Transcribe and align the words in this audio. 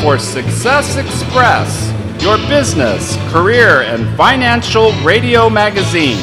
For 0.00 0.18
Success 0.18 0.96
Express, 0.96 1.92
your 2.22 2.36
business, 2.48 3.16
career, 3.32 3.82
and 3.82 4.16
financial 4.16 4.92
radio 5.02 5.48
magazine. 5.48 6.18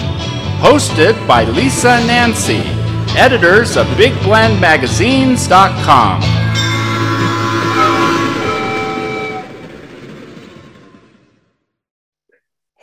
Hosted 0.59 1.15
by 1.27 1.43
Lisa 1.43 1.99
Nancy, 2.05 2.61
editors 3.17 3.77
of 3.77 3.87
BigBlendMagazines.com. 3.97 6.44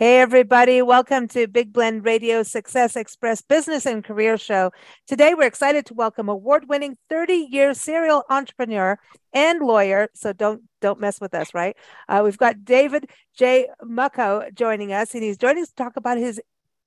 Hey, 0.03 0.19
everybody. 0.19 0.83
Welcome 0.83 1.29
to 1.29 1.47
Big 1.47 1.73
Blend 1.73 2.05
Radio 2.05 2.42
Success 2.42 2.97
Express 2.97 3.41
Business 3.41 3.87
and 3.87 4.02
Career 4.02 4.37
Show. 4.37 4.73
Today, 5.06 5.33
we're 5.34 5.47
excited 5.47 5.87
to 5.87 5.95
welcome 5.95 6.28
award 6.28 6.69
winning 6.69 6.97
30 7.09 7.47
year 7.52 7.73
serial 7.73 8.25
entrepreneur 8.28 8.98
and 9.33 9.61
lawyer. 9.61 10.09
So 10.12 10.33
don't 10.33 10.62
don't 10.80 10.98
mess 10.98 11.20
with 11.20 11.34
us, 11.34 11.55
right? 11.55 11.77
Uh, 12.09 12.23
we've 12.25 12.37
got 12.37 12.65
David 12.65 13.11
J. 13.38 13.69
Muchow 13.80 14.52
joining 14.52 14.92
us, 14.92 15.15
and 15.15 15.23
he's 15.23 15.38
joining 15.38 15.62
us 15.62 15.69
to 15.69 15.77
talk 15.77 15.97
about 15.97 16.19
his 16.19 16.41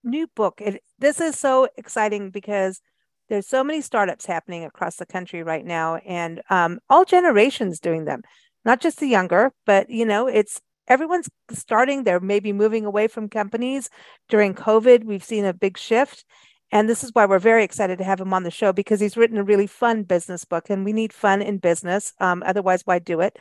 new 0.03 0.27
book. 0.35 0.55
It, 0.59 0.83
this 0.99 1.21
is 1.21 1.39
so 1.39 1.69
exciting 1.77 2.31
because 2.31 2.81
there's 3.29 3.47
so 3.47 3.63
many 3.63 3.79
startups 3.79 4.25
happening 4.25 4.65
across 4.65 4.97
the 4.97 5.05
country 5.05 5.41
right 5.41 5.65
now, 5.65 5.95
and 6.05 6.41
um, 6.49 6.79
all 6.89 7.05
generations 7.05 7.79
doing 7.79 8.03
them, 8.03 8.23
not 8.65 8.81
just 8.81 8.99
the 8.99 9.07
younger, 9.07 9.53
but 9.65 9.89
you 9.89 10.05
know, 10.05 10.27
it's 10.27 10.59
everyone's 10.87 11.29
starting 11.51 12.03
they're 12.03 12.19
maybe 12.19 12.53
moving 12.53 12.85
away 12.85 13.07
from 13.07 13.29
companies. 13.29 13.89
During 14.29 14.53
covid 14.53 15.03
we've 15.03 15.23
seen 15.23 15.45
a 15.45 15.53
big 15.53 15.77
shift 15.77 16.25
and 16.71 16.89
this 16.89 17.03
is 17.03 17.11
why 17.13 17.25
we're 17.25 17.39
very 17.39 17.63
excited 17.63 17.97
to 17.99 18.03
have 18.03 18.19
him 18.19 18.33
on 18.33 18.43
the 18.43 18.51
show 18.51 18.73
because 18.73 18.99
he's 18.99 19.17
written 19.17 19.37
a 19.37 19.43
really 19.43 19.67
fun 19.67 20.03
business 20.03 20.45
book 20.45 20.69
and 20.69 20.83
we 20.83 20.93
need 20.93 21.13
fun 21.13 21.41
in 21.41 21.57
business 21.57 22.13
um, 22.19 22.43
otherwise 22.45 22.81
why 22.85 22.99
do 22.99 23.21
it? 23.21 23.37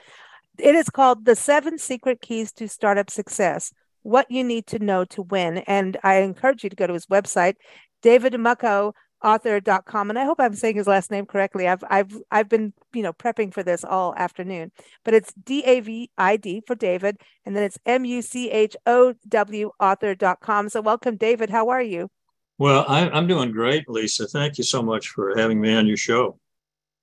It 0.59 0.75
is 0.75 0.89
called 0.89 1.25
the 1.25 1.35
seven 1.35 1.79
secret 1.79 2.21
keys 2.21 2.53
to 2.53 2.69
startup 2.69 3.11
success 3.11 3.73
what 4.05 4.31
you 4.31 4.45
need 4.45 4.67
to 4.67 4.79
know 4.79 5.05
to 5.05 5.23
win 5.23 5.59
and 5.59 5.97
i 6.05 6.17
encourage 6.17 6.63
you 6.63 6.71
to 6.71 6.77
go 6.77 6.87
to 6.87 6.93
his 6.93 7.07
website 7.07 7.55
david 8.03 8.35
muchow 8.35 8.93
author.com 9.25 10.11
and 10.11 10.19
i 10.19 10.25
hope 10.25 10.39
i'm 10.39 10.55
saying 10.55 10.77
his 10.77 10.87
last 10.87 11.11
name 11.11 11.25
correctly. 11.25 11.67
I've 11.67 11.83
i've 11.89 12.17
i've 12.31 12.49
been 12.49 12.75
you 12.93 13.03
know 13.03 13.13
prepping 13.13 13.53
for 13.53 13.63
this 13.63 13.83
all 13.83 14.15
afternoon 14.17 14.71
but 15.05 15.15
it's 15.15 15.33
d-a-v-i-d 15.33 16.63
for 16.67 16.75
david 16.75 17.17
and 17.45 17.57
then 17.57 17.65
it's 17.65 17.79
m-u-c-h-o-w 17.87 19.71
author.com 19.81 20.69
so 20.69 20.81
welcome 20.81 21.17
david. 21.17 21.51
How 21.51 21.71
are 21.71 21.83
you? 21.83 22.11
Well 22.59 22.85
I, 22.87 23.09
i'm 23.09 23.27
doing 23.27 23.51
great 23.51 23.89
lisa. 23.89 24.29
Thank 24.29 24.59
you 24.59 24.65
so 24.65 24.83
much 24.83 25.09
for 25.09 25.37
having 25.37 25.61
me 25.61 25.75
on 25.75 25.87
your 25.87 25.97
show. 25.97 26.39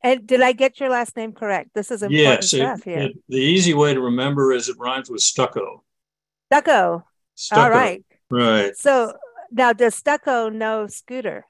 And 0.03 0.25
did 0.25 0.41
i 0.41 0.51
get 0.51 0.79
your 0.79 0.89
last 0.89 1.17
name 1.17 1.33
correct? 1.33 1.71
This 1.73 1.89
is 1.89 2.03
important 2.03 2.23
yes, 2.23 2.49
stuff 2.49 2.79
it, 2.79 2.89
here. 2.89 2.99
it, 2.99 3.17
the 3.27 3.37
easy 3.37 3.73
way 3.73 3.93
to 3.93 3.99
remember 3.99 4.53
is 4.53 4.69
it 4.69 4.77
rhymes 4.77 5.09
with 5.09 5.21
stucco. 5.21 5.83
Stucco, 6.51 7.05
stucco. 7.35 7.61
all 7.61 7.69
right. 7.69 8.05
Right. 8.29 8.75
So 8.77 9.13
now 9.51 9.73
does 9.73 9.95
stucco 9.95 10.49
know 10.49 10.87
scooter 10.87 11.45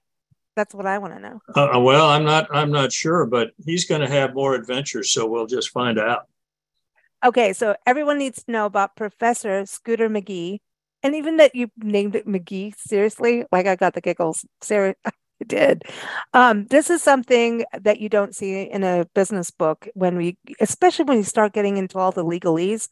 that's 0.55 0.73
what 0.75 0.85
I 0.85 0.97
want 0.97 1.13
to 1.13 1.19
know. 1.19 1.41
Uh, 1.55 1.79
well, 1.79 2.09
I'm 2.09 2.23
not. 2.23 2.47
I'm 2.51 2.71
not 2.71 2.91
sure, 2.91 3.25
but 3.25 3.51
he's 3.65 3.85
going 3.85 4.01
to 4.01 4.09
have 4.09 4.33
more 4.33 4.55
adventures, 4.55 5.11
so 5.11 5.27
we'll 5.27 5.47
just 5.47 5.69
find 5.69 5.97
out. 5.97 6.27
Okay, 7.23 7.53
so 7.53 7.75
everyone 7.85 8.17
needs 8.17 8.43
to 8.43 8.51
know 8.51 8.65
about 8.65 8.95
Professor 8.95 9.65
Scooter 9.65 10.09
McGee, 10.09 10.59
and 11.03 11.15
even 11.15 11.37
that 11.37 11.55
you 11.55 11.69
named 11.77 12.15
it 12.15 12.27
McGee. 12.27 12.73
Seriously, 12.77 13.45
like 13.51 13.67
I 13.67 13.75
got 13.75 13.93
the 13.93 14.01
giggles. 14.01 14.45
Sarah, 14.61 14.95
I 15.05 15.11
did. 15.47 15.83
Um, 16.33 16.65
this 16.67 16.89
is 16.89 17.01
something 17.01 17.63
that 17.79 17.99
you 17.99 18.09
don't 18.09 18.35
see 18.35 18.63
in 18.63 18.83
a 18.83 19.05
business 19.13 19.51
book 19.51 19.87
when 19.93 20.17
we, 20.17 20.37
especially 20.59 21.05
when 21.05 21.17
you 21.17 21.23
start 21.23 21.53
getting 21.53 21.77
into 21.77 21.97
all 21.97 22.11
the 22.11 22.25
legalese. 22.25 22.89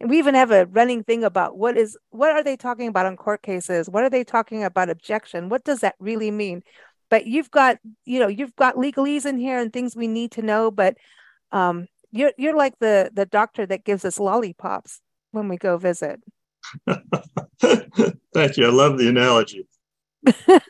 We 0.00 0.18
even 0.18 0.34
have 0.34 0.50
a 0.50 0.66
running 0.66 1.04
thing 1.04 1.24
about 1.24 1.56
what 1.56 1.76
is 1.76 1.96
what 2.10 2.32
are 2.32 2.42
they 2.42 2.56
talking 2.56 2.88
about 2.88 3.06
on 3.06 3.16
court 3.16 3.42
cases? 3.42 3.88
What 3.88 4.04
are 4.04 4.10
they 4.10 4.24
talking 4.24 4.64
about 4.64 4.90
objection? 4.90 5.48
What 5.48 5.64
does 5.64 5.80
that 5.80 5.94
really 5.98 6.30
mean? 6.30 6.62
But 7.14 7.28
you've 7.28 7.52
got 7.52 7.78
you 8.04 8.18
know 8.18 8.26
you've 8.26 8.56
got 8.56 8.74
legalese 8.74 9.24
in 9.24 9.38
here 9.38 9.60
and 9.60 9.72
things 9.72 9.94
we 9.94 10.08
need 10.08 10.32
to 10.32 10.42
know 10.42 10.68
but 10.68 10.96
um 11.52 11.86
you're 12.10 12.32
you're 12.36 12.56
like 12.56 12.76
the 12.80 13.08
the 13.14 13.24
doctor 13.24 13.64
that 13.64 13.84
gives 13.84 14.04
us 14.04 14.18
lollipops 14.18 15.00
when 15.30 15.46
we 15.46 15.56
go 15.56 15.76
visit. 15.76 16.20
Thank 17.60 18.56
you. 18.56 18.66
I 18.66 18.70
love 18.70 18.98
the 18.98 19.08
analogy. 19.08 19.68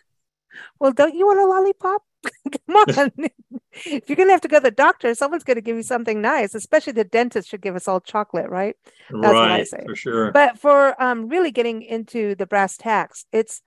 Well 0.78 0.92
don't 0.92 1.14
you 1.14 1.26
want 1.26 1.40
a 1.40 1.46
lollipop? 1.46 2.02
Come 2.66 2.76
on. 2.76 3.12
If 3.86 4.08
you're 4.08 4.16
going 4.16 4.28
to 4.28 4.32
have 4.32 4.40
to 4.42 4.48
go 4.48 4.58
to 4.58 4.64
the 4.64 4.70
doctor 4.70 5.14
someone's 5.14 5.44
going 5.44 5.56
to 5.56 5.62
give 5.62 5.76
you 5.76 5.82
something 5.82 6.20
nice 6.20 6.54
especially 6.54 6.92
the 6.92 7.04
dentist 7.04 7.48
should 7.48 7.62
give 7.62 7.74
us 7.74 7.88
all 7.88 8.00
chocolate 8.00 8.50
right? 8.50 8.76
That's 9.10 9.32
right, 9.32 9.50
what 9.50 9.50
i 9.50 9.64
say. 9.64 9.82
for 9.86 9.96
sure. 9.96 10.32
But 10.32 10.58
for 10.58 11.00
um 11.02 11.28
really 11.28 11.52
getting 11.52 11.80
into 11.82 12.34
the 12.34 12.46
brass 12.46 12.76
tacks 12.76 13.24
it's 13.32 13.62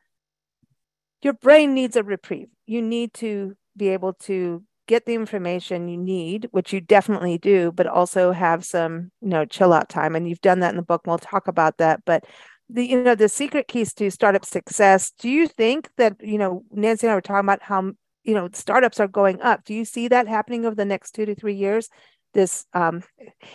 your 1.22 1.34
brain 1.34 1.74
needs 1.74 1.96
a 1.96 2.04
reprieve. 2.04 2.50
You 2.66 2.82
need 2.82 3.14
to 3.16 3.56
be 3.76 3.90
able 3.90 4.14
to 4.14 4.64
get 4.88 5.06
the 5.06 5.14
information 5.14 5.90
you 5.90 5.98
need, 5.98 6.48
which 6.52 6.72
you 6.72 6.80
definitely 6.80 7.38
do, 7.38 7.72
but 7.72 7.88
also 7.88 8.32
have 8.32 8.64
some, 8.66 9.12
you 9.22 9.30
know, 9.30 9.46
chill 9.46 9.74
out 9.74 9.90
time. 9.90 10.16
And 10.16 10.28
you've 10.28 10.42
done 10.42 10.62
that 10.62 10.72
in 10.72 10.78
the 10.78 10.82
book. 10.82 11.02
And 11.04 11.12
we'll 11.12 11.18
talk 11.18 11.48
about 11.48 11.78
that. 11.78 12.02
But 12.06 12.26
the, 12.70 12.86
you 12.86 13.04
know, 13.04 13.16
the 13.16 13.30
secret 13.30 13.68
keys 13.68 13.94
to 13.96 14.10
startup 14.10 14.46
success. 14.46 15.12
Do 15.20 15.30
you 15.30 15.48
think 15.48 15.90
that, 15.98 16.16
you 16.22 16.38
know, 16.38 16.64
Nancy 16.72 17.08
and 17.08 17.12
I 17.12 17.16
were 17.16 17.22
talking 17.22 17.46
about 17.46 17.62
how, 17.62 17.92
you 18.24 18.34
know, 18.34 18.50
startups 18.54 19.00
are 19.00 19.08
going 19.08 19.42
up. 19.42 19.64
Do 19.66 19.74
you 19.74 19.86
see 19.86 20.08
that 20.08 20.28
happening 20.28 20.66
over 20.66 20.76
the 20.76 20.86
next 20.86 21.12
two 21.12 21.26
to 21.26 21.36
three 21.36 21.56
years? 21.56 21.90
This 22.34 22.66
um, 22.74 23.04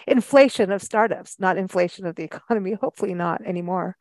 inflation 0.07 0.73
of 0.73 0.83
startups, 0.83 1.37
not 1.39 1.57
inflation 1.57 2.07
of 2.07 2.15
the 2.15 2.25
economy. 2.25 2.73
Hopefully, 2.73 3.15
not 3.15 3.43
anymore 3.45 3.97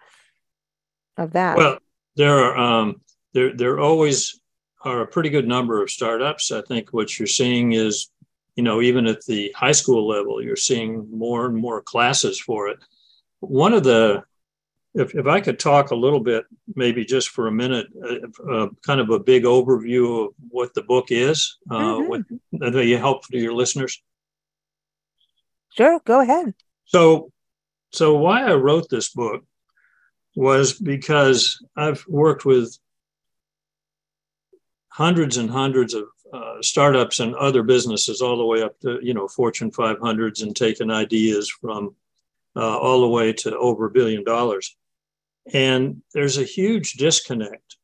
of 1.17 1.33
that. 1.33 1.57
Well, 1.57 1.79
there 2.15 2.37
are 2.37 2.57
um, 2.57 3.01
there 3.33 3.55
there 3.55 3.79
always 3.79 4.39
are 4.83 5.01
a 5.01 5.07
pretty 5.07 5.29
good 5.29 5.47
number 5.47 5.81
of 5.81 5.89
startups. 5.89 6.51
I 6.51 6.61
think 6.61 6.91
what 6.91 7.17
you're 7.17 7.27
seeing 7.27 7.73
is, 7.73 8.09
you 8.55 8.63
know, 8.63 8.81
even 8.81 9.07
at 9.07 9.25
the 9.25 9.53
high 9.55 9.71
school 9.71 10.07
level, 10.07 10.41
you're 10.41 10.55
seeing 10.55 11.07
more 11.11 11.45
and 11.45 11.55
more 11.55 11.81
classes 11.81 12.39
for 12.39 12.67
it. 12.69 12.79
One 13.39 13.73
of 13.73 13.83
the 13.83 14.23
if, 14.93 15.15
if 15.15 15.25
I 15.25 15.39
could 15.39 15.59
talk 15.59 15.91
a 15.91 15.95
little 15.95 16.19
bit, 16.19 16.45
maybe 16.75 17.05
just 17.05 17.29
for 17.29 17.47
a 17.47 17.51
minute, 17.51 17.87
uh, 18.03 18.51
uh, 18.51 18.67
kind 18.85 18.99
of 18.99 19.09
a 19.09 19.19
big 19.19 19.43
overview 19.43 20.25
of 20.25 20.33
what 20.49 20.73
the 20.73 20.81
book 20.81 21.07
is, 21.11 21.57
uh, 21.69 21.75
mm-hmm. 21.75 22.09
what, 22.09 22.21
that 22.51 22.85
you 22.85 22.97
help 22.97 23.25
to 23.27 23.37
your 23.37 23.53
listeners. 23.53 24.01
Sure, 25.77 26.01
go 26.03 26.19
ahead. 26.19 26.53
So, 26.85 27.31
so 27.91 28.17
why 28.17 28.43
I 28.43 28.55
wrote 28.55 28.89
this 28.89 29.09
book 29.09 29.45
was 30.35 30.73
because 30.73 31.63
I've 31.75 32.05
worked 32.07 32.43
with 32.43 32.77
hundreds 34.91 35.37
and 35.37 35.49
hundreds 35.49 35.93
of 35.93 36.03
uh, 36.33 36.61
startups 36.61 37.19
and 37.19 37.35
other 37.35 37.63
businesses 37.63 38.21
all 38.21 38.37
the 38.37 38.45
way 38.45 38.61
up 38.61 38.79
to 38.79 38.99
you 39.01 39.13
know 39.13 39.27
fortune 39.27 39.71
500s 39.71 40.43
and 40.43 40.55
taking 40.55 40.91
ideas 40.91 41.49
from 41.49 41.95
uh, 42.55 42.77
all 42.77 43.01
the 43.01 43.07
way 43.07 43.33
to 43.33 43.57
over 43.57 43.85
a 43.85 43.91
billion 43.91 44.23
dollars. 44.23 44.75
And 45.53 46.01
there's 46.13 46.37
a 46.37 46.43
huge 46.43 46.93
disconnect 46.93 47.77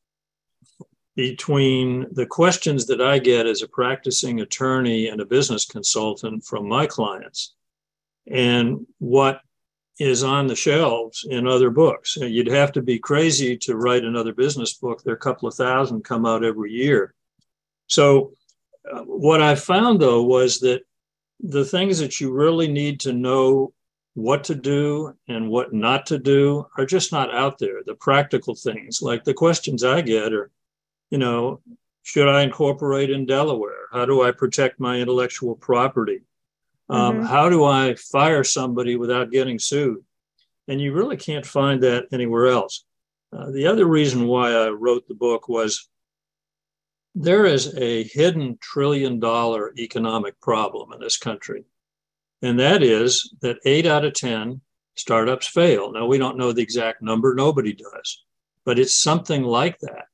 between 1.16 2.06
the 2.12 2.28
questions 2.28 2.86
that 2.86 3.02
i 3.02 3.18
get 3.18 3.48
as 3.48 3.64
a 3.64 3.68
practicing 3.68 4.40
attorney 4.40 5.08
and 5.08 5.20
a 5.20 5.26
business 5.26 5.66
consultant 5.66 6.46
from 6.46 6.70
my 6.70 6.86
clients 6.86 7.56
and 8.28 8.86
what 9.00 9.42
is 10.00 10.24
on 10.24 10.48
the 10.48 10.56
shelves 10.56 11.26
in 11.30 11.48
other 11.48 11.70
books. 11.70 12.18
You'd 12.18 12.48
have 12.48 12.72
to 12.74 12.82
be 12.82 13.00
crazy 13.00 13.58
to 13.58 13.76
write 13.76 14.04
another 14.04 14.34
business 14.34 14.74
book. 14.74 15.02
There 15.04 15.14
are 15.14 15.18
a 15.18 15.20
couple 15.20 15.48
of 15.48 15.56
thousand 15.56 16.04
come 16.04 16.26
out 16.26 16.44
every 16.44 16.72
year. 16.72 17.14
So, 17.88 18.34
uh, 18.92 19.02
what 19.02 19.42
I 19.42 19.56
found 19.56 20.00
though 20.00 20.24
was 20.24 20.60
that 20.60 20.82
the 21.40 21.66
things 21.66 22.00
that 22.00 22.20
you 22.20 22.32
really 22.32 22.68
need 22.68 23.00
to 23.02 23.14
know 23.14 23.74
what 24.14 24.44
to 24.46 24.56
do 24.56 25.14
and 25.28 25.50
what 25.50 25.74
not 25.74 26.06
to 26.08 26.18
do 26.18 26.66
are 26.78 26.86
just 26.86 27.12
not 27.12 27.34
out 27.34 27.60
there. 27.60 27.84
The 27.86 27.96
practical 27.96 28.56
things, 28.56 29.02
like 29.02 29.24
the 29.24 29.34
questions 29.34 29.84
I 29.84 30.02
get 30.02 30.34
are, 30.34 30.50
you 31.12 31.20
know, 31.20 31.62
should 32.02 32.28
I 32.28 32.42
incorporate 32.42 33.10
in 33.10 33.26
Delaware? 33.26 33.88
How 33.92 34.06
do 34.06 34.24
I 34.24 34.32
protect 34.32 34.80
my 34.80 34.98
intellectual 34.98 35.56
property? 35.56 36.22
Um, 36.90 37.18
mm-hmm. 37.18 37.26
How 37.26 37.50
do 37.50 37.66
I 37.66 37.96
fire 37.96 38.44
somebody 38.44 38.96
without 38.96 39.32
getting 39.32 39.60
sued? 39.60 40.04
And 40.68 40.82
you 40.82 40.94
really 40.94 41.18
can't 41.18 41.46
find 41.46 41.84
that 41.84 42.08
anywhere 42.12 42.48
else. 42.48 42.86
Uh, 43.32 43.52
the 43.52 43.68
other 43.68 43.86
reason 43.86 44.28
why 44.28 44.52
I 44.52 44.70
wrote 44.70 45.08
the 45.08 45.14
book 45.14 45.50
was 45.50 45.90
there 47.16 47.46
is 47.46 47.76
a 47.76 48.04
hidden 48.04 48.58
trillion 48.62 49.20
dollar 49.20 49.74
economic 49.78 50.40
problem 50.40 50.94
in 50.94 51.00
this 51.00 51.18
country. 51.18 51.64
And 52.42 52.60
that 52.60 52.84
is 52.84 53.34
that 53.42 53.58
eight 53.66 53.86
out 53.86 54.06
of 54.06 54.14
10 54.14 54.62
startups 54.96 55.48
fail. 55.48 55.92
Now, 55.92 56.06
we 56.06 56.18
don't 56.18 56.38
know 56.38 56.52
the 56.52 56.62
exact 56.62 57.02
number, 57.02 57.34
nobody 57.34 57.74
does, 57.74 58.24
but 58.66 58.78
it's 58.78 59.02
something 59.02 59.44
like 59.44 59.80
that. 59.80 60.06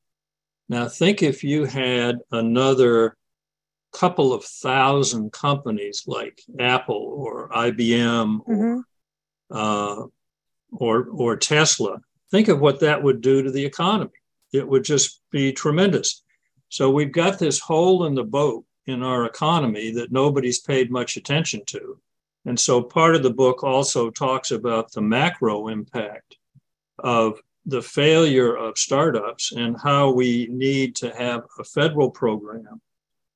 Now, 0.70 0.88
think 0.88 1.22
if 1.22 1.44
you 1.44 1.66
had 1.66 2.20
another 2.32 3.18
couple 3.94 4.34
of 4.34 4.44
thousand 4.44 5.32
companies 5.32 6.04
like 6.08 6.42
Apple 6.60 7.14
or 7.16 7.50
IBM 7.50 8.40
mm-hmm. 8.42 8.80
or, 8.80 8.84
uh, 9.52 10.06
or, 10.72 11.08
or 11.12 11.38
Tesla, 11.38 12.00
think 12.32 12.48
of 12.48 12.60
what 12.60 12.80
that 12.80 13.02
would 13.02 13.22
do 13.22 13.44
to 13.44 13.52
the 13.52 13.64
economy. 13.64 14.12
It 14.52 14.68
would 14.68 14.84
just 14.84 15.22
be 15.32 15.52
tremendous. 15.52 16.24
So 16.70 16.90
we've 16.90 17.12
got 17.12 17.40
this 17.40 17.60
hole 17.60 18.06
in 18.06 18.16
the 18.16 18.24
boat 18.24 18.66
in 18.88 19.04
our 19.04 19.26
economy 19.26 19.92
that 19.92 20.12
nobody's 20.12 20.60
paid 20.60 20.92
much 20.92 21.18
attention 21.18 21.64
to. 21.68 22.00
And 22.46 22.60
so 22.60 22.82
part 22.82 23.16
of 23.16 23.24
the 23.24 23.34
book 23.34 23.64
also 23.64 24.10
talks 24.10 24.52
about 24.52 24.92
the 24.92 25.02
macro 25.02 25.70
impact 25.70 26.38
of 27.00 27.40
the 27.66 27.82
failure 27.82 28.56
of 28.56 28.78
startups 28.78 29.54
and 29.54 29.78
how 29.82 30.12
we 30.12 30.48
need 30.52 30.96
to 30.98 31.16
have 31.16 31.44
a 31.60 31.64
federal 31.64 32.10
program 32.10 32.82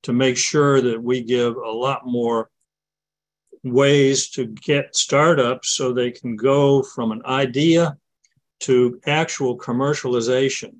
to 0.02 0.12
make 0.12 0.36
sure 0.36 0.80
that 0.80 1.02
we 1.02 1.22
give 1.22 1.56
a 1.56 1.70
lot 1.70 2.06
more 2.06 2.50
ways 3.64 4.30
to 4.30 4.46
get 4.46 4.96
startups 4.96 5.70
so 5.70 5.92
they 5.92 6.10
can 6.10 6.36
go 6.36 6.82
from 6.82 7.12
an 7.12 7.22
idea 7.26 7.96
to 8.60 9.00
actual 9.06 9.58
commercialization 9.58 10.76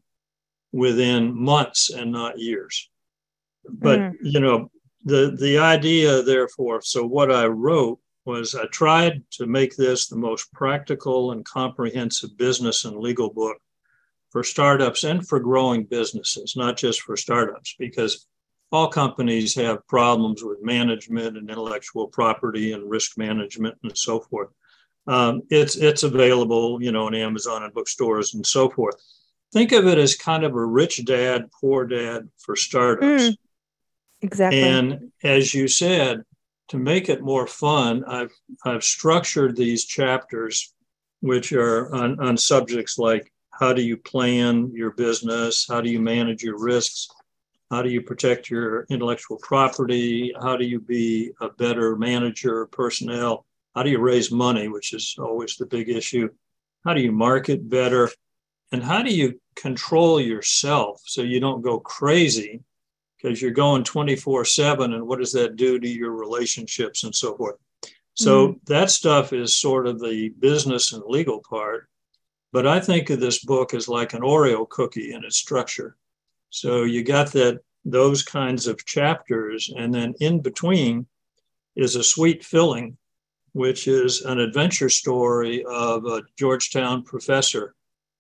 within 0.73 1.35
months 1.35 1.91
and 1.91 2.13
not 2.13 2.39
years. 2.39 2.91
But 3.69 3.99
mm. 3.99 4.15
you 4.23 4.41
know, 4.41 4.71
the 5.05 5.37
the 5.39 5.59
idea 5.59 6.23
therefore, 6.23 6.81
so 6.83 7.07
what 7.07 7.33
I 7.33 7.47
wrote 7.47 7.99
was 8.25 8.55
I 8.55 8.67
tried 8.67 9.23
to 9.33 9.47
make 9.47 9.77
this 9.77 10.07
the 10.07 10.17
most 10.17 10.53
practical 10.53 11.33
and 11.33 11.45
comprehensive 11.45 12.37
business 12.37 12.85
and 12.85 12.99
legal 12.99 13.31
book 13.33 13.57
for 14.31 14.45
startups 14.45 15.05
and 15.05 15.27
for 15.27 15.41
growing 15.41 15.85
businesses, 15.85 16.55
not 16.55 16.77
just 16.77 17.01
for 17.01 17.17
startups, 17.17 17.75
because 17.79 18.27
all 18.71 18.89
companies 18.89 19.55
have 19.55 19.87
problems 19.87 20.45
with 20.45 20.63
management 20.63 21.37
and 21.37 21.49
intellectual 21.49 22.07
property 22.07 22.73
and 22.73 22.89
risk 22.89 23.17
management 23.17 23.77
and 23.83 23.97
so 23.97 24.21
forth. 24.21 24.51
Um, 25.07 25.43
it's 25.49 25.77
it's 25.77 26.03
available, 26.03 26.83
you 26.83 26.93
know, 26.93 27.07
on 27.07 27.15
Amazon 27.15 27.63
and 27.63 27.73
bookstores 27.73 28.35
and 28.35 28.47
so 28.47 28.69
forth. 28.69 28.97
Think 29.53 29.73
of 29.73 29.87
it 29.87 29.97
as 29.97 30.15
kind 30.15 30.45
of 30.45 30.55
a 30.55 30.65
rich 30.65 31.03
dad, 31.07 31.51
poor 31.59 31.87
dad 31.87 32.29
for 32.37 32.55
startups. 32.55 33.23
Mm, 33.23 33.37
exactly. 34.21 34.63
And 34.63 35.13
as 35.23 35.55
you 35.55 35.67
said, 35.67 36.25
to 36.69 36.77
make 36.77 37.09
it 37.09 37.23
more 37.23 37.47
fun, 37.47 38.05
I've 38.05 38.33
I've 38.65 38.85
structured 38.85 39.57
these 39.57 39.87
chapters, 39.87 40.75
which 41.21 41.53
are 41.55 41.95
on, 41.95 42.21
on 42.21 42.37
subjects 42.37 42.99
like 42.99 43.33
how 43.51 43.73
do 43.73 43.83
you 43.83 43.97
plan 43.97 44.71
your 44.75 44.91
business, 44.91 45.67
how 45.69 45.81
do 45.81 45.91
you 45.91 46.01
manage 46.01 46.43
your 46.43 46.63
risks, 46.63 47.09
how 47.71 47.83
do 47.83 47.91
you 47.91 48.01
protect 48.01 48.51
your 48.51 48.87
intellectual 48.91 49.39
property, 49.39 50.33
how 50.41 50.57
do 50.57 50.65
you 50.65 50.81
be 50.81 51.33
a 51.41 51.49
better 51.51 51.97
manager 51.97 52.67
personnel, 52.67 53.45
how 53.75 53.83
do 53.83 53.91
you 53.91 53.99
raise 53.99 54.33
money, 54.33 54.69
which 54.69 54.93
is 54.93 55.15
always 55.19 55.57
the 55.57 55.67
big 55.67 55.89
issue, 55.89 56.29
how 56.85 56.95
do 56.95 57.01
you 57.01 57.13
market 57.13 57.69
better, 57.69 58.11
and 58.73 58.83
how 58.83 59.03
do 59.03 59.15
you 59.15 59.41
control 59.55 60.21
yourself 60.21 61.01
so 61.05 61.23
you 61.23 61.41
don't 61.41 61.63
go 61.63 61.79
crazy? 61.79 62.61
Because 63.17 63.43
you're 63.43 63.51
going 63.51 63.85
24 63.85 64.45
7 64.45 64.93
and 64.93 65.07
what 65.07 65.19
does 65.19 65.33
that 65.33 65.57
do 65.57 65.79
to 65.79 65.89
your 65.89 66.13
relationships 66.13 67.05
and 67.05 67.15
so 67.15 67.37
forth? 67.37 67.57
So 68.15 68.49
mm-hmm. 68.49 68.59
that 68.67 68.91
stuff 68.91 69.33
is 69.33 69.57
sort 69.57 69.87
of 69.87 70.01
the 70.01 70.31
business 70.39 70.93
and 70.93 71.03
legal 71.07 71.43
part 71.49 71.89
but 72.53 72.67
i 72.67 72.81
think 72.81 73.11
of 73.11 73.21
this 73.21 73.45
book 73.45 73.75
as 73.75 73.89
like 73.89 74.15
an 74.15 74.23
oreo 74.23 74.69
cookie 74.69 75.13
in 75.13 75.25
its 75.25 75.37
structure 75.37 75.97
so 76.51 76.85
you 76.85 77.03
got 77.03 77.33
that 77.33 77.61
those 77.85 78.23
kinds 78.23 78.67
of 78.67 78.85
chapters 78.85 79.73
and 79.77 79.95
then 79.95 80.15
in 80.21 80.41
between 80.41 81.07
is 81.77 81.97
a 81.97 82.03
sweet 82.03 82.45
filling 82.45 82.97
which 83.53 83.89
is 83.89 84.23
an 84.23 84.39
adventure 84.39 84.89
story 84.89 85.65
of 85.65 86.05
a 86.07 86.23
georgetown 86.37 87.03
professor 87.03 87.75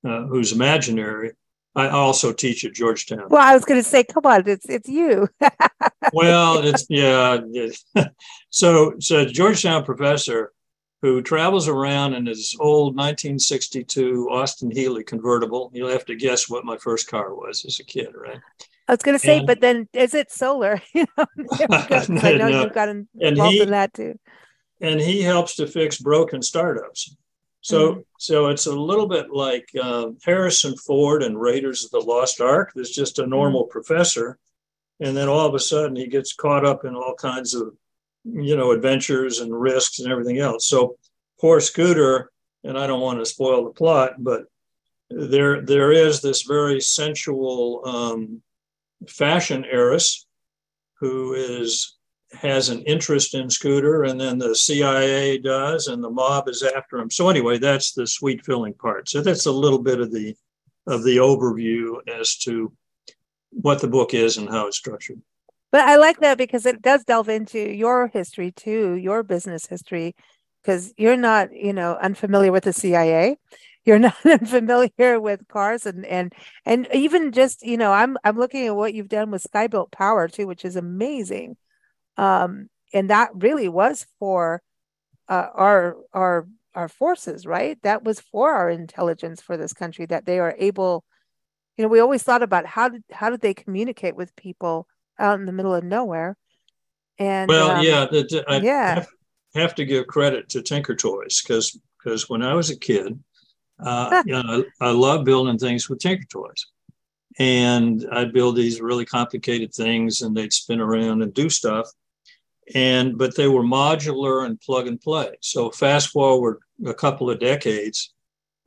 uh, 0.04 0.22
who's 0.26 0.52
imaginary 0.52 1.32
I 1.78 1.90
also 1.90 2.32
teach 2.32 2.64
at 2.64 2.72
Georgetown. 2.72 3.28
Well, 3.28 3.40
I 3.40 3.54
was 3.54 3.64
going 3.64 3.78
to 3.78 3.88
say, 3.88 4.02
come 4.02 4.26
on, 4.26 4.48
it's 4.48 4.68
it's 4.68 4.88
you. 4.88 5.28
well, 6.12 6.58
it's 6.58 6.84
yeah. 6.88 7.38
so, 8.50 8.94
so 8.98 9.24
Georgetown 9.24 9.84
professor 9.84 10.52
who 11.00 11.22
travels 11.22 11.68
around 11.68 12.14
in 12.14 12.26
his 12.26 12.56
old 12.58 12.96
1962 12.96 14.28
Austin 14.30 14.70
Healey 14.70 15.04
convertible. 15.04 15.70
You'll 15.72 15.90
have 15.90 16.04
to 16.06 16.16
guess 16.16 16.48
what 16.48 16.64
my 16.64 16.76
first 16.76 17.08
car 17.08 17.34
was 17.34 17.64
as 17.64 17.78
a 17.78 17.84
kid, 17.84 18.08
right? 18.14 18.40
I 18.88 18.92
was 18.92 19.02
going 19.02 19.16
to 19.16 19.24
say, 19.24 19.38
and, 19.38 19.46
but 19.46 19.60
then 19.60 19.88
is 19.92 20.14
it 20.14 20.32
solar? 20.32 20.82
you 20.94 21.06
know, 21.16 21.26
I 21.70 22.06
know 22.36 22.48
no. 22.48 22.62
you've 22.62 22.74
got 22.74 22.88
involved 22.88 23.54
he, 23.54 23.62
in 23.62 23.70
that 23.70 23.94
too. 23.94 24.18
And 24.80 25.00
he 25.00 25.22
helps 25.22 25.56
to 25.56 25.66
fix 25.66 25.98
broken 25.98 26.42
startups. 26.42 27.16
So, 27.60 27.90
mm-hmm. 27.90 28.00
so 28.18 28.46
it's 28.48 28.66
a 28.66 28.74
little 28.74 29.06
bit 29.06 29.30
like 29.30 29.68
uh, 29.80 30.10
Harrison 30.24 30.76
Ford 30.76 31.22
and 31.22 31.40
Raiders 31.40 31.84
of 31.84 31.90
the 31.90 32.00
Lost 32.00 32.40
Ark. 32.40 32.72
There's 32.74 32.90
just 32.90 33.18
a 33.18 33.26
normal 33.26 33.64
mm-hmm. 33.64 33.72
professor, 33.72 34.38
and 35.00 35.16
then 35.16 35.28
all 35.28 35.46
of 35.46 35.54
a 35.54 35.60
sudden 35.60 35.96
he 35.96 36.06
gets 36.06 36.34
caught 36.34 36.64
up 36.64 36.84
in 36.84 36.94
all 36.94 37.14
kinds 37.14 37.54
of, 37.54 37.74
you 38.24 38.56
know, 38.56 38.72
adventures 38.72 39.40
and 39.40 39.58
risks 39.58 40.00
and 40.00 40.10
everything 40.10 40.38
else. 40.38 40.66
So, 40.68 40.96
poor 41.40 41.60
Scooter, 41.60 42.30
and 42.64 42.78
I 42.78 42.86
don't 42.86 43.00
want 43.00 43.18
to 43.18 43.26
spoil 43.26 43.64
the 43.64 43.70
plot, 43.70 44.14
but 44.18 44.44
there 45.10 45.62
there 45.62 45.92
is 45.92 46.20
this 46.20 46.42
very 46.42 46.80
sensual 46.80 47.82
um, 47.86 48.42
fashion 49.08 49.64
heiress 49.64 50.26
who 51.00 51.34
is 51.34 51.96
has 52.32 52.68
an 52.68 52.82
interest 52.82 53.34
in 53.34 53.48
Scooter, 53.48 54.04
and 54.04 54.20
then 54.20 54.38
the 54.38 54.54
CIA 54.54 55.38
does, 55.38 55.86
and 55.86 56.04
the 56.04 56.10
mob 56.10 56.48
is 56.48 56.62
after 56.62 56.98
him. 56.98 57.10
So 57.10 57.30
anyway, 57.30 57.58
that's 57.58 57.92
the 57.92 58.06
sweet 58.06 58.44
filling 58.44 58.74
part. 58.74 59.08
So 59.08 59.22
that's 59.22 59.46
a 59.46 59.52
little 59.52 59.78
bit 59.78 60.00
of 60.00 60.12
the 60.12 60.36
of 60.86 61.04
the 61.04 61.18
overview 61.18 61.96
as 62.08 62.36
to 62.38 62.72
what 63.50 63.80
the 63.80 63.88
book 63.88 64.14
is 64.14 64.36
and 64.36 64.48
how 64.48 64.66
it's 64.66 64.76
structured. 64.76 65.20
But 65.70 65.82
I 65.82 65.96
like 65.96 66.20
that 66.20 66.38
because 66.38 66.66
it 66.66 66.82
does 66.82 67.04
delve 67.04 67.28
into 67.28 67.58
your 67.58 68.08
history 68.08 68.52
too, 68.52 68.94
your 68.94 69.22
business 69.22 69.66
history, 69.66 70.14
because 70.62 70.92
you're 70.96 71.16
not, 71.16 71.52
you 71.54 71.72
know, 71.72 71.96
unfamiliar 72.00 72.52
with 72.52 72.64
the 72.64 72.72
CIA. 72.72 73.36
You're 73.84 73.98
not 74.00 74.16
unfamiliar 74.24 75.20
with 75.20 75.46
cars 75.48 75.86
and 75.86 76.04
and 76.06 76.32
and 76.66 76.88
even 76.94 77.32
just, 77.32 77.62
you 77.64 77.76
know, 77.76 77.92
I'm 77.92 78.16
I'm 78.24 78.38
looking 78.38 78.66
at 78.66 78.76
what 78.76 78.94
you've 78.94 79.08
done 79.08 79.30
with 79.30 79.44
Skybuilt 79.44 79.90
Power 79.92 80.28
too, 80.28 80.46
which 80.46 80.64
is 80.64 80.76
amazing 80.76 81.56
um, 82.18 82.68
and 82.92 83.10
that 83.10 83.30
really 83.34 83.68
was 83.68 84.06
for 84.18 84.62
uh, 85.28 85.48
our 85.54 85.96
our 86.12 86.48
our 86.74 86.88
forces, 86.88 87.46
right? 87.46 87.78
That 87.82 88.04
was 88.04 88.20
for 88.20 88.52
our 88.52 88.70
intelligence 88.70 89.40
for 89.40 89.56
this 89.56 89.72
country 89.72 90.06
that 90.06 90.26
they 90.26 90.38
are 90.40 90.54
able. 90.58 91.04
You 91.76 91.84
know, 91.84 91.88
we 91.88 92.00
always 92.00 92.22
thought 92.22 92.42
about 92.42 92.66
how 92.66 92.88
did 92.90 93.04
how 93.12 93.30
did 93.30 93.40
they 93.40 93.54
communicate 93.54 94.16
with 94.16 94.36
people 94.36 94.88
out 95.18 95.40
in 95.40 95.46
the 95.46 95.52
middle 95.52 95.74
of 95.74 95.84
nowhere, 95.84 96.36
and 97.18 97.48
well, 97.48 97.72
um, 97.72 97.84
yeah, 97.84 98.06
the, 98.06 98.44
I 98.48 98.58
yeah. 98.58 98.94
Have, 98.94 99.08
have 99.54 99.74
to 99.76 99.84
give 99.84 100.06
credit 100.06 100.48
to 100.50 100.62
Tinker 100.62 100.94
Toys 100.94 101.42
because 101.42 101.78
because 101.98 102.28
when 102.28 102.42
I 102.42 102.54
was 102.54 102.70
a 102.70 102.78
kid, 102.78 103.18
uh, 103.80 104.22
you 104.24 104.32
know, 104.32 104.64
I, 104.80 104.86
I 104.86 104.90
love 104.90 105.24
building 105.24 105.58
things 105.58 105.88
with 105.88 105.98
Tinker 105.98 106.26
Toys 106.30 106.66
and 107.38 108.06
I'd 108.12 108.32
build 108.32 108.56
these 108.56 108.80
really 108.80 109.04
complicated 109.04 109.72
things 109.72 110.22
and 110.22 110.36
they'd 110.36 110.52
spin 110.52 110.80
around 110.80 111.22
and 111.22 111.34
do 111.34 111.50
stuff 111.50 111.90
and 112.74 113.16
but 113.16 113.36
they 113.36 113.48
were 113.48 113.62
modular 113.62 114.44
and 114.46 114.60
plug 114.60 114.86
and 114.86 115.00
play. 115.00 115.36
So 115.40 115.70
fast 115.70 116.08
forward 116.08 116.58
a 116.84 116.94
couple 116.94 117.30
of 117.30 117.40
decades, 117.40 118.12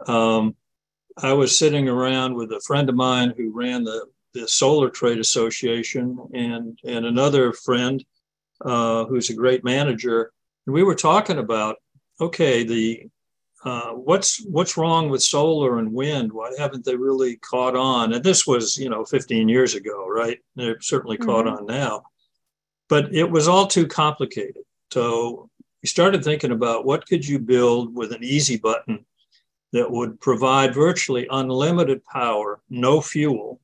um, 0.08 0.55
I 1.17 1.34
was 1.34 1.58
sitting 1.58 1.88
around 1.88 2.36
with 2.36 2.51
a 2.51 2.62
friend 2.65 2.89
of 2.89 2.96
mine 2.96 3.34
who 3.38 3.51
ran 3.51 3.84
the, 3.84 4.05
the 4.33 4.47
Solar 4.47 4.89
Trade 4.89 5.19
Association 5.19 6.17
and 6.33 6.79
and 6.85 7.05
another 7.05 7.53
friend 7.53 8.03
uh, 8.63 9.05
who's 9.05 9.29
a 9.29 9.35
great 9.35 9.63
manager, 9.63 10.31
and 10.65 10.73
we 10.73 10.83
were 10.83 10.95
talking 10.95 11.38
about 11.38 11.77
okay 12.19 12.63
the 12.63 13.07
uh, 13.63 13.91
what's 13.91 14.43
what's 14.45 14.77
wrong 14.77 15.09
with 15.09 15.21
solar 15.21 15.79
and 15.79 15.93
wind? 15.93 16.31
Why 16.33 16.51
haven't 16.57 16.85
they 16.85 16.95
really 16.95 17.38
caught 17.38 17.75
on? 17.75 18.13
And 18.13 18.23
this 18.23 18.47
was, 18.47 18.75
you 18.75 18.89
know, 18.89 19.05
15 19.05 19.47
years 19.47 19.75
ago, 19.75 20.07
right? 20.07 20.39
They're 20.55 20.81
certainly 20.81 21.17
mm-hmm. 21.17 21.29
caught 21.29 21.47
on 21.47 21.67
now 21.67 22.03
but 22.91 23.15
it 23.15 23.31
was 23.31 23.47
all 23.47 23.67
too 23.67 23.88
complicated. 23.88 24.63
So 24.91 25.50
we 25.81 25.88
started 25.88 26.25
thinking 26.25 26.51
about 26.51 26.83
what 26.83 27.07
could 27.07 27.25
you 27.25 27.39
build 27.39 27.95
with 27.95 28.11
an 28.11 28.21
easy 28.21 28.57
button 28.57 29.05
that 29.71 29.89
would 29.89 30.19
provide 30.19 30.75
virtually 30.75 31.25
unlimited 31.31 32.03
power, 32.03 32.59
no 32.69 33.00
fuel, 33.00 33.61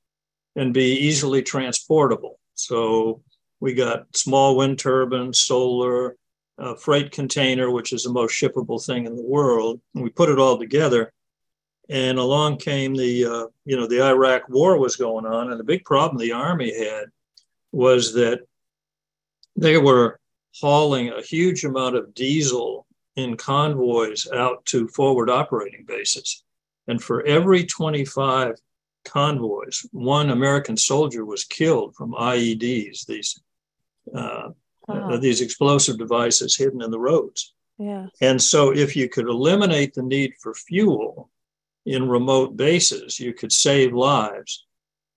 and 0.58 0.74
be 0.74 0.92
easily 0.92 1.42
transportable. 1.42 2.40
So 2.56 3.22
we 3.60 3.74
got 3.74 4.18
small 4.18 4.58
wind 4.58 4.80
turbines, 4.80 5.40
solar, 5.40 6.18
a 6.58 6.76
freight 6.76 7.12
container, 7.12 7.70
which 7.72 7.94
is 7.94 8.04
the 8.04 8.12
most 8.12 8.34
shippable 8.34 8.84
thing 8.84 9.06
in 9.06 9.16
the 9.16 9.22
world. 9.22 9.80
And 9.94 10.04
we 10.04 10.10
put 10.10 10.30
it 10.30 10.40
all 10.40 10.58
together. 10.58 11.14
And 11.90 12.18
along 12.18 12.58
came 12.58 12.96
the, 12.96 13.26
uh, 13.26 13.46
you 13.64 13.78
know, 13.78 13.88
the 13.88 14.02
Iraq 14.02 14.50
war 14.50 14.78
was 14.78 14.96
going 14.96 15.26
on. 15.26 15.52
And 15.52 15.60
the 15.60 15.64
big 15.64 15.86
problem 15.86 16.18
the 16.18 16.34
Army 16.34 16.76
had 16.78 17.06
was 17.72 18.14
that 18.16 18.42
they 19.56 19.78
were 19.78 20.20
hauling 20.60 21.10
a 21.10 21.22
huge 21.22 21.64
amount 21.64 21.96
of 21.96 22.16
diesel 22.16 22.88
in 23.16 23.38
convoys 23.38 24.28
out 24.32 24.66
to 24.66 24.88
forward 24.88 25.30
operating 25.30 25.86
bases. 25.88 26.44
And 26.88 27.02
for 27.02 27.24
every 27.26 27.64
25 27.64 28.56
convoys, 29.08 29.86
one 29.92 30.30
American 30.30 30.78
soldier 30.78 31.26
was 31.26 31.44
killed 31.44 31.96
from 31.96 32.14
IEDs, 32.14 33.06
these 33.06 33.40
uh, 34.16 34.50
uh, 34.88 35.18
these 35.18 35.42
explosive 35.42 35.98
devices 35.98 36.56
hidden 36.56 36.82
in 36.82 36.92
the 36.92 37.00
roads. 37.00 37.54
Yeah. 37.78 38.08
And 38.22 38.42
so, 38.42 38.74
if 38.74 38.96
you 38.96 39.10
could 39.10 39.28
eliminate 39.28 39.94
the 39.94 40.04
need 40.04 40.34
for 40.42 40.54
fuel 40.54 41.30
in 41.86 42.08
remote 42.08 42.56
bases, 42.56 43.20
you 43.20 43.34
could 43.34 43.52
save 43.52 43.94
lives 43.94 44.66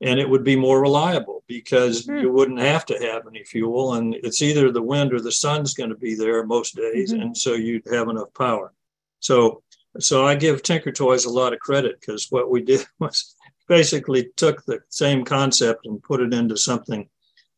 and 0.00 0.18
it 0.18 0.28
would 0.28 0.44
be 0.44 0.56
more 0.56 0.80
reliable 0.80 1.44
because 1.47 2.06
mm. 2.06 2.20
you 2.20 2.32
wouldn't 2.32 2.59
have 2.59 2.87
to 2.87 2.99
have 2.99 3.26
any 3.26 3.44
fuel 3.44 3.94
and 3.94 4.14
it's 4.14 4.42
either 4.42 4.70
the 4.70 4.82
wind 4.82 5.12
or 5.12 5.20
the 5.20 5.32
sun's 5.32 5.75
going 5.75 5.90
to 5.90 5.97
be 5.97 6.14
there 6.14 6.44
most 6.44 6.75
days 6.76 7.12
mm-hmm. 7.12 7.23
and 7.23 7.37
so 7.37 7.54
you'd 7.54 7.87
have 7.92 8.09
enough 8.09 8.32
power 8.35 8.73
so 9.20 9.62
so 9.99 10.26
i 10.26 10.35
give 10.35 10.62
tinker 10.62 10.92
toys 10.92 11.25
a 11.25 11.30
lot 11.30 11.52
of 11.52 11.61
credit 11.61 12.00
because 12.00 12.28
what 12.30 12.50
we 12.50 12.62
did 12.73 12.85
was 12.99 13.35
basically 13.71 14.31
took 14.37 14.65
the 14.67 14.81
same 14.89 15.25
concept 15.25 15.87
and 15.87 16.03
put 16.03 16.21
it 16.21 16.35
into 16.35 16.57
something 16.57 17.09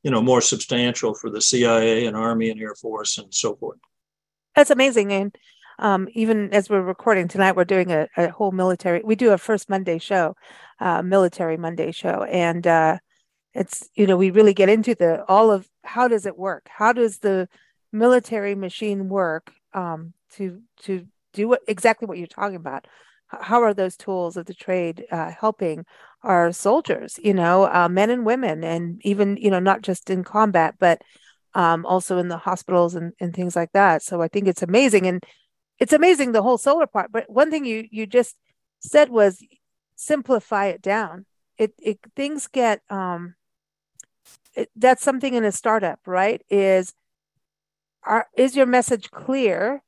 you 0.02 0.10
know 0.10 0.20
more 0.20 0.42
substantial 0.42 1.14
for 1.14 1.30
the 1.30 1.40
cia 1.40 2.06
and 2.06 2.16
army 2.16 2.50
and 2.50 2.60
air 2.60 2.74
force 2.74 3.16
and 3.16 3.32
so 3.34 3.56
forth 3.56 3.78
that's 4.54 4.70
amazing 4.70 5.10
and 5.10 5.36
um, 5.78 6.06
even 6.12 6.52
as 6.52 6.68
we're 6.68 6.82
recording 6.82 7.28
tonight, 7.28 7.56
we're 7.56 7.64
doing 7.64 7.90
a, 7.90 8.06
a, 8.16 8.28
whole 8.28 8.52
military. 8.52 9.00
We 9.02 9.16
do 9.16 9.32
a 9.32 9.38
first 9.38 9.70
Monday 9.70 9.98
show, 9.98 10.36
uh, 10.78 11.02
military 11.02 11.56
Monday 11.56 11.92
show, 11.92 12.24
and 12.24 12.64
uh, 12.66 12.98
it's 13.54 13.88
you 13.94 14.06
know 14.06 14.16
we 14.16 14.30
really 14.30 14.54
get 14.54 14.68
into 14.68 14.94
the 14.94 15.24
all 15.28 15.50
of 15.50 15.66
how 15.82 16.08
does 16.08 16.26
it 16.26 16.38
work? 16.38 16.68
How 16.68 16.92
does 16.92 17.18
the 17.18 17.48
military 17.90 18.54
machine 18.54 19.08
work 19.08 19.50
um, 19.72 20.12
to 20.34 20.60
to 20.82 21.06
do 21.32 21.48
what 21.48 21.62
exactly 21.66 22.06
what 22.06 22.18
you're 22.18 22.26
talking 22.26 22.56
about? 22.56 22.86
How 23.40 23.62
are 23.62 23.74
those 23.74 23.96
tools 23.96 24.36
of 24.36 24.46
the 24.46 24.54
trade 24.54 25.04
uh, 25.10 25.30
helping 25.30 25.84
our 26.22 26.52
soldiers? 26.52 27.18
You 27.22 27.34
know, 27.34 27.64
uh, 27.64 27.88
men 27.88 28.10
and 28.10 28.26
women, 28.26 28.64
and 28.64 29.00
even 29.04 29.36
you 29.36 29.50
know 29.50 29.60
not 29.60 29.82
just 29.82 30.10
in 30.10 30.24
combat, 30.24 30.74
but 30.78 31.02
um, 31.54 31.84
also 31.86 32.18
in 32.18 32.28
the 32.28 32.38
hospitals 32.38 32.94
and, 32.94 33.12
and 33.20 33.34
things 33.34 33.56
like 33.56 33.72
that. 33.72 34.02
So 34.02 34.22
I 34.22 34.28
think 34.28 34.48
it's 34.48 34.62
amazing 34.62 35.06
and 35.06 35.22
it's 35.82 35.92
amazing 35.92 36.30
the 36.30 36.42
whole 36.42 36.58
solar 36.58 36.86
part 36.86 37.10
but 37.10 37.28
one 37.28 37.50
thing 37.50 37.64
you 37.64 37.88
you 37.90 38.06
just 38.06 38.36
said 38.80 39.08
was 39.08 39.44
simplify 39.96 40.66
it 40.66 40.80
down 40.80 41.26
it, 41.58 41.72
it 41.82 41.98
things 42.14 42.46
get 42.46 42.80
um 42.88 43.34
it, 44.54 44.70
that's 44.76 45.02
something 45.02 45.34
in 45.34 45.44
a 45.44 45.50
startup 45.50 45.98
right 46.06 46.42
is 46.48 46.94
are 48.04 48.28
is 48.36 48.54
your 48.54 48.66
message 48.66 49.10
clear 49.10 49.82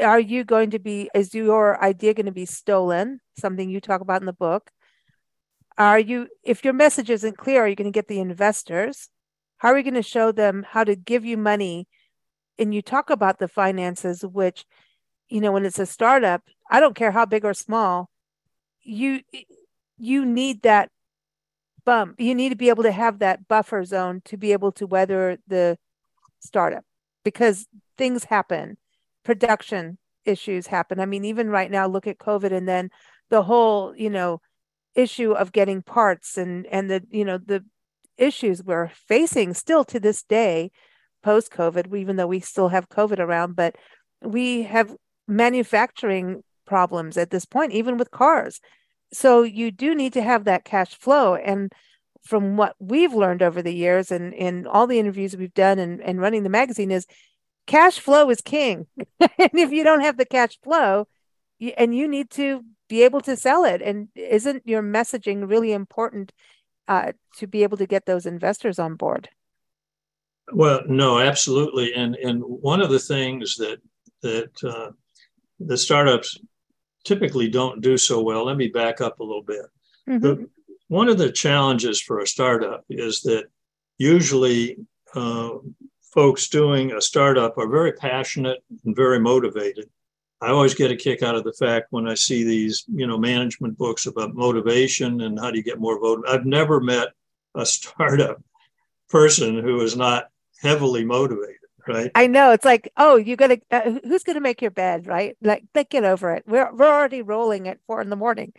are 0.00 0.20
you 0.20 0.44
going 0.44 0.70
to 0.70 0.78
be 0.78 1.10
is 1.14 1.34
your 1.34 1.82
idea 1.82 2.14
going 2.14 2.26
to 2.26 2.32
be 2.32 2.46
stolen? 2.46 3.20
Something 3.38 3.70
you 3.70 3.80
talk 3.80 4.00
about 4.00 4.22
in 4.22 4.26
the 4.26 4.32
book. 4.32 4.70
Are 5.78 5.98
you 5.98 6.28
if 6.42 6.64
your 6.64 6.74
message 6.74 7.10
isn't 7.10 7.38
clear 7.38 7.62
are 7.62 7.68
you 7.68 7.76
going 7.76 7.90
to 7.90 7.96
get 7.96 8.08
the 8.08 8.20
investors? 8.20 9.08
How 9.58 9.70
are 9.70 9.74
we 9.74 9.82
going 9.82 9.94
to 9.94 10.02
show 10.02 10.32
them 10.32 10.66
how 10.68 10.84
to 10.84 10.96
give 10.96 11.24
you 11.24 11.36
money? 11.36 11.88
And 12.58 12.74
you 12.74 12.82
talk 12.82 13.10
about 13.10 13.38
the 13.38 13.48
finances 13.48 14.24
which 14.24 14.64
you 15.28 15.40
know 15.40 15.52
when 15.52 15.66
it's 15.66 15.80
a 15.80 15.86
startup 15.86 16.42
i 16.70 16.78
don't 16.78 16.94
care 16.94 17.10
how 17.10 17.26
big 17.26 17.44
or 17.44 17.52
small 17.52 18.08
you 18.86 19.20
you 19.98 20.24
need 20.24 20.62
that 20.62 20.90
bump. 21.84 22.20
You 22.20 22.34
need 22.34 22.50
to 22.50 22.56
be 22.56 22.68
able 22.68 22.82
to 22.82 22.92
have 22.92 23.20
that 23.20 23.48
buffer 23.48 23.84
zone 23.84 24.20
to 24.26 24.36
be 24.36 24.52
able 24.52 24.72
to 24.72 24.86
weather 24.86 25.38
the 25.46 25.78
startup 26.40 26.84
because 27.24 27.66
things 27.96 28.24
happen 28.24 28.76
production 29.26 29.98
issues 30.24 30.66
happen 30.66 31.00
i 31.00 31.06
mean 31.06 31.24
even 31.24 31.50
right 31.50 31.70
now 31.70 31.86
look 31.86 32.06
at 32.06 32.18
covid 32.18 32.52
and 32.52 32.68
then 32.68 32.90
the 33.30 33.42
whole 33.42 33.94
you 33.96 34.10
know 34.10 34.40
issue 34.94 35.32
of 35.32 35.52
getting 35.52 35.82
parts 35.82 36.38
and 36.38 36.66
and 36.66 36.90
the 36.90 37.02
you 37.10 37.24
know 37.24 37.38
the 37.38 37.64
issues 38.16 38.62
we're 38.62 38.88
facing 38.88 39.52
still 39.52 39.84
to 39.84 40.00
this 40.00 40.22
day 40.22 40.70
post 41.26 41.50
COVID, 41.50 41.94
even 41.96 42.14
though 42.14 42.28
we 42.28 42.38
still 42.38 42.68
have 42.68 42.88
COVID 42.88 43.18
around, 43.18 43.56
but 43.56 43.74
we 44.22 44.62
have 44.62 44.94
manufacturing 45.26 46.44
problems 46.66 47.16
at 47.16 47.30
this 47.30 47.44
point, 47.44 47.72
even 47.72 47.96
with 47.96 48.12
cars. 48.12 48.60
So 49.12 49.42
you 49.42 49.72
do 49.72 49.94
need 49.94 50.12
to 50.12 50.22
have 50.22 50.44
that 50.44 50.64
cash 50.64 50.96
flow. 50.96 51.34
And 51.34 51.72
from 52.22 52.56
what 52.56 52.76
we've 52.78 53.12
learned 53.12 53.42
over 53.42 53.60
the 53.60 53.74
years 53.74 54.12
and 54.12 54.32
in 54.34 54.68
all 54.68 54.86
the 54.86 55.00
interviews 55.00 55.36
we've 55.36 55.52
done 55.54 55.80
and, 55.80 56.00
and 56.00 56.20
running 56.20 56.44
the 56.44 56.48
magazine 56.48 56.92
is 56.92 57.06
cash 57.66 57.98
flow 57.98 58.30
is 58.30 58.40
king. 58.40 58.86
and 59.20 59.50
if 59.52 59.72
you 59.72 59.84
don't 59.84 60.00
have 60.00 60.16
the 60.16 60.24
cash 60.24 60.58
flow, 60.62 61.08
you, 61.58 61.72
and 61.76 61.94
you 61.94 62.08
need 62.08 62.30
to 62.30 62.64
be 62.88 63.02
able 63.02 63.20
to 63.22 63.36
sell 63.36 63.64
it. 63.64 63.82
And 63.82 64.08
isn't 64.14 64.62
your 64.66 64.82
messaging 64.82 65.48
really 65.48 65.72
important 65.72 66.32
uh, 66.88 67.12
to 67.38 67.46
be 67.46 67.62
able 67.62 67.76
to 67.78 67.86
get 67.86 68.06
those 68.06 68.26
investors 68.26 68.78
on 68.78 68.94
board? 68.94 69.28
Well, 70.52 70.82
no, 70.86 71.18
absolutely. 71.18 71.92
And 71.94 72.14
and 72.14 72.40
one 72.40 72.80
of 72.80 72.90
the 72.90 73.00
things 73.00 73.56
that 73.56 73.78
that 74.22 74.50
uh, 74.64 74.92
the 75.58 75.76
startups 75.76 76.38
typically 77.04 77.48
don't 77.48 77.80
do 77.80 77.96
so 77.96 78.20
well. 78.22 78.44
Let 78.44 78.56
me 78.56 78.68
back 78.68 79.00
up 79.00 79.20
a 79.20 79.24
little 79.24 79.42
bit. 79.42 79.66
Mm-hmm. 80.08 80.20
The, 80.20 80.48
one 80.88 81.08
of 81.08 81.18
the 81.18 81.32
challenges 81.32 82.00
for 82.00 82.20
a 82.20 82.26
startup 82.26 82.84
is 82.88 83.22
that 83.22 83.46
usually 83.98 84.76
uh, 85.14 85.50
folks 86.12 86.48
doing 86.48 86.92
a 86.92 87.00
startup 87.00 87.58
are 87.58 87.68
very 87.68 87.92
passionate 87.92 88.62
and 88.84 88.96
very 88.96 89.18
motivated. 89.18 89.88
I 90.40 90.48
always 90.48 90.74
get 90.74 90.90
a 90.90 90.96
kick 90.96 91.22
out 91.22 91.34
of 91.34 91.44
the 91.44 91.52
fact 91.52 91.86
when 91.90 92.06
I 92.06 92.14
see 92.14 92.44
these, 92.44 92.84
you 92.88 93.06
know, 93.06 93.16
management 93.16 93.78
books 93.78 94.06
about 94.06 94.34
motivation 94.34 95.22
and 95.22 95.38
how 95.38 95.50
do 95.50 95.56
you 95.56 95.64
get 95.64 95.80
more 95.80 95.98
vote. 95.98 96.24
I've 96.28 96.44
never 96.44 96.80
met 96.80 97.08
a 97.54 97.64
startup 97.66 98.42
person 99.08 99.58
who 99.58 99.80
is 99.80 99.96
not 99.96 100.28
heavily 100.60 101.04
motivated 101.04 101.56
right 101.86 102.10
i 102.14 102.26
know 102.26 102.50
it's 102.50 102.64
like 102.64 102.90
oh 102.96 103.16
you 103.16 103.36
gotta 103.36 103.60
uh, 103.70 103.92
who's 104.04 104.24
gonna 104.24 104.40
make 104.40 104.60
your 104.60 104.70
bed 104.70 105.06
right 105.06 105.36
like, 105.40 105.62
like 105.74 105.88
get 105.88 106.04
over 106.04 106.32
it 106.32 106.42
we're, 106.46 106.74
we're 106.74 106.92
already 106.92 107.22
rolling 107.22 107.68
at 107.68 107.78
four 107.86 108.00
in 108.00 108.10
the 108.10 108.16
morning 108.16 108.52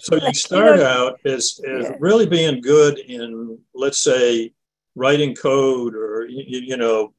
so 0.00 0.16
you 0.16 0.34
start 0.34 0.80
out 0.80 1.20
as, 1.24 1.60
as 1.68 1.84
yeah. 1.84 1.92
really 2.00 2.26
being 2.26 2.60
good 2.60 2.98
in 2.98 3.58
let's 3.74 3.98
say 3.98 4.52
writing 4.96 5.34
code 5.34 5.94
or 5.94 6.26
you, 6.28 6.60
you 6.60 6.76
know 6.76 7.14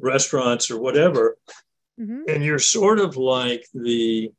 restaurants 0.00 0.70
or 0.70 0.80
whatever 0.80 1.36
mm-hmm. 2.00 2.22
and 2.28 2.42
you're 2.42 2.58
sort 2.58 2.98
of 2.98 3.16
like 3.16 3.66
the 3.74 4.32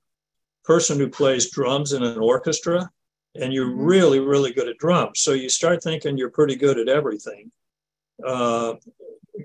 person 0.63 0.97
who 0.97 1.07
plays 1.07 1.51
drums 1.51 1.93
in 1.93 2.01
an 2.03 2.17
orchestra 2.17 2.89
and 3.35 3.53
you're 3.53 3.67
mm-hmm. 3.67 3.85
really 3.85 4.19
really 4.19 4.51
good 4.51 4.67
at 4.67 4.77
drums 4.79 5.19
so 5.19 5.33
you 5.33 5.49
start 5.49 5.83
thinking 5.83 6.17
you're 6.17 6.31
pretty 6.31 6.55
good 6.55 6.79
at 6.79 6.89
everything 6.89 7.51
uh, 8.25 8.73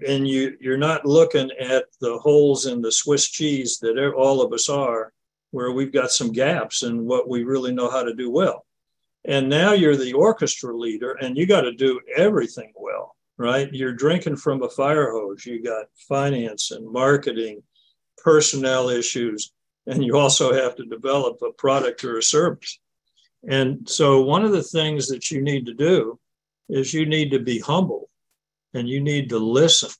and 0.07 0.27
you 0.27 0.57
you're 0.61 0.79
not 0.79 1.05
looking 1.05 1.51
at 1.61 1.85
the 2.01 2.19
holes 2.19 2.67
in 2.67 2.81
the 2.81 2.93
Swiss 2.93 3.29
cheese 3.29 3.79
that 3.79 4.13
all 4.17 4.41
of 4.41 4.53
us 4.53 4.69
are, 4.69 5.13
where 5.51 5.73
we've 5.73 5.93
got 5.93 6.11
some 6.11 6.33
gaps 6.33 6.83
in 6.83 7.05
what 7.05 7.29
we 7.29 7.45
really 7.45 7.73
know 7.73 7.91
how 7.91 8.03
to 8.03 8.15
do 8.15 8.31
well. 8.31 8.65
And 9.25 9.49
now 9.49 9.73
you're 9.73 9.97
the 9.97 10.15
orchestra 10.15 10.77
leader, 10.77 11.13
and 11.13 11.37
you 11.37 11.47
got 11.47 11.63
to 11.63 11.73
do 11.73 12.01
everything 12.17 12.73
well, 12.75 13.15
right? 13.39 13.73
You're 13.73 13.93
drinking 13.93 14.37
from 14.37 14.63
a 14.63 14.69
fire 14.69 15.13
hose. 15.13 15.45
You 15.45 15.63
got 15.63 15.87
finance 16.09 16.71
and 16.71 16.91
marketing, 16.91 17.63
personnel 18.19 18.89
issues, 18.89 19.53
and 19.87 20.05
you 20.05 20.17
also 20.17 20.53
have 20.53 20.77
to 20.77 20.85
develop 20.85 21.41
a 21.43 21.53
product 21.53 22.05
or 22.05 22.19
a 22.19 22.23
service. 22.23 22.79
And 23.49 23.89
so, 23.89 24.23
one 24.23 24.45
of 24.45 24.53
the 24.53 24.63
things 24.63 25.09
that 25.09 25.31
you 25.31 25.43
need 25.43 25.67
to 25.67 25.75
do 25.75 26.19
is 26.69 26.95
you 26.95 27.07
need 27.07 27.31
to 27.33 27.41
be 27.41 27.59
humble 27.59 28.09
and 28.73 28.89
you 28.89 29.01
need 29.01 29.29
to 29.31 29.39
listen 29.39 29.91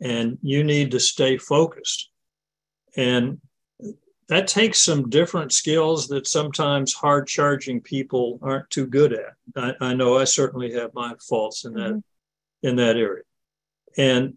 and 0.00 0.38
you 0.42 0.64
need 0.64 0.92
to 0.92 1.00
stay 1.00 1.36
focused. 1.36 2.10
And 2.96 3.40
that 4.28 4.46
takes 4.46 4.80
some 4.80 5.10
different 5.10 5.52
skills 5.52 6.06
that 6.08 6.26
sometimes 6.26 6.94
hard 6.94 7.26
charging 7.26 7.80
people 7.80 8.38
aren't 8.42 8.70
too 8.70 8.86
good 8.86 9.12
at. 9.12 9.34
I, 9.56 9.74
I 9.80 9.94
know 9.94 10.18
I 10.18 10.24
certainly 10.24 10.72
have 10.74 10.94
my 10.94 11.14
faults 11.28 11.64
in 11.64 11.74
that 11.74 11.90
mm-hmm. 11.90 11.98
In 12.62 12.76
that 12.76 12.96
area. 12.96 13.22
And 13.96 14.34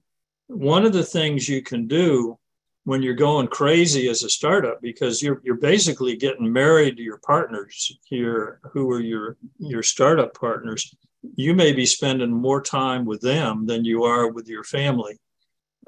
one 0.48 0.86
of 0.86 0.94
the 0.94 1.04
things 1.04 1.48
you 1.48 1.62
can 1.62 1.88
do 1.88 2.38
when 2.86 3.02
you're 3.02 3.14
going 3.14 3.48
crazy 3.48 4.10
as 4.10 4.24
a 4.24 4.30
startup 4.30 4.82
because 4.82 5.22
you're 5.22 5.42
you're 5.44 5.56
basically 5.56 6.18
getting 6.18 6.52
married 6.52 6.98
to 6.98 7.04
your 7.04 7.20
partners 7.20 7.98
here 8.04 8.60
who 8.74 8.92
are 8.92 9.00
your 9.00 9.38
your 9.58 9.82
startup 9.82 10.34
partners 10.34 10.94
you 11.36 11.54
may 11.54 11.74
be 11.74 11.86
spending 11.86 12.32
more 12.32 12.62
time 12.62 13.06
with 13.06 13.22
them 13.22 13.66
than 13.66 13.86
you 13.86 14.04
are 14.04 14.28
with 14.30 14.48
your 14.48 14.64
family 14.64 15.18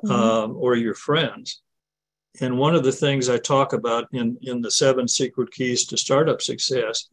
mm-hmm. 0.03 0.11
um, 0.11 0.55
or 0.57 0.75
your 0.75 0.93
friends. 0.93 1.61
And 2.41 2.57
one 2.57 2.75
of 2.75 2.83
the 2.83 2.91
things 2.91 3.29
I 3.29 3.37
talk 3.37 3.73
about 3.73 4.07
in, 4.11 4.37
in 4.41 4.61
the 4.61 4.71
seven 4.71 5.07
secret 5.07 5.51
keys 5.51 5.85
to 5.87 5.97
startup 5.97 6.41
success 6.41 7.07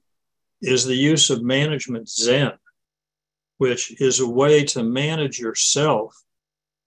is 0.60 0.84
the 0.84 0.96
use 0.96 1.30
of 1.30 1.42
management 1.42 2.08
Zen, 2.08 2.52
which 3.62 4.00
is 4.00 4.18
a 4.18 4.28
way 4.28 4.64
to 4.64 4.82
manage 4.82 5.38
yourself 5.38 6.20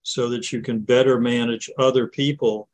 so 0.03 0.27
that 0.27 0.51
you 0.51 0.59
can 0.61 0.77
better 0.81 1.21
manage 1.21 1.69
other 1.77 2.05
people 2.05 2.67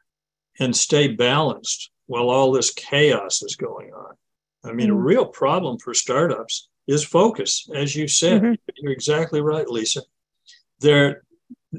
and 0.59 0.75
stay 0.75 1.07
balanced 1.07 1.91
while 2.07 2.31
all 2.31 2.51
this 2.51 2.73
chaos 2.73 3.43
is 3.43 3.55
going 3.55 3.93
on. 3.93 4.15
I 4.63 4.73
mean, 4.73 4.87
mm-hmm. 4.87 4.97
a 4.97 5.01
real 5.01 5.25
problem 5.27 5.77
for 5.77 5.93
startups 5.93 6.67
is 6.87 7.03
focus, 7.03 7.69
as 7.75 7.95
you 7.95 8.07
said. 8.07 8.41
Mm-hmm. 8.41 8.53
You're 8.77 8.91
exactly 8.91 9.39
right, 9.39 9.69
Lisa. 9.69 10.01
There, 10.79 11.21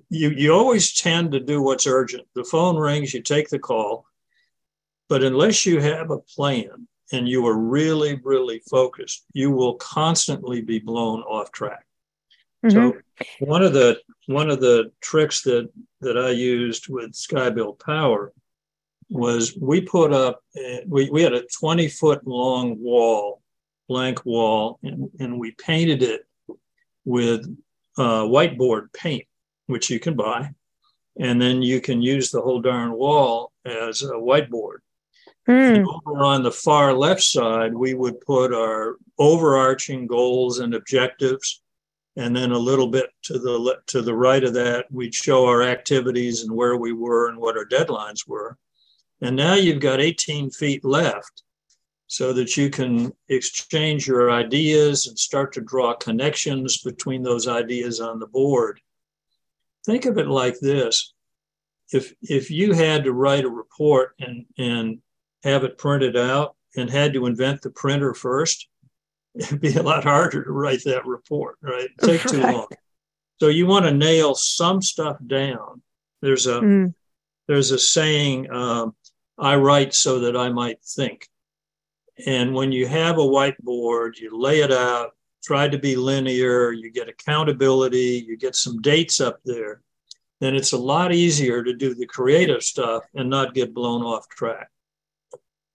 you 0.08 0.30
you 0.30 0.52
always 0.52 0.94
tend 0.94 1.32
to 1.32 1.40
do 1.40 1.60
what's 1.60 1.88
urgent. 1.88 2.28
The 2.36 2.44
phone 2.44 2.76
rings, 2.76 3.12
you 3.12 3.20
take 3.20 3.48
the 3.48 3.58
call, 3.58 4.06
but 5.08 5.24
unless 5.24 5.66
you 5.66 5.80
have 5.80 6.12
a 6.12 6.20
plan 6.20 6.86
and 7.10 7.28
you 7.28 7.44
are 7.48 7.58
really, 7.58 8.20
really 8.22 8.60
focused, 8.70 9.24
you 9.32 9.50
will 9.50 9.74
constantly 9.74 10.60
be 10.60 10.78
blown 10.78 11.22
off 11.22 11.50
track. 11.50 11.84
Mm-hmm. 12.64 12.70
So 12.70 13.24
one 13.40 13.62
of 13.62 13.72
the 13.72 14.00
one 14.26 14.50
of 14.50 14.60
the 14.60 14.92
tricks 15.00 15.42
that 15.42 15.68
that 16.00 16.16
I 16.16 16.30
used 16.30 16.88
with 16.88 17.12
Skybuilt 17.12 17.80
Power 17.80 18.32
was 19.10 19.56
we 19.60 19.80
put 19.80 20.12
up 20.12 20.42
we, 20.86 21.10
we 21.10 21.22
had 21.22 21.34
a 21.34 21.46
20 21.58 21.88
foot 21.88 22.26
long 22.26 22.80
wall 22.80 23.42
blank 23.88 24.24
wall 24.24 24.78
and, 24.82 25.10
and 25.20 25.38
we 25.38 25.50
painted 25.52 26.02
it 26.02 26.22
with 27.04 27.44
uh, 27.98 28.22
whiteboard 28.22 28.92
paint 28.92 29.24
which 29.66 29.90
you 29.90 30.00
can 30.00 30.14
buy 30.14 30.50
and 31.18 31.42
then 31.42 31.60
you 31.60 31.80
can 31.80 32.00
use 32.00 32.30
the 32.30 32.40
whole 32.40 32.62
darn 32.62 32.92
wall 32.92 33.52
as 33.66 34.02
a 34.02 34.12
whiteboard 34.12 34.78
Mm. 35.48 35.84
over 35.84 36.22
on 36.22 36.44
the 36.44 36.52
far 36.52 36.94
left 36.94 37.22
side, 37.22 37.74
we 37.74 37.94
would 37.94 38.20
put 38.20 38.54
our 38.54 38.96
overarching 39.18 40.06
goals 40.06 40.60
and 40.60 40.74
objectives. 40.74 41.61
And 42.16 42.36
then 42.36 42.52
a 42.52 42.58
little 42.58 42.88
bit 42.88 43.10
to 43.22 43.38
the 43.38 43.78
to 43.86 44.02
the 44.02 44.14
right 44.14 44.44
of 44.44 44.52
that, 44.54 44.86
we'd 44.90 45.14
show 45.14 45.46
our 45.46 45.62
activities 45.62 46.42
and 46.42 46.52
where 46.52 46.76
we 46.76 46.92
were 46.92 47.28
and 47.28 47.38
what 47.38 47.56
our 47.56 47.64
deadlines 47.64 48.28
were. 48.28 48.58
And 49.22 49.36
now 49.36 49.54
you've 49.54 49.80
got 49.80 50.00
18 50.00 50.50
feet 50.50 50.84
left 50.84 51.42
so 52.12 52.34
that 52.34 52.58
you 52.58 52.68
can 52.68 53.10
exchange 53.30 54.06
your 54.06 54.30
ideas 54.30 55.06
and 55.06 55.18
start 55.18 55.50
to 55.54 55.62
draw 55.62 55.94
connections 55.94 56.82
between 56.82 57.22
those 57.22 57.48
ideas 57.48 58.00
on 58.00 58.18
the 58.18 58.26
board. 58.26 58.80
Think 59.86 60.04
of 60.04 60.18
it 60.18 60.26
like 60.26 60.60
this. 60.60 61.14
If, 61.90 62.12
if 62.20 62.50
you 62.50 62.74
had 62.74 63.04
to 63.04 63.14
write 63.14 63.46
a 63.46 63.50
report 63.50 64.14
and, 64.20 64.44
and 64.58 64.98
have 65.42 65.64
it 65.64 65.78
printed 65.78 66.16
out 66.16 66.54
and 66.76 66.90
had 66.90 67.14
to 67.14 67.24
invent 67.24 67.62
the 67.62 67.70
printer 67.70 68.12
first, 68.12 68.68
it'd 69.34 69.60
be 69.60 69.74
a 69.74 69.82
lot 69.82 70.04
harder 70.04 70.44
to 70.44 70.52
write 70.52 70.84
that 70.84 71.06
report, 71.06 71.56
right? 71.62 71.88
It'd 71.98 71.98
take 72.22 72.22
too 72.22 72.40
long. 72.40 72.68
So 73.40 73.48
you 73.48 73.66
want 73.66 73.84
to 73.86 73.92
nail 73.92 74.34
some 74.34 74.82
stuff 74.82 75.16
down. 75.26 75.82
There's 76.20 76.46
a 76.46 76.60
mm. 76.60 76.94
there's 77.48 77.70
a 77.70 77.78
saying, 77.78 78.50
um, 78.52 78.94
"I 79.38 79.56
write 79.56 79.94
so 79.94 80.20
that 80.20 80.36
I 80.36 80.50
might 80.50 80.82
think." 80.84 81.28
And 82.26 82.54
when 82.54 82.70
you 82.72 82.86
have 82.86 83.18
a 83.18 83.22
whiteboard, 83.22 84.18
you 84.18 84.38
lay 84.38 84.60
it 84.60 84.70
out, 84.70 85.10
try 85.42 85.66
to 85.66 85.78
be 85.78 85.96
linear, 85.96 86.70
you 86.70 86.90
get 86.90 87.08
accountability, 87.08 88.24
you 88.26 88.36
get 88.36 88.54
some 88.54 88.80
dates 88.80 89.20
up 89.20 89.40
there, 89.44 89.80
then 90.40 90.54
it's 90.54 90.72
a 90.72 90.78
lot 90.78 91.12
easier 91.12 91.64
to 91.64 91.74
do 91.74 91.94
the 91.94 92.06
creative 92.06 92.62
stuff 92.62 93.02
and 93.14 93.28
not 93.28 93.54
get 93.54 93.74
blown 93.74 94.02
off 94.02 94.28
track. 94.28 94.70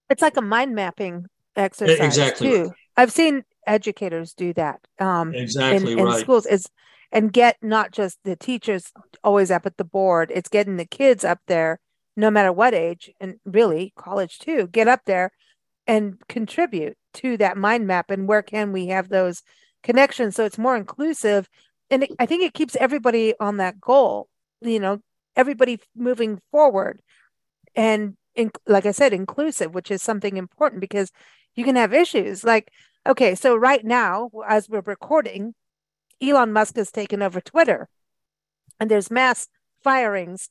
It's 0.09 0.21
like 0.21 0.37
a 0.37 0.41
mind 0.41 0.73
mapping 0.73 1.25
exercise 1.57 1.99
exactly 1.99 2.49
too. 2.49 2.71
I've 2.95 3.11
seen 3.11 3.43
educators 3.65 4.33
do 4.33 4.53
that. 4.53 4.79
Um, 4.99 5.33
exactly 5.33 5.93
in, 5.93 5.99
in 5.99 6.05
right. 6.05 6.19
schools 6.19 6.45
is 6.45 6.69
and 7.11 7.31
get 7.31 7.57
not 7.61 7.91
just 7.91 8.19
the 8.23 8.35
teachers 8.35 8.91
always 9.23 9.51
up 9.51 9.65
at 9.65 9.77
the 9.77 9.83
board. 9.83 10.31
It's 10.33 10.49
getting 10.49 10.77
the 10.77 10.85
kids 10.85 11.23
up 11.23 11.39
there, 11.47 11.79
no 12.15 12.29
matter 12.29 12.51
what 12.51 12.73
age, 12.73 13.11
and 13.19 13.35
really 13.45 13.93
college 13.97 14.39
too. 14.39 14.67
Get 14.67 14.87
up 14.87 15.01
there 15.05 15.31
and 15.85 16.15
contribute 16.27 16.97
to 17.13 17.37
that 17.37 17.57
mind 17.57 17.87
map 17.87 18.11
and 18.11 18.27
where 18.27 18.41
can 18.41 18.71
we 18.71 18.87
have 18.87 19.09
those 19.09 19.41
connections 19.83 20.35
so 20.35 20.43
it's 20.43 20.57
more 20.57 20.75
inclusive 20.75 21.47
and 21.89 22.03
it, 22.03 22.11
i 22.19 22.25
think 22.25 22.43
it 22.43 22.53
keeps 22.53 22.75
everybody 22.75 23.33
on 23.39 23.57
that 23.57 23.79
goal 23.79 24.27
you 24.59 24.79
know 24.79 24.99
everybody 25.35 25.79
moving 25.95 26.41
forward 26.51 26.99
and 27.75 28.17
in, 28.37 28.51
like 28.67 28.85
I 28.85 28.91
said, 28.91 29.13
inclusive, 29.13 29.73
which 29.73 29.91
is 29.91 30.01
something 30.01 30.37
important 30.37 30.79
because 30.79 31.11
you 31.57 31.65
can 31.65 31.75
have 31.75 31.93
issues. 31.93 32.45
Like, 32.45 32.71
okay, 33.05 33.35
so 33.35 33.55
right 33.57 33.83
now, 33.83 34.29
as 34.47 34.69
we're 34.69 34.81
recording, 34.81 35.55
Elon 36.21 36.53
Musk 36.53 36.77
has 36.77 36.91
taken 36.91 37.21
over 37.21 37.41
Twitter 37.41 37.89
and 38.79 38.89
there's 38.89 39.11
mass 39.11 39.47
firings. 39.83 40.49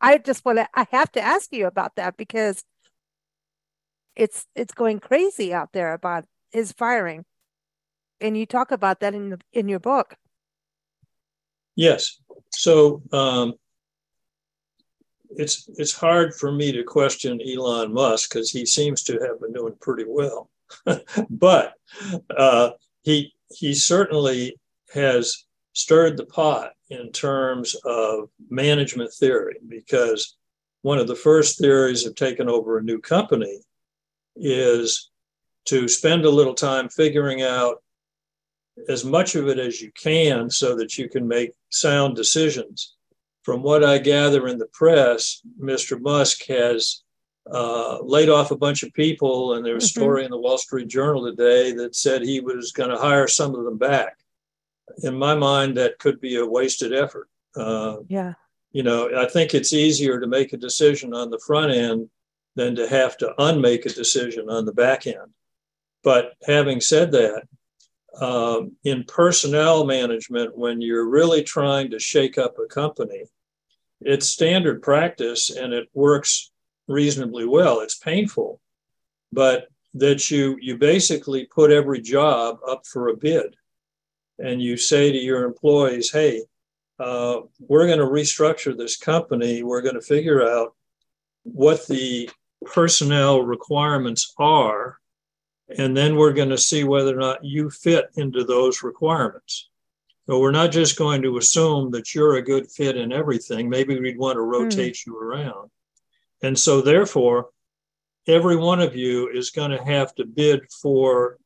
I 0.00 0.18
just 0.18 0.44
want 0.44 0.58
to, 0.58 0.68
I 0.74 0.86
have 0.90 1.10
to 1.12 1.20
ask 1.20 1.52
you 1.52 1.66
about 1.66 1.96
that 1.96 2.16
because 2.16 2.64
it's 4.14 4.46
it's 4.56 4.74
going 4.74 4.98
crazy 4.98 5.54
out 5.54 5.72
there 5.72 5.92
about 5.92 6.24
his 6.50 6.72
firing. 6.72 7.24
And 8.20 8.36
you 8.36 8.46
talk 8.46 8.72
about 8.72 8.98
that 9.00 9.14
in 9.14 9.30
the, 9.30 9.40
in 9.52 9.68
your 9.68 9.78
book. 9.78 10.16
Yes. 11.76 12.20
So 12.50 13.02
um, 13.12 13.54
it's 15.36 15.68
it's 15.76 15.92
hard 15.92 16.34
for 16.34 16.52
me 16.52 16.72
to 16.72 16.82
question 16.82 17.40
Elon 17.40 17.92
Musk 17.92 18.30
because 18.30 18.50
he 18.50 18.64
seems 18.64 19.02
to 19.04 19.18
have 19.20 19.40
been 19.40 19.52
doing 19.52 19.74
pretty 19.80 20.04
well, 20.06 20.50
but 21.30 21.74
uh, 22.36 22.70
he 23.02 23.32
he 23.50 23.74
certainly 23.74 24.58
has 24.92 25.44
stirred 25.72 26.16
the 26.16 26.26
pot 26.26 26.72
in 26.90 27.12
terms 27.12 27.76
of 27.84 28.30
management 28.50 29.12
theory 29.12 29.56
because 29.68 30.36
one 30.82 30.98
of 30.98 31.06
the 31.06 31.14
first 31.14 31.58
theories 31.58 32.06
of 32.06 32.14
taking 32.14 32.48
over 32.48 32.78
a 32.78 32.82
new 32.82 33.00
company 33.00 33.60
is 34.36 35.10
to 35.66 35.86
spend 35.86 36.24
a 36.24 36.30
little 36.30 36.54
time 36.54 36.88
figuring 36.88 37.42
out 37.42 37.82
as 38.88 39.04
much 39.04 39.34
of 39.34 39.48
it 39.48 39.58
as 39.58 39.80
you 39.80 39.90
can 39.92 40.48
so 40.48 40.76
that 40.76 40.96
you 40.96 41.08
can 41.08 41.26
make 41.26 41.52
sound 41.70 42.16
decisions 42.16 42.96
from 43.48 43.62
what 43.62 43.82
I 43.82 43.96
gather 43.96 44.46
in 44.48 44.58
the 44.58 44.66
press, 44.66 45.40
Mr. 45.58 45.98
Musk 45.98 46.44
has 46.48 47.02
uh, 47.50 47.98
laid 48.02 48.28
off 48.28 48.50
a 48.50 48.58
bunch 48.58 48.82
of 48.82 48.92
people, 48.92 49.54
and 49.54 49.64
there's 49.64 49.84
a 49.84 49.86
mm-hmm. 49.86 50.00
story 50.02 50.24
in 50.26 50.30
the 50.30 50.36
Wall 50.36 50.58
Street 50.58 50.88
Journal 50.88 51.24
today 51.24 51.72
that 51.72 51.96
said 51.96 52.20
he 52.20 52.40
was 52.40 52.72
going 52.72 52.90
to 52.90 52.98
hire 52.98 53.26
some 53.26 53.54
of 53.54 53.64
them 53.64 53.78
back. 53.78 54.18
In 55.02 55.18
my 55.18 55.34
mind, 55.34 55.78
that 55.78 55.98
could 55.98 56.20
be 56.20 56.36
a 56.36 56.44
wasted 56.44 56.92
effort. 56.92 57.30
Uh, 57.56 58.00
yeah. 58.06 58.34
You 58.72 58.82
know, 58.82 59.08
I 59.16 59.24
think 59.24 59.54
it's 59.54 59.72
easier 59.72 60.20
to 60.20 60.26
make 60.26 60.52
a 60.52 60.58
decision 60.58 61.14
on 61.14 61.30
the 61.30 61.40
front 61.46 61.72
end 61.72 62.10
than 62.54 62.76
to 62.76 62.86
have 62.86 63.16
to 63.16 63.32
unmake 63.38 63.86
a 63.86 63.88
decision 63.94 64.50
on 64.50 64.66
the 64.66 64.74
back 64.74 65.06
end. 65.06 65.32
But 66.04 66.34
having 66.46 66.82
said 66.82 67.12
that, 67.12 67.44
um, 68.20 68.72
in 68.84 69.04
personnel 69.04 69.86
management, 69.86 70.54
when 70.54 70.82
you're 70.82 71.08
really 71.08 71.42
trying 71.42 71.90
to 71.92 71.98
shake 71.98 72.36
up 72.36 72.58
a 72.58 72.66
company, 72.66 73.24
it's 74.00 74.28
standard 74.28 74.82
practice 74.82 75.50
and 75.50 75.72
it 75.72 75.88
works 75.94 76.50
reasonably 76.86 77.46
well. 77.46 77.80
It's 77.80 77.96
painful, 77.96 78.60
but 79.32 79.68
that 79.94 80.30
you 80.30 80.56
you 80.60 80.76
basically 80.76 81.46
put 81.46 81.70
every 81.70 82.00
job 82.00 82.58
up 82.66 82.86
for 82.86 83.08
a 83.08 83.16
bid, 83.16 83.56
and 84.38 84.62
you 84.62 84.76
say 84.76 85.10
to 85.10 85.18
your 85.18 85.44
employees, 85.44 86.10
"Hey, 86.10 86.42
uh, 86.98 87.40
we're 87.58 87.86
going 87.86 87.98
to 87.98 88.04
restructure 88.04 88.76
this 88.76 88.96
company. 88.96 89.62
We're 89.62 89.82
going 89.82 89.94
to 89.94 90.00
figure 90.00 90.48
out 90.48 90.74
what 91.42 91.86
the 91.86 92.30
personnel 92.64 93.42
requirements 93.42 94.34
are, 94.38 94.98
and 95.76 95.96
then 95.96 96.16
we're 96.16 96.32
going 96.32 96.50
to 96.50 96.58
see 96.58 96.84
whether 96.84 97.14
or 97.14 97.20
not 97.20 97.44
you 97.44 97.70
fit 97.70 98.10
into 98.16 98.44
those 98.44 98.82
requirements." 98.82 99.68
So 100.28 100.38
we're 100.40 100.50
not 100.50 100.72
just 100.72 100.98
going 100.98 101.22
to 101.22 101.38
assume 101.38 101.90
that 101.92 102.14
you're 102.14 102.36
a 102.36 102.42
good 102.42 102.70
fit 102.70 102.98
in 102.98 103.12
everything. 103.12 103.70
Maybe 103.70 103.98
we'd 103.98 104.18
want 104.18 104.36
to 104.36 104.42
hmm. 104.42 104.50
rotate 104.50 104.94
mm. 104.94 105.06
you 105.06 105.18
around. 105.18 105.70
And 106.42 106.56
so, 106.58 106.82
therefore, 106.82 107.48
every 108.26 108.56
one 108.56 108.80
of 108.80 108.94
you 108.94 109.28
is 109.30 109.50
going 109.50 109.70
to 109.70 109.82
have 109.82 110.14
to 110.16 110.26
bid 110.26 110.60
for 110.82 111.38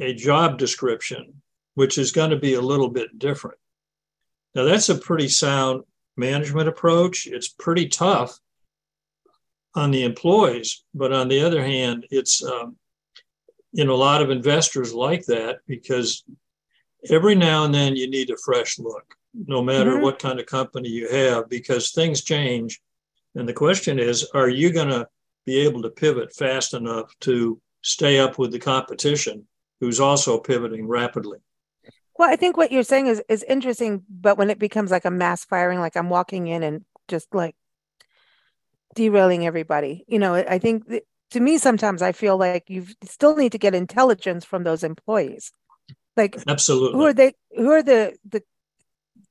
a 0.00 0.12
job 0.12 0.58
description, 0.58 1.42
which 1.74 1.96
is 1.96 2.12
going 2.12 2.30
to 2.30 2.36
be 2.36 2.54
a 2.54 2.60
little 2.60 2.90
bit 2.90 3.18
different. 3.18 3.56
Now, 4.54 4.64
that's 4.64 4.88
a 4.88 4.96
pretty 4.96 5.28
sound 5.28 5.84
management 6.16 6.68
approach. 6.68 7.26
It's 7.26 7.48
pretty 7.48 7.88
tough 7.88 8.38
on 9.76 9.92
the 9.92 10.04
employees, 10.04 10.84
but 10.92 11.12
on 11.12 11.28
the 11.28 11.42
other 11.42 11.64
hand, 11.64 12.06
it's 12.10 12.44
um, 12.44 12.76
you 13.72 13.84
know 13.84 13.94
a 13.94 13.96
lot 13.96 14.22
of 14.22 14.30
investors 14.30 14.92
like 14.92 15.24
that 15.26 15.58
because 15.66 16.24
every 17.10 17.34
now 17.34 17.64
and 17.64 17.74
then 17.74 17.96
you 17.96 18.08
need 18.08 18.30
a 18.30 18.36
fresh 18.36 18.78
look, 18.78 19.14
no 19.34 19.62
matter 19.62 19.92
mm-hmm. 19.92 20.02
what 20.02 20.18
kind 20.18 20.40
of 20.40 20.46
company 20.46 20.88
you 20.88 21.08
have, 21.08 21.48
because 21.48 21.90
things 21.90 22.22
change. 22.22 22.80
And 23.34 23.48
the 23.48 23.52
question 23.52 23.98
is, 23.98 24.24
are 24.34 24.48
you 24.48 24.72
going 24.72 24.88
to 24.88 25.08
be 25.44 25.58
able 25.58 25.82
to 25.82 25.90
pivot 25.90 26.34
fast 26.34 26.74
enough 26.74 27.12
to 27.20 27.60
stay 27.82 28.18
up 28.18 28.38
with 28.38 28.52
the 28.52 28.58
competition 28.58 29.46
who's 29.80 30.00
also 30.00 30.38
pivoting 30.38 30.86
rapidly? 30.86 31.38
Well, 32.16 32.30
I 32.30 32.36
think 32.36 32.56
what 32.56 32.70
you're 32.70 32.84
saying 32.84 33.08
is 33.08 33.22
is 33.28 33.42
interesting, 33.42 34.04
but 34.08 34.38
when 34.38 34.50
it 34.50 34.58
becomes 34.58 34.90
like 34.90 35.04
a 35.04 35.10
mass 35.10 35.44
firing, 35.44 35.80
like 35.80 35.96
I'm 35.96 36.10
walking 36.10 36.46
in 36.46 36.62
and 36.62 36.84
just 37.08 37.34
like 37.34 37.56
derailing 38.94 39.44
everybody, 39.44 40.04
you 40.06 40.20
know, 40.20 40.34
I 40.34 40.58
think 40.58 40.84
to 41.30 41.40
me 41.40 41.58
sometimes 41.58 42.02
I 42.02 42.12
feel 42.12 42.38
like 42.38 42.70
you 42.70 42.86
still 43.02 43.36
need 43.36 43.52
to 43.52 43.58
get 43.58 43.74
intelligence 43.74 44.44
from 44.44 44.62
those 44.62 44.84
employees. 44.84 45.52
Like 46.16 46.36
absolutely, 46.46 46.98
who 46.98 47.04
are 47.06 47.12
they? 47.12 47.34
Who 47.56 47.70
are 47.70 47.82
the 47.82 48.16
the? 48.28 48.42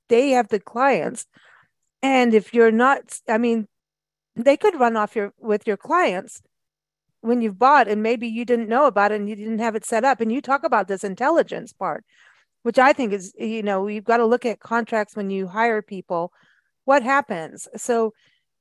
They 0.09 0.31
have 0.31 0.49
the 0.49 0.59
clients, 0.59 1.25
and 2.01 2.33
if 2.33 2.53
you're 2.53 2.71
not, 2.71 3.19
I 3.27 3.37
mean, 3.37 3.67
they 4.35 4.57
could 4.57 4.79
run 4.79 4.97
off 4.97 5.15
your 5.15 5.33
with 5.39 5.65
your 5.65 5.77
clients 5.77 6.41
when 7.21 7.41
you've 7.41 7.57
bought 7.57 7.87
and 7.87 8.03
maybe 8.03 8.27
you 8.27 8.43
didn't 8.43 8.67
know 8.67 8.85
about 8.85 9.13
it 9.13 9.15
and 9.15 9.29
you 9.29 9.35
didn't 9.35 9.59
have 9.59 9.75
it 9.75 9.85
set 9.85 10.03
up 10.03 10.19
and 10.19 10.29
you 10.29 10.41
talk 10.41 10.65
about 10.65 10.89
this 10.89 11.05
intelligence 11.05 11.71
part 11.71 12.03
which 12.63 12.79
I 12.79 12.93
think 12.93 13.13
is, 13.13 13.33
you 13.37 13.61
know, 13.61 13.87
you've 13.87 14.05
got 14.05 14.17
to 14.17 14.25
look 14.25 14.45
at 14.45 14.59
contracts 14.59 15.15
when 15.15 15.29
you 15.29 15.47
hire 15.47 15.81
people. 15.81 16.31
What 16.85 17.03
happens? 17.03 17.67
So 17.75 18.13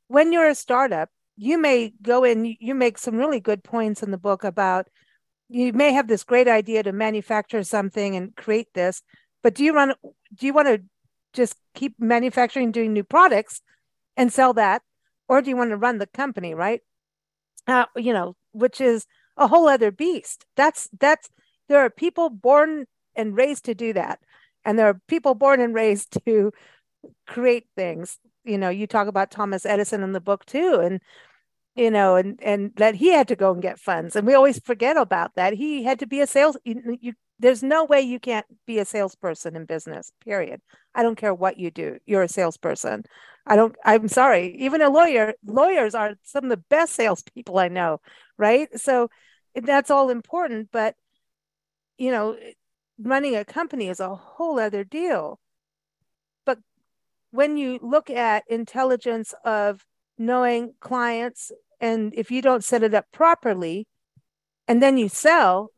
when 0.08 0.32
you're 0.32 0.48
a 0.48 0.54
startup, 0.54 1.08
you 1.36 1.56
may 1.56 1.94
go 2.02 2.24
in, 2.24 2.56
you 2.60 2.74
make 2.74 2.98
some 2.98 3.16
really 3.16 3.40
good 3.40 3.64
points 3.64 4.02
in 4.02 4.10
the 4.10 4.18
book 4.18 4.44
about 4.44 4.88
you 5.52 5.72
may 5.72 5.92
have 5.92 6.08
this 6.08 6.24
great 6.24 6.48
idea 6.48 6.82
to 6.82 6.92
manufacture 6.92 7.62
something 7.62 8.16
and 8.16 8.34
create 8.36 8.68
this, 8.74 9.02
but 9.42 9.54
do 9.54 9.64
you 9.64 9.74
run, 9.74 9.92
do 10.34 10.46
you 10.46 10.52
want 10.52 10.68
to 10.68 10.82
just 11.32 11.56
keep 11.74 11.94
manufacturing, 11.98 12.72
doing 12.72 12.92
new 12.92 13.04
products 13.04 13.60
and 14.16 14.32
sell 14.32 14.54
that? 14.54 14.82
Or 15.28 15.42
do 15.42 15.50
you 15.50 15.56
want 15.56 15.70
to 15.70 15.76
run 15.76 15.98
the 15.98 16.06
company, 16.06 16.54
right? 16.54 16.80
Uh, 17.66 17.84
you 17.96 18.12
know, 18.12 18.34
which 18.52 18.80
is 18.80 19.06
a 19.36 19.46
whole 19.46 19.68
other 19.68 19.90
beast. 19.90 20.46
That's, 20.56 20.88
that's, 20.98 21.28
there 21.68 21.80
are 21.80 21.90
people 21.90 22.30
born 22.30 22.86
and 23.14 23.36
raised 23.36 23.64
to 23.66 23.74
do 23.74 23.92
that. 23.92 24.20
And 24.64 24.78
there 24.78 24.88
are 24.88 25.00
people 25.06 25.34
born 25.34 25.60
and 25.60 25.74
raised 25.74 26.18
to 26.26 26.52
create 27.26 27.66
things. 27.76 28.18
You 28.44 28.58
know, 28.58 28.68
you 28.68 28.86
talk 28.86 29.06
about 29.06 29.30
Thomas 29.30 29.66
Edison 29.66 30.02
in 30.02 30.12
the 30.12 30.20
book 30.20 30.44
too, 30.46 30.80
and 30.82 31.00
you 31.74 31.90
know, 31.90 32.16
and 32.16 32.38
and 32.42 32.72
that 32.76 32.94
he 32.94 33.12
had 33.12 33.28
to 33.28 33.36
go 33.36 33.52
and 33.52 33.62
get 33.62 33.78
funds, 33.78 34.16
and 34.16 34.26
we 34.26 34.34
always 34.34 34.58
forget 34.60 34.96
about 34.96 35.34
that. 35.36 35.54
He 35.54 35.84
had 35.84 35.98
to 36.00 36.06
be 36.06 36.20
a 36.20 36.26
sales. 36.26 36.56
You, 36.64 36.98
you, 37.00 37.12
there's 37.38 37.62
no 37.62 37.84
way 37.84 38.00
you 38.00 38.20
can't 38.20 38.46
be 38.66 38.78
a 38.78 38.84
salesperson 38.84 39.56
in 39.56 39.64
business. 39.64 40.12
Period. 40.24 40.60
I 40.94 41.02
don't 41.02 41.16
care 41.16 41.34
what 41.34 41.58
you 41.58 41.70
do. 41.70 41.98
You're 42.06 42.22
a 42.22 42.28
salesperson. 42.28 43.04
I 43.46 43.56
don't. 43.56 43.74
I'm 43.84 44.08
sorry. 44.08 44.56
Even 44.60 44.82
a 44.82 44.90
lawyer. 44.90 45.34
Lawyers 45.44 45.94
are 45.94 46.14
some 46.22 46.44
of 46.44 46.50
the 46.50 46.64
best 46.68 46.94
salespeople 46.94 47.58
I 47.58 47.68
know. 47.68 48.00
Right. 48.38 48.68
So 48.78 49.08
that's 49.54 49.90
all 49.90 50.10
important, 50.10 50.68
but 50.72 50.94
you 51.98 52.10
know 52.10 52.36
running 52.98 53.36
a 53.36 53.44
company 53.44 53.88
is 53.88 54.00
a 54.00 54.14
whole 54.14 54.58
other 54.58 54.84
deal. 54.84 55.40
But 56.44 56.58
when 57.30 57.56
you 57.56 57.78
look 57.82 58.10
at 58.10 58.44
intelligence 58.48 59.34
of 59.44 59.84
knowing 60.18 60.74
clients, 60.80 61.52
and 61.80 62.12
if 62.14 62.30
you 62.30 62.42
don't 62.42 62.64
set 62.64 62.82
it 62.82 62.94
up 62.94 63.06
properly, 63.12 63.86
and 64.68 64.82
then 64.82 64.96
you 64.96 65.08
sell, 65.08 65.70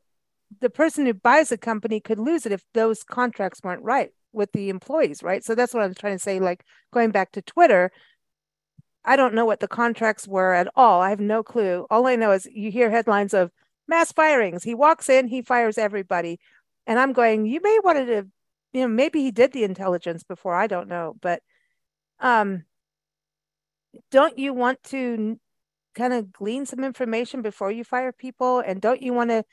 the 0.60 0.70
person 0.70 1.06
who 1.06 1.14
buys 1.14 1.50
a 1.50 1.58
company 1.58 2.00
could 2.00 2.18
lose 2.18 2.46
it 2.46 2.52
if 2.52 2.64
those 2.74 3.02
contracts 3.02 3.60
weren't 3.62 3.82
right 3.82 4.10
with 4.32 4.52
the 4.52 4.68
employees, 4.68 5.22
right? 5.22 5.44
So 5.44 5.54
that's 5.54 5.72
what 5.72 5.82
I'm 5.82 5.94
trying 5.94 6.16
to 6.16 6.22
say. 6.22 6.40
Like 6.40 6.64
going 6.92 7.10
back 7.10 7.32
to 7.32 7.42
Twitter, 7.42 7.90
I 9.04 9.16
don't 9.16 9.34
know 9.34 9.44
what 9.44 9.60
the 9.60 9.68
contracts 9.68 10.26
were 10.26 10.54
at 10.54 10.68
all. 10.76 11.00
I 11.00 11.10
have 11.10 11.20
no 11.20 11.42
clue. 11.42 11.86
All 11.90 12.06
I 12.06 12.16
know 12.16 12.32
is 12.32 12.48
you 12.52 12.70
hear 12.70 12.90
headlines 12.90 13.34
of 13.34 13.50
mass 13.86 14.12
firings. 14.12 14.64
He 14.64 14.74
walks 14.74 15.08
in, 15.08 15.28
he 15.28 15.42
fires 15.42 15.78
everybody. 15.78 16.40
And 16.86 16.98
I'm 16.98 17.12
going, 17.12 17.46
you 17.46 17.60
may 17.62 17.78
wanted 17.82 18.06
to, 18.06 18.26
you 18.72 18.82
know, 18.82 18.88
maybe 18.88 19.20
he 19.22 19.30
did 19.30 19.52
the 19.52 19.64
intelligence 19.64 20.22
before. 20.22 20.54
I 20.54 20.66
don't 20.66 20.88
know. 20.88 21.16
But 21.20 21.42
um, 22.20 22.64
don't 24.10 24.38
you 24.38 24.52
want 24.52 24.82
to 24.84 25.38
kind 25.94 26.12
of 26.12 26.32
glean 26.32 26.66
some 26.66 26.84
information 26.84 27.42
before 27.42 27.70
you 27.70 27.84
fire 27.84 28.12
people? 28.12 28.60
And 28.60 28.80
don't 28.80 29.02
you 29.02 29.12
want 29.12 29.30
to 29.30 29.44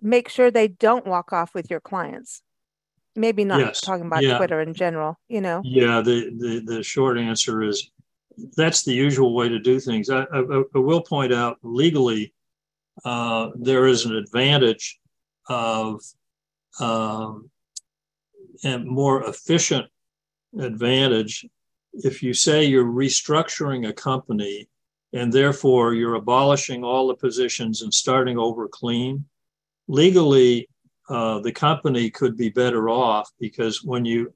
make 0.00 0.28
sure 0.28 0.50
they 0.50 0.68
don't 0.68 1.06
walk 1.06 1.32
off 1.32 1.54
with 1.54 1.70
your 1.70 1.80
clients? 1.80 2.42
Maybe 3.14 3.44
not 3.44 3.60
yes. 3.60 3.80
talking 3.80 4.06
about 4.06 4.22
yeah. 4.22 4.38
Twitter 4.38 4.60
in 4.60 4.74
general, 4.74 5.18
you 5.28 5.40
know? 5.40 5.60
Yeah, 5.64 6.00
the, 6.00 6.30
the, 6.38 6.62
the 6.64 6.82
short 6.82 7.18
answer 7.18 7.62
is 7.62 7.90
that's 8.56 8.84
the 8.84 8.94
usual 8.94 9.34
way 9.34 9.48
to 9.48 9.58
do 9.58 9.78
things. 9.78 10.08
I, 10.08 10.22
I, 10.22 10.62
I 10.74 10.78
will 10.78 11.02
point 11.02 11.32
out 11.32 11.58
legally, 11.62 12.32
uh, 13.04 13.50
there 13.54 13.86
is 13.86 14.06
an 14.06 14.16
advantage 14.16 14.98
of 15.48 16.00
um, 16.80 17.50
and 18.64 18.86
more 18.86 19.24
efficient 19.24 19.86
advantage 20.58 21.46
if 21.92 22.22
you 22.22 22.32
say 22.34 22.64
you're 22.64 22.84
restructuring 22.84 23.88
a 23.88 23.92
company 23.92 24.68
and 25.12 25.32
therefore 25.32 25.94
you're 25.94 26.14
abolishing 26.14 26.82
all 26.82 27.08
the 27.08 27.14
positions 27.14 27.82
and 27.82 27.92
starting 27.92 28.38
over 28.38 28.68
clean 28.68 29.24
legally 29.88 30.68
uh, 31.08 31.40
the 31.40 31.52
company 31.52 32.10
could 32.10 32.36
be 32.36 32.48
better 32.48 32.88
off 32.88 33.30
because 33.38 33.82
when 33.82 34.04
you 34.04 34.32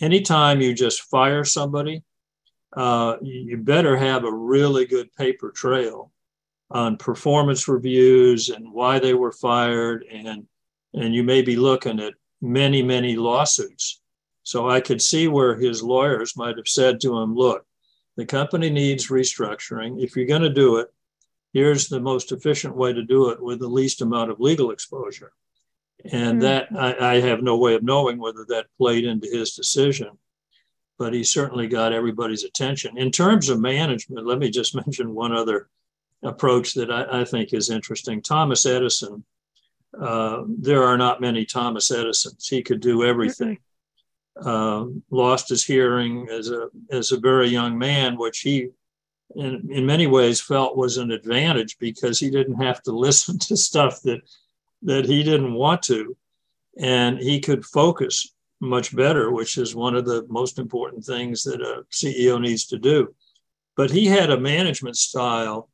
anytime 0.00 0.60
you 0.60 0.74
just 0.74 1.02
fire 1.02 1.44
somebody 1.44 2.02
uh, 2.76 3.16
you 3.22 3.56
better 3.56 3.96
have 3.96 4.24
a 4.24 4.32
really 4.32 4.86
good 4.86 5.12
paper 5.14 5.50
trail 5.50 6.12
on 6.70 6.96
performance 6.96 7.68
reviews 7.68 8.50
and 8.50 8.70
why 8.72 8.98
they 8.98 9.14
were 9.14 9.32
fired 9.32 10.04
and 10.10 10.46
and 10.94 11.14
you 11.14 11.22
may 11.22 11.42
be 11.42 11.56
looking 11.56 12.00
at 12.00 12.14
many, 12.40 12.82
many 12.82 13.16
lawsuits. 13.16 14.00
So 14.46 14.70
I 14.70 14.80
could 14.80 15.02
see 15.02 15.26
where 15.26 15.56
his 15.56 15.82
lawyers 15.82 16.36
might 16.36 16.56
have 16.56 16.68
said 16.68 17.00
to 17.00 17.18
him, 17.18 17.34
look, 17.34 17.66
the 18.16 18.24
company 18.24 18.70
needs 18.70 19.08
restructuring. 19.08 20.00
If 20.00 20.14
you're 20.14 20.24
going 20.24 20.42
to 20.42 20.48
do 20.48 20.76
it, 20.76 20.94
here's 21.52 21.88
the 21.88 21.98
most 21.98 22.30
efficient 22.30 22.76
way 22.76 22.92
to 22.92 23.02
do 23.02 23.30
it 23.30 23.42
with 23.42 23.58
the 23.58 23.66
least 23.66 24.02
amount 24.02 24.30
of 24.30 24.38
legal 24.38 24.70
exposure. 24.70 25.32
And 26.04 26.40
mm-hmm. 26.40 26.40
that 26.42 26.68
I, 26.78 27.14
I, 27.14 27.20
have 27.22 27.42
no 27.42 27.56
way 27.56 27.74
of 27.74 27.82
knowing 27.82 28.18
whether 28.18 28.46
that 28.50 28.66
played 28.78 29.04
into 29.04 29.26
his 29.26 29.56
decision, 29.56 30.10
but 30.96 31.12
he 31.12 31.24
certainly 31.24 31.66
got 31.66 31.92
everybody's 31.92 32.44
attention. 32.44 32.96
In 32.96 33.10
terms 33.10 33.48
of 33.48 33.58
management, 33.58 34.26
let 34.26 34.38
me 34.38 34.48
just 34.48 34.76
mention 34.86 35.12
one 35.12 35.32
other 35.32 35.68
approach 36.22 36.74
that 36.74 36.92
I, 36.92 37.22
I 37.22 37.24
think 37.24 37.52
is 37.52 37.68
interesting. 37.68 38.22
Thomas 38.22 38.64
Edison 38.64 39.24
uh, 40.00 40.44
there 40.46 40.84
are 40.84 40.96
not 40.96 41.20
many 41.20 41.44
Thomas 41.44 41.90
Edisons. 41.90 42.46
He 42.46 42.62
could 42.62 42.80
do 42.80 43.02
everything. 43.02 43.58
Uh, 44.44 44.84
lost 45.10 45.48
his 45.48 45.64
hearing 45.64 46.28
as 46.28 46.50
a 46.50 46.68
as 46.90 47.10
a 47.10 47.18
very 47.18 47.48
young 47.48 47.78
man, 47.78 48.18
which 48.18 48.40
he, 48.40 48.68
in 49.34 49.66
in 49.70 49.86
many 49.86 50.06
ways, 50.06 50.40
felt 50.40 50.76
was 50.76 50.98
an 50.98 51.10
advantage 51.10 51.78
because 51.78 52.20
he 52.20 52.28
didn't 52.30 52.60
have 52.60 52.82
to 52.82 52.92
listen 53.06 53.38
to 53.38 53.56
stuff 53.56 54.02
that 54.02 54.20
that 54.82 55.06
he 55.06 55.22
didn't 55.22 55.54
want 55.54 55.82
to, 55.82 56.14
and 56.78 57.18
he 57.18 57.40
could 57.40 57.64
focus 57.64 58.34
much 58.60 58.94
better, 58.94 59.30
which 59.30 59.56
is 59.56 59.74
one 59.74 59.96
of 59.96 60.04
the 60.04 60.26
most 60.28 60.58
important 60.58 61.04
things 61.04 61.42
that 61.44 61.60
a 61.60 61.84
CEO 61.90 62.40
needs 62.40 62.66
to 62.66 62.78
do. 62.78 63.14
But 63.74 63.90
he 63.90 64.06
had 64.06 64.30
a 64.30 64.40
management 64.40 64.96
style 64.96 65.70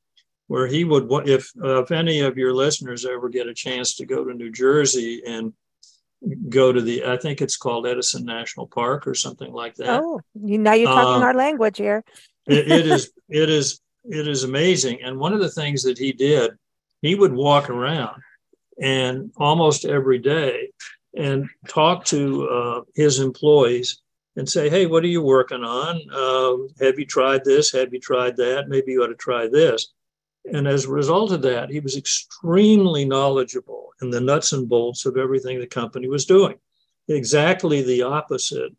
where 0.47 0.67
he 0.67 0.85
would, 0.85 1.09
if 1.29 1.51
if 1.57 1.91
any 1.91 2.21
of 2.21 2.37
your 2.37 2.55
listeners 2.55 3.07
ever 3.07 3.29
get 3.29 3.47
a 3.47 3.55
chance 3.55 3.97
to 3.97 4.07
go 4.07 4.25
to 4.25 4.35
New 4.35 4.51
Jersey 4.51 5.23
and 5.27 5.53
go 6.49 6.73
to 6.73 6.81
the, 6.81 7.05
I 7.05 7.17
think 7.17 7.41
it's 7.41 7.57
called 7.57 7.87
Edison 7.87 8.25
National 8.25 8.67
Park 8.67 9.07
or 9.07 9.15
something 9.15 9.53
like 9.53 9.75
that. 9.77 10.01
Oh, 10.03 10.21
you, 10.35 10.59
now 10.59 10.75
you're 10.75 10.89
talking 10.89 11.23
uh, 11.23 11.27
our 11.27 11.35
language 11.35 11.79
here. 11.79 12.05
it, 12.47 12.71
it 12.71 12.87
is, 12.87 13.13
it 13.29 13.49
is, 13.49 13.81
it 14.05 14.29
is 14.29 14.45
amazing. 14.45 15.03
And 15.03 15.19
one 15.19 15.33
of 15.33 15.41
the 15.41 15.51
things 15.51 15.83
that 15.85 15.99
he 15.99 16.13
did, 16.13 16.53
he 17.01 17.15
would 17.15 17.33
walk 17.33 17.71
around 17.71 18.21
and 18.81 19.33
almost 19.37 19.85
every 19.85 20.19
day 20.19 20.71
and 21.17 21.49
talk 21.69 22.05
to 22.07 22.49
uh, 22.49 22.81
his 22.95 23.21
employees 23.21 24.01
and 24.37 24.49
say, 24.49 24.71
"Hey, 24.71 24.87
what 24.87 25.05
are 25.05 25.09
you 25.09 25.23
working 25.23 25.63
on? 25.63 26.01
Uh, 26.11 26.85
have 26.85 26.99
you 26.99 27.05
tried 27.05 27.45
this? 27.45 27.73
Have 27.73 27.93
you 27.93 28.01
tried 28.01 28.37
that? 28.39 28.69
Maybe 28.69 28.93
you 28.93 29.03
ought 29.03 29.09
to 29.09 29.15
try 29.15 29.47
this." 29.47 29.93
And 30.45 30.67
as 30.67 30.85
a 30.85 30.91
result 30.91 31.33
of 31.33 31.43
that, 31.43 31.71
he 31.71 31.81
was 31.81 31.97
extremely 31.97 33.05
knowledgeable 33.05 33.93
in 34.03 34.11
the 34.11 34.21
nuts 34.21 34.53
and 34.53 34.69
bolts 34.69 35.07
of 35.07 35.17
everything 35.17 35.61
the 35.61 35.67
company 35.67 36.09
was 36.09 36.25
doing. 36.25 36.57
Exactly 37.09 37.83
the 37.83 38.03
opposite 38.03 38.73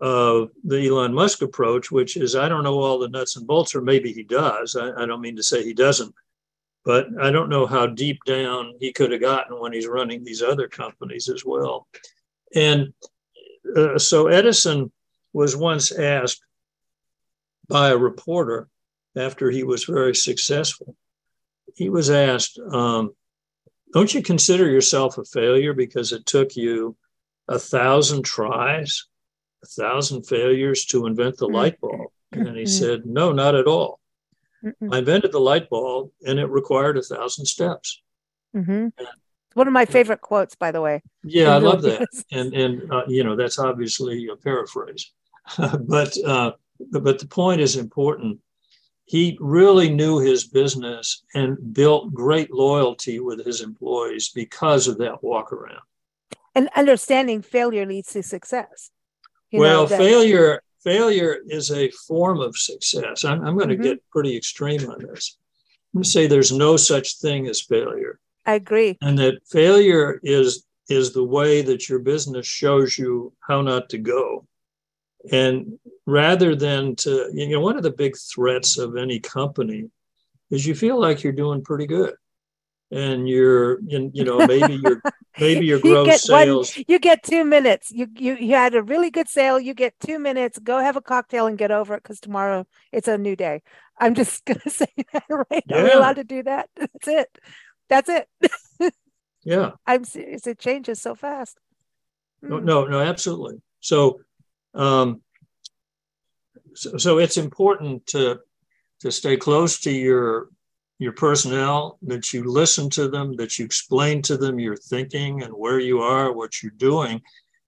of 0.00 0.50
the 0.64 0.86
Elon 0.86 1.12
Musk 1.12 1.42
approach, 1.42 1.90
which 1.90 2.16
is 2.16 2.36
I 2.36 2.48
don't 2.48 2.64
know 2.64 2.78
all 2.78 2.98
the 2.98 3.08
nuts 3.08 3.36
and 3.36 3.46
bolts, 3.46 3.74
or 3.74 3.80
maybe 3.80 4.12
he 4.12 4.22
does. 4.22 4.76
I, 4.76 5.02
I 5.02 5.06
don't 5.06 5.20
mean 5.20 5.36
to 5.36 5.42
say 5.42 5.64
he 5.64 5.74
doesn't, 5.74 6.14
but 6.84 7.06
I 7.20 7.30
don't 7.30 7.48
know 7.48 7.66
how 7.66 7.86
deep 7.86 8.18
down 8.24 8.74
he 8.78 8.92
could 8.92 9.10
have 9.10 9.20
gotten 9.20 9.58
when 9.58 9.72
he's 9.72 9.86
running 9.86 10.22
these 10.22 10.42
other 10.42 10.68
companies 10.68 11.28
as 11.28 11.44
well. 11.44 11.88
And 12.54 12.92
uh, 13.76 13.98
so 13.98 14.28
Edison 14.28 14.92
was 15.32 15.56
once 15.56 15.92
asked 15.92 16.42
by 17.68 17.90
a 17.90 17.96
reporter 17.96 18.68
after 19.16 19.50
he 19.50 19.62
was 19.62 19.84
very 19.84 20.14
successful. 20.14 20.96
He 21.74 21.88
was 21.88 22.10
asked, 22.10 22.58
um, 22.70 23.14
Don't 23.92 24.12
you 24.12 24.22
consider 24.22 24.68
yourself 24.68 25.18
a 25.18 25.24
failure 25.24 25.72
because 25.72 26.12
it 26.12 26.26
took 26.26 26.56
you 26.56 26.96
a 27.48 27.58
thousand 27.58 28.24
tries, 28.24 29.06
a 29.62 29.66
thousand 29.66 30.24
failures 30.24 30.84
to 30.86 31.06
invent 31.06 31.36
the 31.38 31.46
light 31.46 31.80
bulb? 31.80 32.10
And 32.32 32.56
he 32.56 32.66
said, 32.66 33.06
No, 33.06 33.32
not 33.32 33.54
at 33.54 33.66
all. 33.66 34.00
I 34.64 34.98
invented 34.98 35.32
the 35.32 35.40
light 35.40 35.70
bulb 35.70 36.10
and 36.26 36.38
it 36.38 36.46
required 36.46 36.98
a 36.98 37.02
thousand 37.02 37.46
steps. 37.46 38.02
Mm-hmm. 38.54 38.88
One 39.54 39.66
of 39.66 39.72
my 39.72 39.84
favorite 39.84 40.20
quotes, 40.20 40.54
by 40.54 40.70
the 40.70 40.80
way. 40.80 41.02
Yeah, 41.24 41.54
I 41.54 41.58
love 41.58 41.82
that. 41.82 42.06
And, 42.30 42.54
and 42.54 42.92
uh, 42.92 43.02
you 43.08 43.24
know, 43.24 43.36
that's 43.36 43.58
obviously 43.58 44.28
a 44.28 44.36
paraphrase. 44.36 45.10
but, 45.58 46.16
uh, 46.24 46.52
but 46.90 47.18
the 47.18 47.26
point 47.26 47.60
is 47.60 47.76
important. 47.76 48.38
He 49.10 49.36
really 49.40 49.90
knew 49.90 50.20
his 50.20 50.46
business 50.46 51.24
and 51.34 51.74
built 51.74 52.14
great 52.14 52.54
loyalty 52.54 53.18
with 53.18 53.44
his 53.44 53.60
employees 53.60 54.28
because 54.28 54.86
of 54.86 54.98
that 54.98 55.20
walk 55.20 55.52
around. 55.52 55.80
And 56.54 56.68
understanding 56.76 57.42
failure 57.42 57.84
leads 57.84 58.12
to 58.12 58.22
success. 58.22 58.92
You 59.50 59.58
well, 59.58 59.88
know, 59.88 59.96
failure 59.96 60.62
failure 60.84 61.38
is 61.48 61.72
a 61.72 61.90
form 62.06 62.38
of 62.40 62.56
success. 62.56 63.24
I'm, 63.24 63.44
I'm 63.44 63.56
going 63.56 63.70
to 63.70 63.74
mm-hmm. 63.74 63.82
get 63.82 64.10
pretty 64.10 64.36
extreme 64.36 64.88
on 64.88 65.04
this. 65.04 65.36
I'm 65.92 65.98
going 65.98 66.04
to 66.04 66.08
say 66.08 66.28
there's 66.28 66.52
no 66.52 66.76
such 66.76 67.16
thing 67.16 67.48
as 67.48 67.60
failure. 67.60 68.20
I 68.46 68.54
agree. 68.54 68.96
And 69.02 69.18
that 69.18 69.40
failure 69.50 70.20
is 70.22 70.64
is 70.88 71.12
the 71.12 71.24
way 71.24 71.62
that 71.62 71.88
your 71.88 71.98
business 71.98 72.46
shows 72.46 72.96
you 72.96 73.32
how 73.40 73.60
not 73.60 73.88
to 73.88 73.98
go. 73.98 74.46
And 75.30 75.78
rather 76.06 76.54
than 76.54 76.96
to, 76.96 77.30
you 77.32 77.48
know, 77.48 77.60
one 77.60 77.76
of 77.76 77.82
the 77.82 77.90
big 77.90 78.16
threats 78.16 78.78
of 78.78 78.96
any 78.96 79.20
company 79.20 79.90
is 80.50 80.66
you 80.66 80.74
feel 80.74 81.00
like 81.00 81.22
you're 81.22 81.32
doing 81.32 81.62
pretty 81.62 81.86
good. 81.86 82.14
And 82.92 83.28
you're 83.28 83.80
you, 83.82 84.10
you 84.12 84.24
know 84.24 84.44
maybe 84.44 84.74
you're, 84.82 85.00
maybe 85.38 85.64
your 85.64 85.78
gross 85.78 86.08
you 86.08 86.18
sales 86.18 86.74
one, 86.74 86.84
you 86.88 86.98
get 86.98 87.22
two 87.22 87.44
minutes. 87.44 87.92
You, 87.92 88.08
you 88.16 88.34
you 88.34 88.54
had 88.54 88.74
a 88.74 88.82
really 88.82 89.12
good 89.12 89.28
sale. 89.28 89.60
You 89.60 89.74
get 89.74 89.94
two 90.00 90.18
minutes. 90.18 90.58
Go 90.58 90.80
have 90.80 90.96
a 90.96 91.00
cocktail 91.00 91.46
and 91.46 91.56
get 91.56 91.70
over 91.70 91.94
it 91.94 92.02
because 92.02 92.18
tomorrow 92.18 92.66
it's 92.90 93.06
a 93.06 93.16
new 93.16 93.36
day. 93.36 93.62
I'm 93.96 94.16
just 94.16 94.44
gonna 94.44 94.58
say 94.66 94.88
that 95.12 95.22
right? 95.28 95.62
Yeah. 95.68 95.76
are 95.76 95.84
we 95.84 95.92
allowed 95.92 96.16
to 96.16 96.24
do 96.24 96.42
that? 96.42 96.68
That's 96.76 97.06
it. 97.06 97.38
That's 97.88 98.08
it. 98.08 98.28
Yeah. 99.44 99.70
I'm 99.86 100.04
serious. 100.04 100.46
It 100.46 100.58
changes 100.58 101.00
so 101.00 101.14
fast. 101.14 101.58
No 102.42 102.58
hmm. 102.58 102.64
no, 102.64 102.86
no 102.86 103.00
absolutely. 103.00 103.62
So 103.80 104.20
um 104.74 105.20
so, 106.74 106.96
so 106.96 107.18
it's 107.18 107.36
important 107.36 108.06
to 108.08 108.40
to 109.00 109.10
stay 109.10 109.36
close 109.36 109.80
to 109.80 109.90
your 109.90 110.48
your 111.00 111.12
personnel, 111.12 111.98
that 112.02 112.34
you 112.34 112.44
listen 112.44 112.90
to 112.90 113.08
them, 113.08 113.34
that 113.36 113.58
you 113.58 113.64
explain 113.64 114.20
to 114.20 114.36
them 114.36 114.60
your 114.60 114.76
thinking 114.76 115.42
and 115.42 115.52
where 115.54 115.80
you 115.80 116.00
are, 116.00 116.30
what 116.30 116.62
you're 116.62 116.72
doing, 116.72 117.22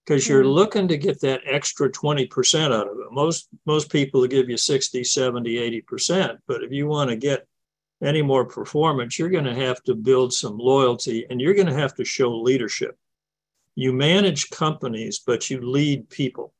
because 0.05 0.27
you're 0.27 0.43
mm-hmm. 0.43 0.51
looking 0.51 0.87
to 0.87 0.97
get 0.97 1.19
that 1.21 1.41
extra 1.47 1.91
20% 1.91 2.65
out 2.65 2.87
of 2.87 2.99
it. 2.99 3.11
Most 3.11 3.49
most 3.65 3.91
people 3.91 4.21
will 4.21 4.27
give 4.27 4.49
you 4.49 4.57
60, 4.57 5.03
70, 5.03 5.81
80%. 5.81 6.37
But 6.47 6.63
if 6.63 6.71
you 6.71 6.87
want 6.87 7.09
to 7.09 7.15
get 7.15 7.47
any 8.03 8.21
more 8.21 8.45
performance, 8.45 9.17
you're 9.17 9.29
going 9.29 9.45
to 9.45 9.55
have 9.55 9.81
to 9.83 9.95
build 9.95 10.31
some 10.31 10.57
loyalty 10.57 11.25
and 11.29 11.41
you're 11.41 11.55
going 11.55 11.67
to 11.67 11.73
have 11.73 11.95
to 11.95 12.05
show 12.05 12.29
leadership. 12.37 12.95
You 13.75 13.93
manage 13.93 14.51
companies, 14.51 15.21
but 15.25 15.49
you 15.49 15.59
lead 15.61 16.07
people. 16.09 16.53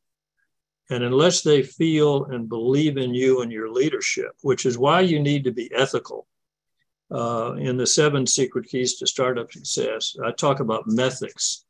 And 0.90 1.04
unless 1.04 1.42
they 1.42 1.64
feel 1.64 2.26
and 2.26 2.50
believe 2.50 2.98
in 2.98 3.14
you 3.14 3.42
and 3.42 3.52
your 3.52 3.72
leadership, 3.72 4.32
which 4.42 4.66
is 4.66 4.78
why 4.78 5.02
you 5.02 5.20
need 5.20 5.44
to 5.46 5.52
be 5.52 5.72
ethical, 5.74 6.28
uh, 7.12 7.54
in 7.60 7.78
the 7.78 7.88
seven 7.88 8.26
secret 8.26 8.68
keys 8.68 8.98
to 8.98 9.08
startup 9.08 9.52
success, 9.52 10.16
I 10.24 10.32
talk 10.32 10.60
about 10.60 10.88
methics, 10.88 11.64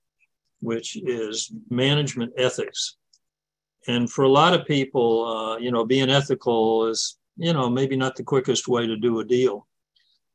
which 0.62 0.96
is 0.96 1.52
management 1.70 2.34
ethics. 2.38 2.96
And 3.88 4.10
for 4.10 4.24
a 4.24 4.30
lot 4.30 4.54
of 4.54 4.66
people, 4.66 5.26
uh, 5.26 5.58
you 5.58 5.72
know, 5.72 5.86
being 5.86 6.10
ethical 6.10 6.88
is, 6.88 7.18
you 7.38 7.54
know, 7.54 7.70
maybe 7.70 7.98
not 7.98 8.16
the 8.16 8.24
quickest 8.24 8.68
way 8.68 8.88
to 8.88 8.96
do 8.96 9.20
a 9.20 9.26
deal. 9.26 9.68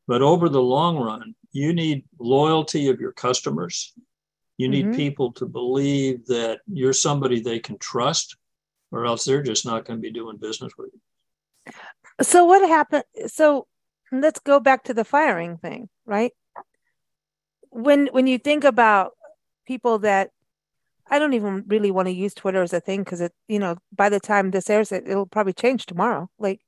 But 0.07 0.23
over 0.23 0.49
the 0.49 0.63
long 0.63 0.99
run, 0.99 1.35
you 1.53 1.73
need 1.73 2.05
loyalty 2.19 2.89
of 2.89 3.01
your 3.01 3.13
customers. 3.13 3.95
You 4.59 4.69
need 4.69 4.87
mm-hmm. 4.87 4.97
people 4.97 5.33
to 5.33 5.47
believe 5.47 6.27
that 6.27 6.61
you're 6.67 6.93
somebody 6.93 7.41
they 7.41 7.61
can 7.61 7.79
trust, 7.79 8.37
or 8.91 9.07
else 9.07 9.25
they're 9.25 9.43
just 9.43 9.67
not 9.67 9.85
going 9.85 9.99
to 9.99 10.03
be 10.03 10.13
doing 10.13 10.37
business 10.37 10.73
with 10.77 10.91
you. 10.93 11.73
So, 12.23 12.45
what 12.45 12.67
happened? 12.69 13.05
So, 13.27 13.67
let's 14.11 14.41
go 14.41 14.61
back 14.61 14.85
to 14.85 14.95
the 14.95 15.05
firing 15.05 15.59
thing, 15.59 15.89
right? 16.07 16.33
When 17.71 18.07
when 18.09 18.27
you 18.27 18.39
think 18.39 18.65
about 18.65 19.13
people 19.67 19.99
that 20.01 20.31
I 21.11 21.19
don't 21.19 21.35
even 21.35 21.65
really 21.67 21.91
want 21.91 22.07
to 22.07 22.13
use 22.13 22.35
Twitter 22.35 22.63
as 22.63 22.73
a 22.73 22.81
thing 22.81 23.03
because 23.03 23.21
it, 23.21 23.33
you 23.47 23.59
know, 23.59 23.77
by 23.95 24.09
the 24.09 24.21
time 24.21 24.51
this 24.51 24.71
airs, 24.71 24.93
it 24.93 25.05
it'll 25.07 25.27
probably 25.27 25.53
change 25.53 25.87
tomorrow. 25.87 26.31
Like, 26.39 26.61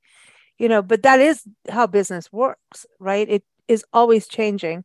you 0.57 0.69
know, 0.69 0.81
but 0.81 1.03
that 1.03 1.19
is 1.19 1.43
how 1.69 1.87
business 1.87 2.31
works, 2.31 2.85
right? 2.99 3.27
It 3.29 3.43
is 3.67 3.85
always 3.93 4.27
changing. 4.27 4.83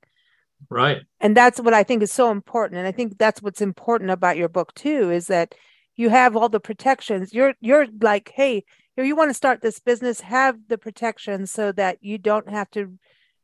Right. 0.70 1.02
And 1.20 1.36
that's 1.36 1.60
what 1.60 1.74
I 1.74 1.82
think 1.82 2.02
is 2.02 2.12
so 2.12 2.30
important. 2.30 2.78
And 2.78 2.88
I 2.88 2.92
think 2.92 3.18
that's 3.18 3.42
what's 3.42 3.60
important 3.60 4.10
about 4.10 4.36
your 4.36 4.48
book 4.48 4.74
too, 4.74 5.10
is 5.10 5.26
that 5.26 5.54
you 5.96 6.10
have 6.10 6.36
all 6.36 6.48
the 6.48 6.60
protections. 6.60 7.32
You're 7.32 7.54
you're 7.60 7.86
like, 8.00 8.32
hey, 8.34 8.64
if 8.96 9.06
you 9.06 9.16
want 9.16 9.30
to 9.30 9.34
start 9.34 9.62
this 9.62 9.80
business, 9.80 10.20
have 10.20 10.56
the 10.68 10.78
protection 10.78 11.46
so 11.46 11.72
that 11.72 11.98
you 12.02 12.18
don't 12.18 12.48
have 12.48 12.70
to 12.72 12.98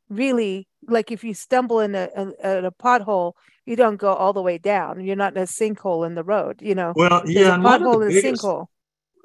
really 0.08 0.68
like 0.86 1.10
if 1.10 1.24
you 1.24 1.32
stumble 1.32 1.80
in 1.80 1.94
a, 1.94 2.08
a, 2.14 2.64
a 2.66 2.70
pothole, 2.70 3.32
you 3.64 3.76
don't 3.76 3.96
go 3.96 4.12
all 4.12 4.32
the 4.32 4.42
way 4.42 4.58
down. 4.58 5.04
You're 5.04 5.16
not 5.16 5.34
in 5.36 5.42
a 5.42 5.46
sinkhole 5.46 6.06
in 6.06 6.14
the 6.14 6.24
road, 6.24 6.60
you 6.60 6.74
know. 6.74 6.92
Well, 6.94 7.22
yeah, 7.26 7.54
a 7.54 7.58
pothole 7.58 8.06
and 8.06 8.12
a 8.12 8.22
sinkhole. 8.22 8.66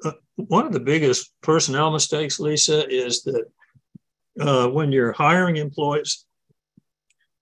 Uh, 0.04 0.12
one 0.36 0.66
of 0.66 0.72
the 0.72 0.80
biggest 0.80 1.32
personnel 1.42 1.90
mistakes, 1.90 2.38
Lisa, 2.38 2.88
is 2.88 3.22
that 3.24 3.44
uh, 4.40 4.68
when 4.68 4.92
you're 4.92 5.12
hiring 5.12 5.56
employees, 5.56 6.24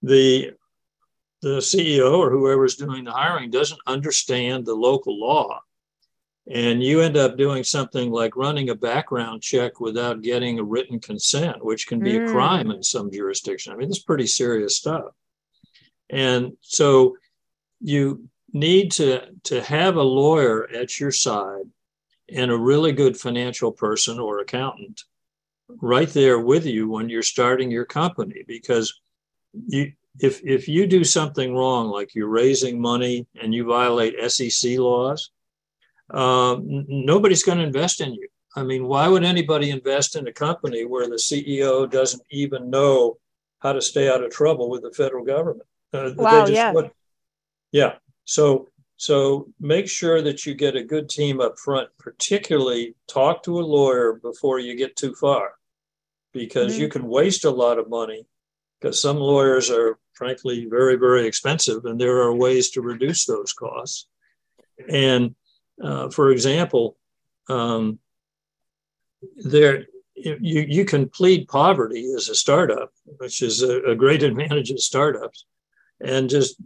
the 0.02 0.52
the 1.42 1.58
CEO 1.58 2.18
or 2.18 2.30
whoever's 2.30 2.76
doing 2.76 3.04
the 3.04 3.12
hiring 3.12 3.50
doesn't 3.50 3.80
understand 3.86 4.64
the 4.64 4.74
local 4.74 5.20
law 5.20 5.60
and 6.48 6.82
you 6.82 7.00
end 7.00 7.16
up 7.16 7.36
doing 7.36 7.64
something 7.64 8.10
like 8.10 8.36
running 8.36 8.70
a 8.70 8.74
background 8.74 9.42
check 9.42 9.80
without 9.80 10.22
getting 10.22 10.58
a 10.58 10.64
written 10.64 11.00
consent, 11.00 11.64
which 11.64 11.88
can 11.88 11.98
be 11.98 12.12
mm. 12.12 12.28
a 12.28 12.32
crime 12.32 12.70
in 12.70 12.82
some 12.82 13.10
jurisdiction. 13.10 13.72
I 13.72 13.76
mean, 13.76 13.88
this 13.88 13.98
is 13.98 14.04
pretty 14.04 14.26
serious 14.26 14.76
stuff. 14.76 15.06
And 16.08 16.52
so 16.60 17.16
you 17.80 18.28
need 18.52 18.92
to, 18.92 19.22
to 19.44 19.60
have 19.62 19.96
a 19.96 20.02
lawyer 20.02 20.68
at 20.70 21.00
your 21.00 21.10
side 21.10 21.64
and 22.32 22.50
a 22.50 22.56
really 22.56 22.92
good 22.92 23.16
financial 23.16 23.72
person 23.72 24.20
or 24.20 24.38
accountant 24.38 25.02
right 25.80 26.10
there 26.10 26.38
with 26.38 26.64
you 26.64 26.88
when 26.88 27.08
you're 27.08 27.22
starting 27.22 27.70
your 27.70 27.84
company 27.84 28.44
because 28.46 29.00
you 29.66 29.92
if 30.20 30.40
if 30.44 30.68
you 30.68 30.86
do 30.86 31.02
something 31.04 31.54
wrong 31.54 31.88
like 31.88 32.14
you're 32.14 32.28
raising 32.28 32.80
money 32.80 33.26
and 33.40 33.52
you 33.52 33.64
violate 33.64 34.14
SEC 34.30 34.78
laws 34.78 35.30
uh, 36.10 36.56
nobody's 36.60 37.42
going 37.42 37.58
to 37.58 37.64
invest 37.64 38.00
in 38.00 38.14
you. 38.14 38.28
I 38.54 38.62
mean, 38.62 38.86
why 38.86 39.06
would 39.06 39.24
anybody 39.24 39.70
invest 39.70 40.16
in 40.16 40.26
a 40.26 40.32
company 40.32 40.84
where 40.84 41.08
the 41.08 41.16
CEO 41.16 41.90
doesn't 41.90 42.22
even 42.30 42.70
know 42.70 43.18
how 43.58 43.72
to 43.72 43.82
stay 43.82 44.08
out 44.08 44.24
of 44.24 44.30
trouble 44.30 44.70
with 44.70 44.82
the 44.82 44.92
federal 44.92 45.24
government? 45.24 45.68
Uh, 45.92 46.10
wow, 46.16 46.46
yeah. 46.46 46.72
Would. 46.72 46.90
Yeah. 47.70 47.96
So, 48.24 48.68
so 48.96 49.48
make 49.60 49.88
sure 49.88 50.22
that 50.22 50.46
you 50.46 50.54
get 50.54 50.74
a 50.74 50.82
good 50.82 51.10
team 51.10 51.40
up 51.40 51.58
front. 51.58 51.90
Particularly, 51.98 52.94
talk 53.08 53.42
to 53.42 53.58
a 53.58 53.60
lawyer 53.60 54.14
before 54.14 54.58
you 54.58 54.74
get 54.74 54.96
too 54.96 55.14
far, 55.14 55.52
because 56.32 56.72
mm-hmm. 56.72 56.82
you 56.82 56.88
can 56.88 57.06
waste 57.06 57.44
a 57.44 57.50
lot 57.50 57.78
of 57.78 57.90
money. 57.90 58.26
Because 58.80 59.00
some 59.00 59.16
lawyers 59.16 59.70
are, 59.70 59.98
frankly, 60.12 60.66
very, 60.68 60.96
very 60.96 61.26
expensive, 61.26 61.84
and 61.86 62.00
there 62.00 62.18
are 62.18 62.34
ways 62.34 62.70
to 62.70 62.82
reduce 62.82 63.24
those 63.24 63.52
costs. 63.52 64.06
And 64.88 65.34
uh, 65.82 66.10
for 66.10 66.30
example, 66.30 66.96
um, 67.48 67.98
there 69.36 69.86
you, 70.16 70.64
you 70.68 70.84
can 70.84 71.08
plead 71.08 71.48
poverty 71.48 72.12
as 72.16 72.28
a 72.28 72.34
startup, 72.34 72.90
which 73.18 73.42
is 73.42 73.62
a, 73.62 73.82
a 73.82 73.94
great 73.94 74.22
advantage 74.30 74.70
of 74.70 74.80
startups, 74.80 75.44
and 76.00 76.30
just 76.30 76.60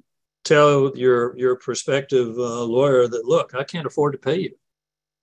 tell 0.44 0.96
your 0.96 1.36
your 1.36 1.56
prospective 1.56 2.36
uh, 2.38 2.64
lawyer 2.64 3.08
that 3.08 3.26
look, 3.26 3.54
I 3.54 3.64
can't 3.64 3.86
afford 3.86 4.12
to 4.12 4.18
pay 4.18 4.40
you, 4.40 4.56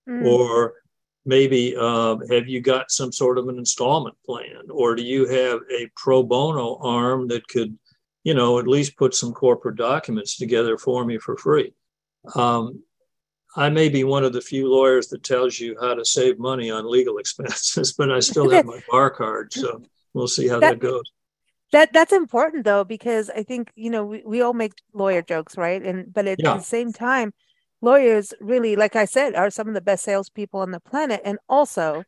mm. 0.07 0.25
or 0.25 0.75
maybe 1.25 1.75
uh, 1.75 2.17
have 2.29 2.47
you 2.47 2.61
got 2.61 2.91
some 2.91 3.11
sort 3.11 3.37
of 3.37 3.47
an 3.47 3.57
installment 3.57 4.15
plan, 4.25 4.63
or 4.69 4.95
do 4.95 5.03
you 5.03 5.27
have 5.27 5.59
a 5.71 5.89
pro 5.95 6.23
bono 6.23 6.77
arm 6.81 7.27
that 7.27 7.47
could, 7.47 7.77
you 8.23 8.33
know, 8.33 8.59
at 8.59 8.67
least 8.67 8.97
put 8.97 9.13
some 9.13 9.33
corporate 9.33 9.75
documents 9.75 10.37
together 10.37 10.77
for 10.77 11.03
me 11.05 11.17
for 11.17 11.35
free. 11.37 11.73
Um, 12.35 12.81
I 13.57 13.69
may 13.69 13.89
be 13.89 14.03
one 14.03 14.23
of 14.23 14.33
the 14.33 14.41
few 14.41 14.71
lawyers 14.71 15.07
that 15.07 15.23
tells 15.23 15.59
you 15.59 15.75
how 15.81 15.95
to 15.95 16.05
save 16.05 16.37
money 16.37 16.69
on 16.69 16.89
legal 16.89 17.17
expenses, 17.23 17.93
but 17.93 18.11
I 18.11 18.19
still 18.19 18.49
have 18.51 18.65
my 18.65 18.81
bar 18.89 19.09
card. 19.09 19.51
So 19.51 19.81
we'll 20.13 20.27
see 20.27 20.47
how 20.47 20.59
that, 20.59 20.79
that 20.79 20.79
goes. 20.79 21.11
That 21.73 21.91
that's 21.91 22.13
important 22.13 22.63
though, 22.63 22.83
because 22.83 23.29
I 23.29 23.43
think, 23.43 23.71
you 23.75 23.89
know, 23.89 24.05
we, 24.05 24.23
we 24.25 24.41
all 24.41 24.53
make 24.53 24.73
lawyer 24.93 25.21
jokes, 25.21 25.57
right? 25.57 25.83
And 25.83 26.13
but 26.13 26.27
at 26.27 26.39
yeah. 26.39 26.55
the 26.55 26.63
same 26.63 26.93
time, 26.93 27.33
lawyers 27.81 28.33
really, 28.39 28.75
like 28.75 28.95
I 28.95 29.05
said, 29.05 29.35
are 29.35 29.49
some 29.49 29.67
of 29.67 29.73
the 29.73 29.81
best 29.81 30.05
salespeople 30.05 30.61
on 30.61 30.71
the 30.71 30.79
planet. 30.79 31.21
And 31.25 31.39
also, 31.49 32.03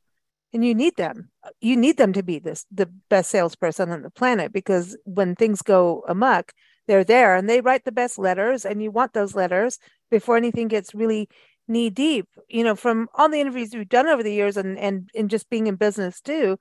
and 0.54 0.64
you 0.64 0.74
need 0.74 0.96
them. 0.96 1.30
You 1.60 1.76
need 1.76 1.98
them 1.98 2.14
to 2.14 2.24
be 2.24 2.40
this 2.40 2.66
the 2.72 2.90
best 3.10 3.32
salesperson 3.32 3.90
on 3.90 4.04
the 4.04 4.12
planet 4.12 4.54
because 4.54 4.96
when 5.04 5.36
things 5.36 5.62
go 5.64 6.06
amok, 6.08 6.54
they're 6.88 7.04
there 7.04 7.36
and 7.36 7.50
they 7.50 7.60
write 7.60 7.86
the 7.86 7.92
best 7.92 8.18
letters, 8.18 8.66
and 8.66 8.82
you 8.82 8.92
want 8.92 9.14
those 9.14 9.36
letters 9.36 9.80
before 10.10 10.38
anything 10.38 10.68
gets 10.68 10.94
really 10.96 11.30
knee 11.68 11.90
deep. 11.90 12.28
You 12.48 12.64
know, 12.64 12.76
from 12.76 13.08
all 13.16 13.30
the 13.30 13.40
interviews 13.40 13.72
we've 13.74 13.88
done 13.90 14.08
over 14.08 14.24
the 14.24 14.34
years, 14.34 14.58
and 14.58 14.78
and 14.78 15.10
and 15.16 15.30
just 15.30 15.50
being 15.50 15.68
in 15.68 15.76
business 15.76 16.22
too, 16.22 16.58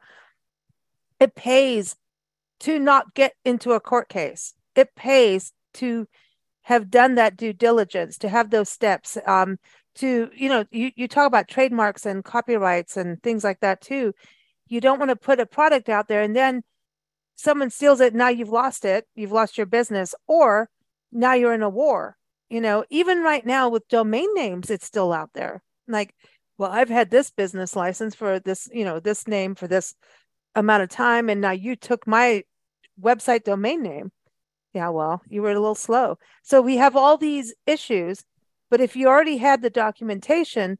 it 1.21 1.35
pays 1.35 1.97
to 2.61 2.79
not 2.79 3.15
get 3.15 3.35
into 3.45 3.73
a 3.73 3.81
court 3.81 4.09
case. 4.09 4.55
It 4.75 4.95
pays 4.95 5.53
to 5.75 6.07
have 6.63 6.91
done 6.91 7.15
that 7.15 7.37
due 7.37 7.53
diligence, 7.53 8.19
to 8.19 8.29
have 8.29 8.51
those 8.51 8.69
steps. 8.69 9.17
Um, 9.27 9.59
to 9.99 10.31
you 10.35 10.49
know 10.49 10.65
you, 10.71 10.91
you 10.97 11.09
talk 11.09 11.27
about 11.27 11.49
trademarks 11.49 12.07
and 12.07 12.25
copyrights 12.25 12.97
and 12.97 13.23
things 13.23 13.43
like 13.45 13.61
that 13.61 13.81
too 13.81 14.15
you 14.69 14.81
don't 14.81 14.99
want 14.99 15.11
to 15.11 15.17
put 15.17 15.41
a 15.41 15.47
product 15.47 15.89
out 15.89 16.09
there 16.09 16.23
and 16.23 16.37
then 16.37 16.63
someone 17.35 17.71
steals 17.71 18.01
it 18.01 18.15
now 18.15 18.29
you've 18.29 18.49
lost 18.49 18.85
it 18.85 19.07
you've 19.15 19.33
lost 19.33 19.59
your 19.59 19.67
business 19.67 20.15
or 20.27 20.69
now 21.11 21.35
you're 21.35 21.55
in 21.55 21.63
a 21.63 21.69
war 21.69 22.17
you 22.49 22.61
know 22.61 22.85
even 22.91 23.23
right 23.23 23.45
now 23.45 23.69
with 23.69 23.89
domain 23.89 24.29
names 24.35 24.71
it's 24.71 24.87
still 24.87 25.13
out 25.13 25.31
there 25.35 25.63
like 25.87 26.15
well 26.57 26.71
i've 26.71 26.89
had 26.89 27.11
this 27.11 27.31
business 27.31 27.77
license 27.77 28.15
for 28.15 28.41
this 28.41 28.69
you 28.73 28.85
know 28.85 29.01
this 29.01 29.27
name 29.27 29.55
for 29.55 29.67
this 29.67 29.95
amount 30.55 30.83
of 30.83 30.89
time 30.89 31.29
and 31.29 31.41
now 31.41 31.51
you 31.51 31.77
took 31.77 32.07
my 32.07 32.43
website 33.01 33.45
domain 33.45 33.83
name 33.83 34.11
yeah 34.73 34.89
well 34.89 35.23
you 35.29 35.43
were 35.43 35.51
a 35.51 35.55
little 35.61 35.75
slow 35.75 36.19
so 36.43 36.61
we 36.61 36.77
have 36.77 36.97
all 36.97 37.17
these 37.17 37.55
issues 37.67 38.25
but 38.71 38.81
if 38.81 38.97
you 38.97 39.09
already 39.09 39.39
had 39.39 39.63
the 39.63 39.71
documentation, 39.71 40.79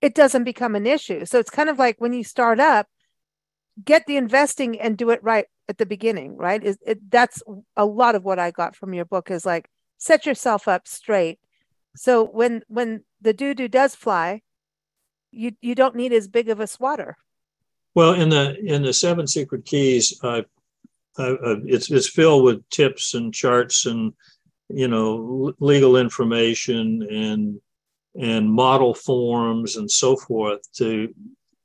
it 0.00 0.14
doesn't 0.14 0.44
become 0.44 0.74
an 0.74 0.86
issue. 0.86 1.24
So 1.24 1.38
it's 1.38 1.50
kind 1.50 1.68
of 1.68 1.78
like 1.78 2.00
when 2.00 2.12
you 2.12 2.24
start 2.24 2.58
up, 2.58 2.86
get 3.84 4.06
the 4.06 4.16
investing 4.16 4.80
and 4.80 4.96
do 4.96 5.10
it 5.10 5.22
right 5.22 5.46
at 5.68 5.78
the 5.78 5.86
beginning, 5.86 6.36
right? 6.36 6.62
Is 6.62 6.78
it, 6.84 7.10
that's 7.10 7.42
a 7.76 7.84
lot 7.84 8.14
of 8.14 8.24
what 8.24 8.38
I 8.38 8.50
got 8.50 8.74
from 8.74 8.94
your 8.94 9.04
book 9.04 9.30
is 9.30 9.46
like 9.46 9.68
set 10.00 10.26
yourself 10.26 10.66
up 10.66 10.88
straight. 10.88 11.38
So 11.94 12.24
when 12.24 12.62
when 12.66 13.04
the 13.20 13.32
doo 13.32 13.54
doo 13.54 13.68
does 13.68 13.94
fly, 13.94 14.42
you 15.30 15.52
you 15.60 15.76
don't 15.76 15.94
need 15.94 16.12
as 16.12 16.26
big 16.26 16.48
of 16.48 16.58
a 16.58 16.66
swatter. 16.66 17.16
Well, 17.94 18.14
in 18.14 18.28
the 18.30 18.58
in 18.64 18.82
the 18.82 18.92
seven 18.92 19.26
secret 19.26 19.64
keys, 19.64 20.18
uh, 20.24 20.42
uh, 21.18 21.56
it's 21.64 21.90
it's 21.90 22.08
filled 22.08 22.44
with 22.44 22.68
tips 22.70 23.14
and 23.14 23.32
charts 23.32 23.86
and 23.86 24.12
you 24.68 24.88
know 24.88 25.52
legal 25.60 25.96
information 25.96 27.06
and 27.10 27.60
and 28.18 28.50
model 28.50 28.94
forms 28.94 29.76
and 29.76 29.90
so 29.90 30.16
forth 30.16 30.60
to, 30.72 31.14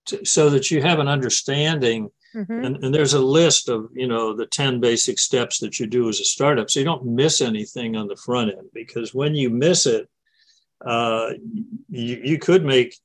to 0.06 0.24
so 0.26 0.50
that 0.50 0.70
you 0.70 0.82
have 0.82 1.00
an 1.00 1.08
understanding 1.08 2.10
mm-hmm. 2.36 2.66
and, 2.66 2.84
and 2.84 2.94
there's 2.94 3.14
a 3.14 3.20
list 3.20 3.70
of 3.70 3.90
you 3.94 4.08
know 4.08 4.36
the 4.36 4.46
10 4.46 4.80
basic 4.80 5.18
steps 5.18 5.60
that 5.60 5.80
you 5.80 5.88
do 5.88 6.10
as 6.10 6.20
a 6.20 6.26
startup 6.26 6.70
so 6.70 6.80
you 6.80 6.86
don't 6.86 7.06
miss 7.06 7.42
anything 7.42 7.96
on 7.96 8.08
the 8.08 8.16
front 8.16 8.52
end 8.52 8.68
because 8.74 9.14
when 9.14 9.34
you 9.34 9.50
miss 9.50 9.86
it 9.86 10.10
uh, 10.86 11.30
you, 11.90 12.22
you 12.24 12.38
could 12.38 12.66
make 12.66 12.96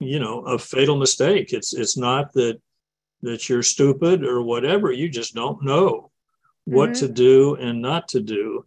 you 0.00 0.18
know 0.18 0.40
a 0.40 0.58
fatal 0.58 0.96
mistake 0.96 1.52
it's 1.52 1.72
it's 1.72 1.96
not 1.96 2.32
that 2.32 2.60
that 3.22 3.48
you're 3.48 3.62
stupid 3.62 4.24
or 4.24 4.42
whatever 4.42 4.90
you 4.90 5.08
just 5.08 5.34
don't 5.34 5.62
know 5.62 6.10
what 6.64 6.90
mm-hmm. 6.90 7.06
to 7.06 7.12
do 7.12 7.54
and 7.54 7.80
not 7.80 8.08
to 8.08 8.20
do 8.20 8.64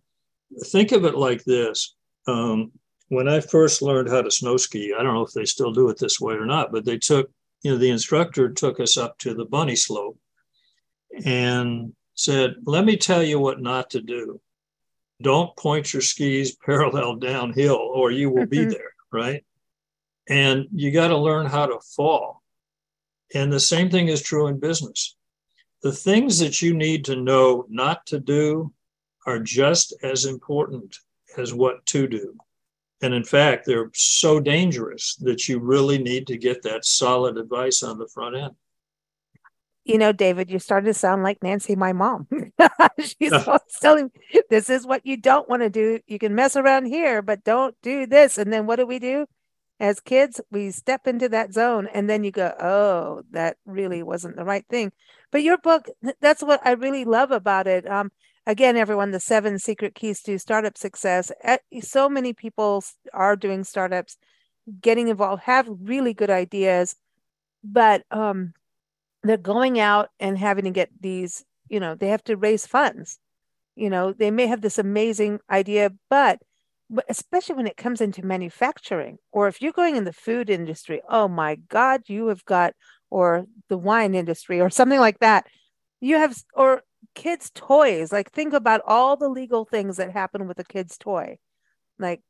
think 0.64 0.92
of 0.92 1.06
it 1.06 1.16
like 1.16 1.44
this. 1.44 1.96
Um, 2.28 2.72
when 3.10 3.28
I 3.28 3.40
first 3.40 3.82
learned 3.82 4.10
how 4.10 4.22
to 4.22 4.32
snow 4.32 4.58
ski, 4.58 4.94
I 4.98 5.04
don't 5.04 5.14
know 5.14 5.22
if 5.22 5.32
they 5.32 5.46
still 5.46 5.72
do 5.72 5.90
it 5.90 5.98
this 5.98 6.20
way 6.20 6.36
or 6.36 6.46
not, 6.46 6.72
but 6.72 6.86
they 6.86 6.98
took, 6.98 7.30
you 7.66 7.72
know, 7.72 7.78
the 7.78 7.90
instructor 7.90 8.50
took 8.50 8.80
us 8.80 8.96
up 8.96 9.18
to 9.18 9.34
the 9.34 9.44
bunny 9.44 9.76
slope 9.76 10.20
and 11.26 11.94
said, 12.14 12.58
Let 12.64 12.86
me 12.86 12.96
tell 12.96 13.24
you 13.24 13.40
what 13.40 13.60
not 13.60 13.90
to 13.90 14.02
do. 14.02 14.40
Don't 15.24 15.58
point 15.58 15.92
your 15.92 16.04
skis 16.04 16.56
parallel 16.66 17.16
downhill 17.16 17.78
or 17.78 18.12
you 18.12 18.30
will 18.30 18.46
be 18.46 18.60
mm-hmm. 18.60 18.70
there, 18.70 18.94
right? 19.12 19.44
And 20.30 20.68
you 20.76 20.92
got 20.92 21.08
to 21.08 21.18
learn 21.18 21.48
how 21.48 21.66
to 21.66 21.80
fall. 21.96 22.44
And 23.34 23.52
the 23.52 23.60
same 23.60 23.90
thing 23.90 24.10
is 24.10 24.22
true 24.22 24.46
in 24.46 24.60
business. 24.60 25.16
The 25.82 25.92
things 25.92 26.38
that 26.40 26.62
you 26.62 26.76
need 26.76 27.06
to 27.06 27.16
know 27.16 27.66
not 27.68 28.06
to 28.08 28.20
do 28.20 28.74
are 29.26 29.40
just 29.40 29.92
as 30.04 30.26
important 30.26 30.98
as 31.36 31.52
what 31.52 31.84
to 31.88 32.08
do. 32.08 32.38
And 33.02 33.14
in 33.14 33.24
fact, 33.24 33.66
they're 33.66 33.92
so 33.94 34.40
dangerous 34.40 35.16
that 35.22 35.48
you 35.48 35.60
really 35.60 35.98
need 35.98 36.28
to 36.28 36.38
get 36.38 36.64
that 36.64 36.86
solid 36.86 37.38
advice 37.38 37.84
on 37.84 37.98
the 37.98 38.08
front 38.08 38.36
end. 38.36 38.56
You 39.84 40.00
know, 40.00 40.12
David, 40.12 40.50
you 40.50 40.58
started 40.58 40.88
to 40.88 40.94
sound 40.96 41.22
like 41.22 41.44
Nancy, 41.44 41.76
my 41.76 41.94
mom. 41.94 42.28
She's 43.00 43.32
always 43.48 43.62
telling 43.80 44.06
me, 44.06 44.42
this 44.50 44.70
is 44.70 44.88
what 44.88 45.06
you 45.06 45.18
don't 45.18 45.48
want 45.48 45.62
to 45.62 45.70
do. 45.70 46.00
You 46.08 46.18
can 46.18 46.34
mess 46.34 46.56
around 46.56 46.86
here, 46.86 47.22
but 47.22 47.44
don't 47.44 47.76
do 47.84 48.08
this. 48.08 48.40
And 48.40 48.52
then 48.52 48.66
what 48.66 48.78
do 48.78 48.88
we 48.88 48.98
do? 48.98 49.28
As 49.80 50.00
kids, 50.00 50.42
we 50.50 50.72
step 50.72 51.06
into 51.06 51.30
that 51.30 51.54
zone 51.54 51.88
and 51.94 52.10
then 52.10 52.24
you 52.24 52.32
go, 52.32 52.52
oh, 52.60 53.24
that 53.32 53.58
really 53.66 54.02
wasn't 54.02 54.38
the 54.38 54.46
right 54.46 54.66
thing. 54.70 54.92
But 55.32 55.44
your 55.44 55.58
book, 55.58 55.88
that's 56.22 56.42
what 56.42 56.66
I 56.66 56.72
really 56.72 57.04
love 57.04 57.32
about 57.32 57.68
it. 57.68 57.88
Um, 57.88 58.12
again, 58.46 58.78
everyone, 58.78 59.12
the 59.12 59.20
seven 59.20 59.60
secret 59.60 59.96
keys 59.96 60.22
to 60.24 60.38
startup 60.38 60.78
success. 60.78 61.32
So 61.82 62.10
many 62.10 62.34
people 62.34 62.84
are 63.14 63.36
doing 63.36 63.64
startups, 63.64 64.18
getting 64.82 65.08
involved, 65.08 65.44
have 65.44 65.68
really 65.70 66.14
good 66.14 66.30
ideas, 66.30 66.96
but 67.64 68.04
um, 68.12 68.54
they're 69.24 69.38
going 69.38 69.80
out 69.80 70.10
and 70.20 70.38
having 70.38 70.66
to 70.66 70.72
get 70.72 70.90
these, 71.00 71.44
you 71.70 71.80
know, 71.80 71.96
they 71.96 72.10
have 72.10 72.24
to 72.26 72.38
raise 72.38 72.68
funds. 72.68 73.20
You 73.76 73.90
know, 73.90 74.14
they 74.14 74.32
may 74.32 74.48
have 74.48 74.62
this 74.62 74.78
amazing 74.78 75.40
idea, 75.50 75.92
but 76.10 76.40
especially 77.10 77.56
when 77.56 77.68
it 77.68 77.78
comes 77.78 78.00
into 78.00 78.24
manufacturing, 78.24 79.18
or 79.32 79.48
if 79.48 79.62
you're 79.62 79.72
going 79.72 79.96
in 79.96 80.04
the 80.04 80.14
food 80.14 80.50
industry, 80.50 81.02
oh 81.10 81.28
my 81.28 81.56
God, 81.56 82.04
you 82.08 82.28
have 82.28 82.46
got, 82.46 82.74
or 83.10 83.46
the 83.70 83.78
wine 83.78 84.14
industry, 84.14 84.62
or 84.62 84.70
something 84.70 85.00
like 85.00 85.20
that. 85.20 85.48
You 86.00 86.18
have, 86.18 86.38
or 86.54 86.84
kids' 87.14 87.52
toys. 87.54 88.12
Like, 88.12 88.32
think 88.32 88.54
about 88.54 88.82
all 88.86 89.16
the 89.16 89.30
legal 89.30 89.66
things 89.66 89.98
that 89.98 90.12
happen 90.12 90.48
with 90.48 90.60
a 90.60 90.64
kid's 90.64 90.98
toy. 90.98 91.38
Like, 92.00 92.22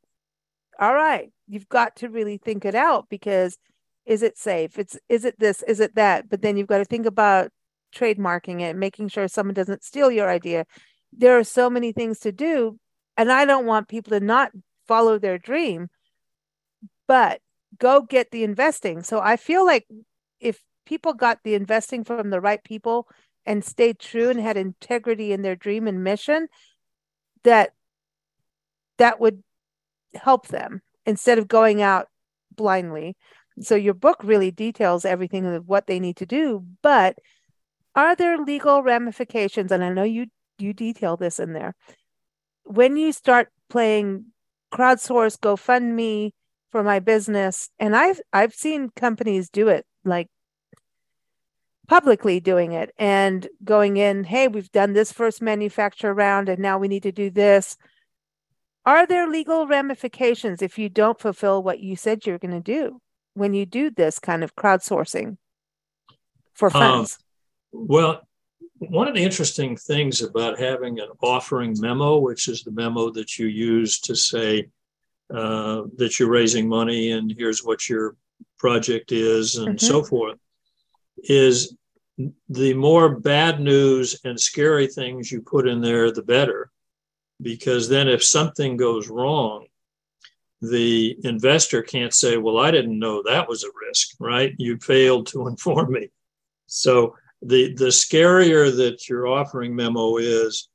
all 0.78 0.94
right, 0.94 1.30
you've 1.48 1.68
got 1.68 1.96
to 1.96 2.08
really 2.08 2.36
think 2.36 2.64
it 2.64 2.74
out 2.74 3.08
because 3.08 3.58
is 4.04 4.22
it 4.22 4.38
safe? 4.38 4.78
It's 4.78 4.98
is 5.08 5.24
it 5.24 5.38
this? 5.38 5.62
Is 5.62 5.80
it 5.80 5.94
that? 5.96 6.28
But 6.28 6.42
then 6.42 6.56
you've 6.56 6.66
got 6.66 6.78
to 6.78 6.84
think 6.84 7.06
about 7.06 7.50
trademarking 7.94 8.60
it, 8.60 8.76
making 8.76 9.08
sure 9.08 9.28
someone 9.28 9.54
doesn't 9.54 9.84
steal 9.84 10.10
your 10.10 10.28
idea. 10.28 10.66
There 11.12 11.38
are 11.38 11.44
so 11.44 11.70
many 11.70 11.92
things 11.92 12.20
to 12.20 12.32
do, 12.32 12.78
and 13.16 13.32
I 13.32 13.44
don't 13.44 13.66
want 13.66 13.88
people 13.88 14.10
to 14.10 14.24
not 14.24 14.52
follow 14.86 15.18
their 15.18 15.38
dream, 15.38 15.88
but 17.08 17.40
go 17.78 18.02
get 18.02 18.30
the 18.30 18.44
investing. 18.44 19.02
So 19.02 19.20
I 19.20 19.36
feel 19.36 19.64
like 19.64 19.86
if 20.40 20.60
people 20.84 21.14
got 21.14 21.40
the 21.42 21.54
investing 21.54 22.04
from 22.04 22.30
the 22.30 22.40
right 22.40 22.62
people 22.62 23.08
and 23.46 23.64
stayed 23.64 23.98
true 23.98 24.30
and 24.30 24.40
had 24.40 24.56
integrity 24.56 25.32
in 25.32 25.42
their 25.42 25.56
dream 25.56 25.86
and 25.86 26.02
mission, 26.02 26.48
that 27.44 27.72
that 28.98 29.20
would 29.20 29.42
help 30.14 30.48
them 30.48 30.82
instead 31.04 31.38
of 31.38 31.48
going 31.48 31.82
out 31.82 32.08
blindly. 32.54 33.16
So 33.60 33.74
your 33.74 33.94
book 33.94 34.22
really 34.22 34.50
details 34.50 35.04
everything 35.04 35.46
of 35.46 35.68
what 35.68 35.86
they 35.86 36.00
need 36.00 36.16
to 36.16 36.26
do, 36.26 36.64
but 36.82 37.16
are 37.94 38.14
there 38.14 38.36
legal 38.38 38.82
ramifications? 38.82 39.72
And 39.72 39.82
I 39.82 39.88
know 39.88 40.02
you 40.02 40.26
you 40.58 40.72
detail 40.72 41.16
this 41.16 41.38
in 41.38 41.52
there. 41.52 41.74
When 42.64 42.96
you 42.96 43.12
start 43.12 43.48
playing 43.68 44.26
crowdsource 44.72 45.38
GoFundMe 45.38 46.32
for 46.70 46.82
my 46.82 46.98
business, 46.98 47.70
and 47.78 47.96
I've 47.96 48.20
I've 48.32 48.54
seen 48.54 48.90
companies 48.94 49.48
do 49.48 49.68
it 49.68 49.86
like 50.04 50.28
publicly 51.86 52.40
doing 52.40 52.72
it 52.72 52.92
and 52.98 53.48
going 53.64 53.96
in, 53.96 54.24
hey, 54.24 54.48
we've 54.48 54.70
done 54.72 54.92
this 54.92 55.12
first 55.12 55.40
manufacture 55.40 56.12
round 56.12 56.48
and 56.48 56.60
now 56.60 56.78
we 56.78 56.88
need 56.88 57.02
to 57.04 57.12
do 57.12 57.30
this. 57.30 57.76
Are 58.84 59.06
there 59.06 59.28
legal 59.28 59.66
ramifications 59.66 60.62
if 60.62 60.78
you 60.78 60.88
don't 60.88 61.20
fulfill 61.20 61.62
what 61.62 61.80
you 61.80 61.96
said 61.96 62.24
you're 62.24 62.38
going 62.38 62.52
to 62.52 62.60
do 62.60 63.00
when 63.34 63.52
you 63.52 63.66
do 63.66 63.90
this 63.90 64.18
kind 64.18 64.44
of 64.44 64.54
crowdsourcing 64.54 65.36
for 66.54 66.68
um, 66.68 66.72
funds? 66.72 67.18
Um, 67.74 67.86
well, 67.88 68.20
one 68.78 69.08
of 69.08 69.14
the 69.14 69.22
interesting 69.22 69.76
things 69.76 70.22
about 70.22 70.58
having 70.58 71.00
an 71.00 71.08
offering 71.22 71.74
memo, 71.78 72.18
which 72.18 72.48
is 72.48 72.62
the 72.62 72.70
memo 72.70 73.10
that 73.10 73.38
you 73.38 73.46
use 73.46 74.00
to 74.00 74.14
say 74.14 74.68
uh, 75.34 75.82
that 75.96 76.18
you're 76.18 76.30
raising 76.30 76.68
money 76.68 77.12
and 77.12 77.34
here's 77.36 77.64
what 77.64 77.88
your 77.88 78.16
project 78.58 79.12
is 79.12 79.56
and 79.56 79.76
mm-hmm. 79.76 79.86
so 79.86 80.02
forth, 80.02 80.38
is 81.18 81.76
the 82.48 82.74
more 82.74 83.16
bad 83.20 83.60
news 83.60 84.18
and 84.24 84.40
scary 84.40 84.86
things 84.86 85.30
you 85.30 85.42
put 85.42 85.68
in 85.68 85.80
there, 85.80 86.10
the 86.10 86.22
better. 86.22 86.70
Because 87.42 87.88
then 87.88 88.08
if 88.08 88.24
something 88.24 88.76
goes 88.76 89.08
wrong, 89.08 89.66
the 90.62 91.16
investor 91.24 91.82
can't 91.82 92.14
say, 92.14 92.38
well, 92.38 92.58
I 92.58 92.70
didn't 92.70 92.98
know 92.98 93.22
that 93.22 93.48
was 93.48 93.64
a 93.64 93.70
risk, 93.88 94.16
right? 94.18 94.54
You 94.58 94.78
failed 94.78 95.26
to 95.28 95.46
inform 95.48 95.92
me. 95.92 96.08
So 96.66 97.16
the, 97.42 97.74
the 97.74 97.86
scarier 97.86 98.74
that 98.76 99.08
your 99.08 99.26
offering 99.26 99.76
memo 99.76 100.16
is, 100.16 100.68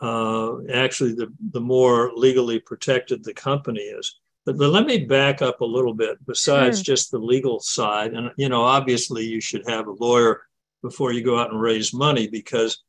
uh, 0.00 0.62
actually, 0.72 1.14
the, 1.14 1.32
the 1.52 1.60
more 1.60 2.12
legally 2.14 2.58
protected 2.58 3.24
the 3.24 3.34
company 3.34 3.80
is. 3.80 4.20
But, 4.44 4.58
but 4.58 4.70
let 4.70 4.86
me 4.86 4.98
back 4.98 5.40
up 5.42 5.60
a 5.60 5.64
little 5.64 5.94
bit 5.94 6.18
besides 6.26 6.80
mm. 6.80 6.84
just 6.84 7.10
the 7.10 7.18
legal 7.18 7.60
side. 7.60 8.14
And, 8.14 8.30
you 8.36 8.48
know, 8.48 8.62
obviously, 8.62 9.24
you 9.24 9.40
should 9.40 9.68
have 9.68 9.86
a 9.86 9.92
lawyer 9.92 10.42
before 10.82 11.12
you 11.12 11.22
go 11.22 11.38
out 11.38 11.50
and 11.50 11.60
raise 11.60 11.94
money 11.94 12.26
because 12.26 12.82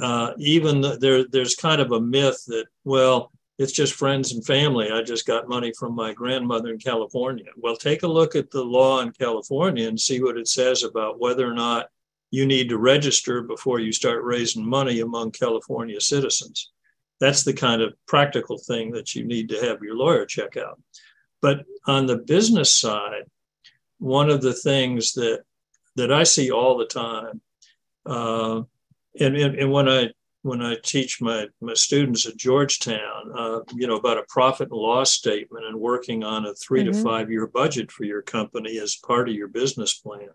uh, 0.00 0.32
even 0.38 0.80
the, 0.80 0.96
there, 0.96 1.24
there's 1.28 1.54
kind 1.54 1.80
of 1.80 1.92
a 1.92 2.00
myth 2.00 2.42
that, 2.46 2.66
well, 2.84 3.30
it's 3.58 3.72
just 3.72 3.94
friends 3.94 4.32
and 4.32 4.44
family. 4.44 4.90
I 4.90 5.02
just 5.02 5.26
got 5.26 5.48
money 5.48 5.72
from 5.78 5.94
my 5.94 6.12
grandmother 6.12 6.70
in 6.70 6.78
California. 6.78 7.46
Well, 7.56 7.76
take 7.76 8.02
a 8.02 8.08
look 8.08 8.36
at 8.36 8.50
the 8.50 8.62
law 8.62 9.00
in 9.00 9.12
California 9.12 9.88
and 9.88 9.98
see 9.98 10.22
what 10.22 10.36
it 10.36 10.48
says 10.48 10.82
about 10.82 11.20
whether 11.20 11.48
or 11.48 11.54
not 11.54 11.88
you 12.30 12.44
need 12.44 12.68
to 12.68 12.78
register 12.78 13.42
before 13.42 13.80
you 13.80 13.92
start 13.92 14.24
raising 14.24 14.68
money 14.68 15.00
among 15.00 15.30
California 15.30 16.00
citizens. 16.00 16.70
That's 17.20 17.44
the 17.44 17.54
kind 17.54 17.82
of 17.82 17.94
practical 18.06 18.58
thing 18.58 18.92
that 18.92 19.14
you 19.14 19.24
need 19.24 19.48
to 19.50 19.60
have 19.60 19.82
your 19.82 19.96
lawyer 19.96 20.26
check 20.26 20.56
out. 20.56 20.80
But 21.40 21.64
on 21.86 22.06
the 22.06 22.18
business 22.18 22.74
side, 22.74 23.24
one 23.98 24.30
of 24.30 24.42
the 24.42 24.52
things 24.52 25.14
that 25.14 25.42
that 25.96 26.12
I 26.12 26.24
see 26.24 26.50
all 26.50 26.76
the 26.76 26.86
time, 26.86 27.40
uh, 28.04 28.62
and, 29.18 29.36
and, 29.36 29.54
and 29.54 29.72
when 29.72 29.88
I 29.88 30.10
when 30.46 30.62
I 30.62 30.76
teach 30.80 31.20
my, 31.20 31.48
my 31.60 31.74
students 31.74 32.24
at 32.24 32.36
Georgetown, 32.36 33.32
uh, 33.36 33.60
you 33.74 33.88
know, 33.88 33.96
about 33.96 34.18
a 34.18 34.24
profit 34.28 34.70
and 34.70 34.78
loss 34.78 35.12
statement 35.12 35.66
and 35.66 35.80
working 35.80 36.22
on 36.22 36.46
a 36.46 36.54
3 36.54 36.84
mm-hmm. 36.84 36.92
to 36.92 37.02
five 37.02 37.30
year 37.32 37.48
budget 37.48 37.90
for 37.90 38.04
your 38.04 38.22
company 38.22 38.78
as 38.78 38.94
part 38.94 39.28
of 39.28 39.34
your 39.34 39.48
business 39.48 39.94
plan. 39.94 40.28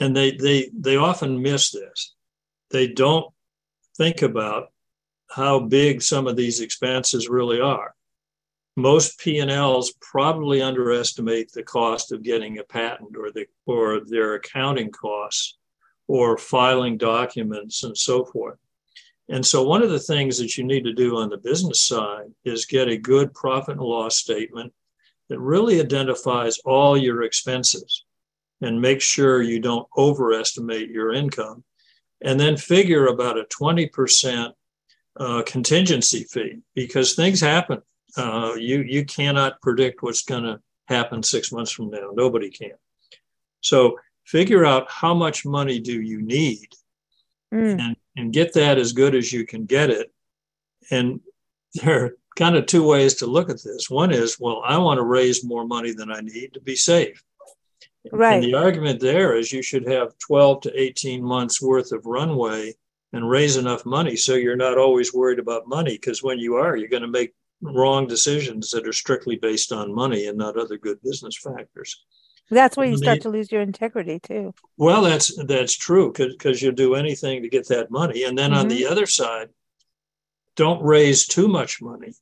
And 0.00 0.16
they, 0.16 0.32
they, 0.32 0.70
they 0.74 0.96
often 0.96 1.40
miss 1.40 1.70
this. 1.70 2.14
They 2.70 2.88
don't 2.88 3.32
think 3.96 4.22
about 4.22 4.71
how 5.34 5.60
big 5.60 6.02
some 6.02 6.26
of 6.26 6.36
these 6.36 6.60
expenses 6.60 7.28
really 7.28 7.60
are. 7.60 7.94
Most 8.76 9.18
P&Ls 9.18 9.92
probably 10.00 10.62
underestimate 10.62 11.52
the 11.52 11.62
cost 11.62 12.12
of 12.12 12.22
getting 12.22 12.58
a 12.58 12.64
patent 12.64 13.16
or 13.16 13.30
the 13.30 13.46
or 13.66 14.00
their 14.04 14.34
accounting 14.34 14.90
costs 14.90 15.58
or 16.08 16.38
filing 16.38 16.96
documents 16.96 17.82
and 17.84 17.96
so 17.96 18.24
forth. 18.24 18.58
And 19.28 19.44
so, 19.44 19.62
one 19.62 19.82
of 19.82 19.90
the 19.90 19.98
things 19.98 20.38
that 20.38 20.56
you 20.56 20.64
need 20.64 20.84
to 20.84 20.92
do 20.92 21.16
on 21.16 21.28
the 21.28 21.36
business 21.36 21.80
side 21.82 22.30
is 22.44 22.66
get 22.66 22.88
a 22.88 22.96
good 22.96 23.32
profit 23.34 23.76
and 23.76 23.84
loss 23.84 24.16
statement 24.16 24.72
that 25.28 25.38
really 25.38 25.80
identifies 25.80 26.58
all 26.58 26.96
your 26.96 27.22
expenses 27.22 28.04
and 28.60 28.80
make 28.80 29.00
sure 29.00 29.42
you 29.42 29.60
don't 29.60 29.88
overestimate 29.96 30.90
your 30.90 31.12
income. 31.12 31.64
And 32.22 32.38
then 32.38 32.56
figure 32.56 33.06
about 33.06 33.38
a 33.38 33.44
20% 33.44 34.52
uh, 35.18 35.42
contingency 35.46 36.24
fee 36.24 36.58
because 36.74 37.14
things 37.14 37.40
happen. 37.40 37.82
Uh, 38.16 38.54
you, 38.58 38.82
you 38.82 39.04
cannot 39.04 39.60
predict 39.62 40.02
what's 40.02 40.22
going 40.22 40.44
to 40.44 40.60
happen 40.88 41.22
six 41.22 41.52
months 41.52 41.70
from 41.70 41.90
now. 41.90 42.10
Nobody 42.14 42.50
can. 42.50 42.72
So, 43.60 43.98
figure 44.24 44.64
out 44.64 44.88
how 44.88 45.12
much 45.12 45.44
money 45.44 45.80
do 45.80 46.00
you 46.00 46.22
need 46.22 46.68
mm. 47.52 47.78
and 47.78 47.96
and 48.16 48.32
get 48.32 48.52
that 48.54 48.78
as 48.78 48.92
good 48.92 49.14
as 49.14 49.32
you 49.32 49.46
can 49.46 49.64
get 49.64 49.90
it. 49.90 50.12
And 50.90 51.20
there 51.74 52.04
are 52.04 52.16
kind 52.36 52.56
of 52.56 52.66
two 52.66 52.86
ways 52.86 53.14
to 53.16 53.26
look 53.26 53.50
at 53.50 53.62
this. 53.62 53.88
One 53.88 54.12
is, 54.12 54.38
well, 54.38 54.62
I 54.64 54.78
want 54.78 54.98
to 54.98 55.04
raise 55.04 55.44
more 55.44 55.66
money 55.66 55.92
than 55.92 56.10
I 56.10 56.20
need 56.20 56.54
to 56.54 56.60
be 56.60 56.76
safe. 56.76 57.22
Right. 58.10 58.34
And 58.34 58.44
the 58.44 58.54
argument 58.54 59.00
there 59.00 59.36
is 59.36 59.52
you 59.52 59.62
should 59.62 59.86
have 59.86 60.18
12 60.18 60.62
to 60.62 60.80
18 60.80 61.22
months 61.22 61.62
worth 61.62 61.92
of 61.92 62.04
runway 62.04 62.74
and 63.12 63.28
raise 63.28 63.56
enough 63.56 63.84
money 63.84 64.16
so 64.16 64.34
you're 64.34 64.56
not 64.56 64.78
always 64.78 65.12
worried 65.12 65.38
about 65.38 65.68
money 65.68 65.92
because 65.92 66.22
when 66.22 66.38
you 66.38 66.56
are, 66.56 66.76
you're 66.76 66.88
going 66.88 67.02
to 67.02 67.08
make 67.08 67.34
wrong 67.62 68.06
decisions 68.06 68.70
that 68.70 68.86
are 68.86 68.92
strictly 68.92 69.36
based 69.36 69.72
on 69.72 69.94
money 69.94 70.26
and 70.26 70.36
not 70.36 70.58
other 70.58 70.76
good 70.76 71.00
business 71.02 71.36
factors. 71.36 72.04
That's 72.50 72.76
where 72.76 72.86
you 72.86 72.98
start 72.98 73.22
to 73.22 73.30
lose 73.30 73.50
your 73.50 73.62
integrity 73.62 74.18
too. 74.18 74.52
Well, 74.76 75.02
that's 75.02 75.34
that's 75.44 75.74
true 75.74 76.12
because 76.12 76.60
you'll 76.60 76.72
do 76.72 76.94
anything 76.96 77.42
to 77.42 77.48
get 77.48 77.68
that 77.68 77.90
money, 77.90 78.24
and 78.24 78.36
then 78.36 78.50
mm-hmm. 78.50 78.60
on 78.60 78.68
the 78.68 78.86
other 78.86 79.06
side, 79.06 79.48
don't 80.56 80.82
raise 80.82 81.26
too 81.26 81.48
much 81.48 81.80
money. 81.80 82.12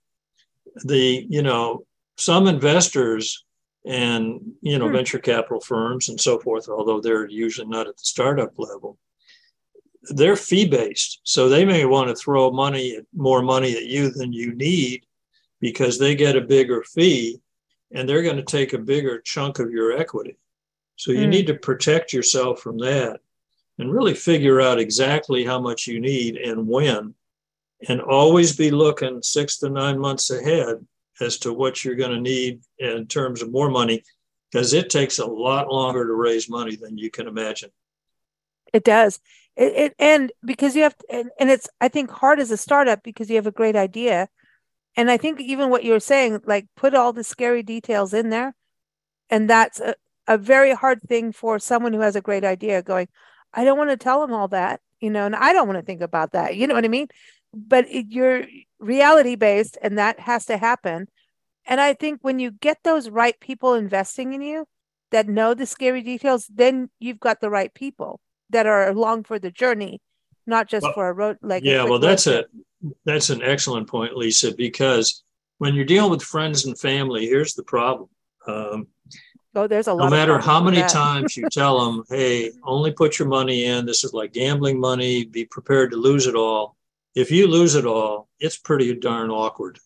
The 0.84 1.26
you 1.28 1.42
know 1.42 1.84
some 2.16 2.46
investors 2.46 3.44
and 3.84 4.40
you 4.60 4.78
know 4.78 4.86
hmm. 4.86 4.94
venture 4.94 5.18
capital 5.18 5.60
firms 5.60 6.08
and 6.08 6.20
so 6.20 6.38
forth, 6.38 6.68
although 6.68 7.00
they're 7.00 7.28
usually 7.28 7.66
not 7.66 7.88
at 7.88 7.96
the 7.96 8.04
startup 8.04 8.52
level, 8.56 8.98
they're 10.02 10.36
fee 10.36 10.66
based, 10.66 11.20
so 11.24 11.48
they 11.48 11.64
may 11.64 11.84
want 11.84 12.08
to 12.08 12.14
throw 12.14 12.50
money 12.50 12.98
more 13.14 13.42
money 13.42 13.76
at 13.76 13.86
you 13.86 14.10
than 14.10 14.32
you 14.32 14.54
need 14.54 15.04
because 15.60 15.98
they 15.98 16.14
get 16.14 16.36
a 16.36 16.40
bigger 16.40 16.82
fee 16.82 17.38
and 17.92 18.08
they're 18.08 18.22
going 18.22 18.36
to 18.36 18.42
take 18.42 18.72
a 18.72 18.78
bigger 18.78 19.20
chunk 19.20 19.58
of 19.58 19.70
your 19.70 19.96
equity. 19.96 20.36
So 20.96 21.12
you 21.12 21.26
mm. 21.26 21.30
need 21.30 21.46
to 21.48 21.54
protect 21.54 22.12
yourself 22.12 22.60
from 22.60 22.78
that 22.78 23.20
and 23.78 23.92
really 23.92 24.14
figure 24.14 24.60
out 24.60 24.78
exactly 24.78 25.44
how 25.44 25.60
much 25.60 25.86
you 25.86 26.00
need 26.00 26.36
and 26.36 26.66
when, 26.66 27.14
and 27.88 28.00
always 28.00 28.56
be 28.56 28.70
looking 28.70 29.22
six 29.22 29.58
to 29.58 29.70
nine 29.70 29.98
months 29.98 30.30
ahead 30.30 30.84
as 31.20 31.38
to 31.38 31.52
what 31.52 31.84
you're 31.84 31.94
going 31.94 32.10
to 32.10 32.20
need 32.20 32.60
in 32.78 33.06
terms 33.06 33.42
of 33.42 33.50
more 33.50 33.70
money, 33.70 34.02
because 34.50 34.72
it 34.72 34.90
takes 34.90 35.18
a 35.18 35.26
lot 35.26 35.70
longer 35.70 36.06
to 36.06 36.12
raise 36.12 36.48
money 36.48 36.76
than 36.76 36.96
you 36.96 37.10
can 37.10 37.26
imagine. 37.26 37.70
It 38.72 38.84
does. 38.84 39.20
It, 39.56 39.72
it 39.76 39.94
and 39.98 40.32
because 40.44 40.76
you 40.76 40.82
have 40.84 40.96
to, 40.96 41.06
and, 41.10 41.30
and 41.38 41.50
it's 41.50 41.68
I 41.80 41.88
think 41.88 42.10
hard 42.10 42.40
as 42.40 42.50
a 42.50 42.56
startup 42.56 43.02
because 43.02 43.28
you 43.28 43.36
have 43.36 43.46
a 43.46 43.52
great 43.52 43.76
idea 43.76 44.28
and 44.96 45.10
I 45.10 45.16
think 45.16 45.40
even 45.40 45.70
what 45.70 45.84
you're 45.84 46.00
saying, 46.00 46.40
like 46.46 46.66
put 46.76 46.94
all 46.94 47.12
the 47.12 47.24
scary 47.24 47.62
details 47.62 48.12
in 48.12 48.30
there. 48.30 48.54
And 49.28 49.48
that's 49.48 49.80
a, 49.80 49.94
a 50.26 50.36
very 50.36 50.74
hard 50.74 51.00
thing 51.02 51.32
for 51.32 51.58
someone 51.58 51.92
who 51.92 52.00
has 52.00 52.16
a 52.16 52.20
great 52.20 52.44
idea 52.44 52.82
going, 52.82 53.08
I 53.54 53.64
don't 53.64 53.78
want 53.78 53.90
to 53.90 53.96
tell 53.96 54.20
them 54.20 54.32
all 54.32 54.48
that, 54.48 54.80
you 55.00 55.10
know, 55.10 55.26
and 55.26 55.36
I 55.36 55.52
don't 55.52 55.68
want 55.68 55.78
to 55.78 55.84
think 55.84 56.00
about 56.02 56.32
that. 56.32 56.56
You 56.56 56.66
know 56.66 56.74
what 56.74 56.84
I 56.84 56.88
mean? 56.88 57.08
But 57.54 57.86
it, 57.88 58.06
you're 58.08 58.44
reality 58.78 59.36
based 59.36 59.78
and 59.82 59.98
that 59.98 60.20
has 60.20 60.46
to 60.46 60.56
happen. 60.56 61.08
And 61.66 61.80
I 61.80 61.94
think 61.94 62.20
when 62.22 62.38
you 62.38 62.50
get 62.50 62.78
those 62.82 63.08
right 63.08 63.38
people 63.38 63.74
investing 63.74 64.32
in 64.32 64.42
you 64.42 64.66
that 65.12 65.28
know 65.28 65.54
the 65.54 65.66
scary 65.66 66.02
details, 66.02 66.46
then 66.52 66.90
you've 66.98 67.20
got 67.20 67.40
the 67.40 67.50
right 67.50 67.72
people 67.72 68.20
that 68.50 68.66
are 68.66 68.88
along 68.88 69.24
for 69.24 69.38
the 69.38 69.50
journey, 69.50 70.00
not 70.46 70.68
just 70.68 70.84
well, 70.84 70.92
for 70.92 71.08
a 71.08 71.12
road 71.12 71.38
like 71.42 71.64
yeah 71.64 71.84
well 71.84 71.98
that's 71.98 72.26
a 72.26 72.44
that's 73.04 73.30
an 73.30 73.42
excellent 73.42 73.88
point, 73.88 74.16
Lisa, 74.16 74.54
because 74.54 75.22
when 75.58 75.74
you're 75.74 75.84
dealing 75.84 76.10
with 76.10 76.22
friends 76.22 76.64
and 76.64 76.78
family, 76.78 77.26
here's 77.26 77.54
the 77.54 77.62
problem. 77.62 78.08
Um, 78.46 78.88
oh, 79.54 79.66
there's 79.66 79.86
a 79.86 79.92
lot. 79.92 80.04
No 80.04 80.10
matter 80.10 80.38
how 80.38 80.62
many 80.62 80.82
times 80.82 81.36
you 81.36 81.48
tell 81.50 81.84
them, 81.84 82.04
"Hey, 82.08 82.52
only 82.64 82.92
put 82.92 83.18
your 83.18 83.28
money 83.28 83.64
in. 83.66 83.86
This 83.86 84.04
is 84.04 84.14
like 84.14 84.32
gambling 84.32 84.80
money. 84.80 85.24
Be 85.24 85.44
prepared 85.44 85.90
to 85.90 85.96
lose 85.96 86.26
it 86.26 86.34
all." 86.34 86.76
If 87.14 87.30
you 87.30 87.48
lose 87.48 87.74
it 87.74 87.84
all, 87.84 88.28
it's 88.38 88.56
pretty 88.56 88.94
darn 88.94 89.30
awkward. 89.30 89.78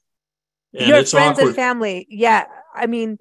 And 0.74 0.88
your 0.88 1.04
friends 1.04 1.38
awkward. 1.38 1.46
and 1.46 1.56
family, 1.56 2.06
yeah. 2.10 2.44
I 2.74 2.86
mean, 2.86 3.18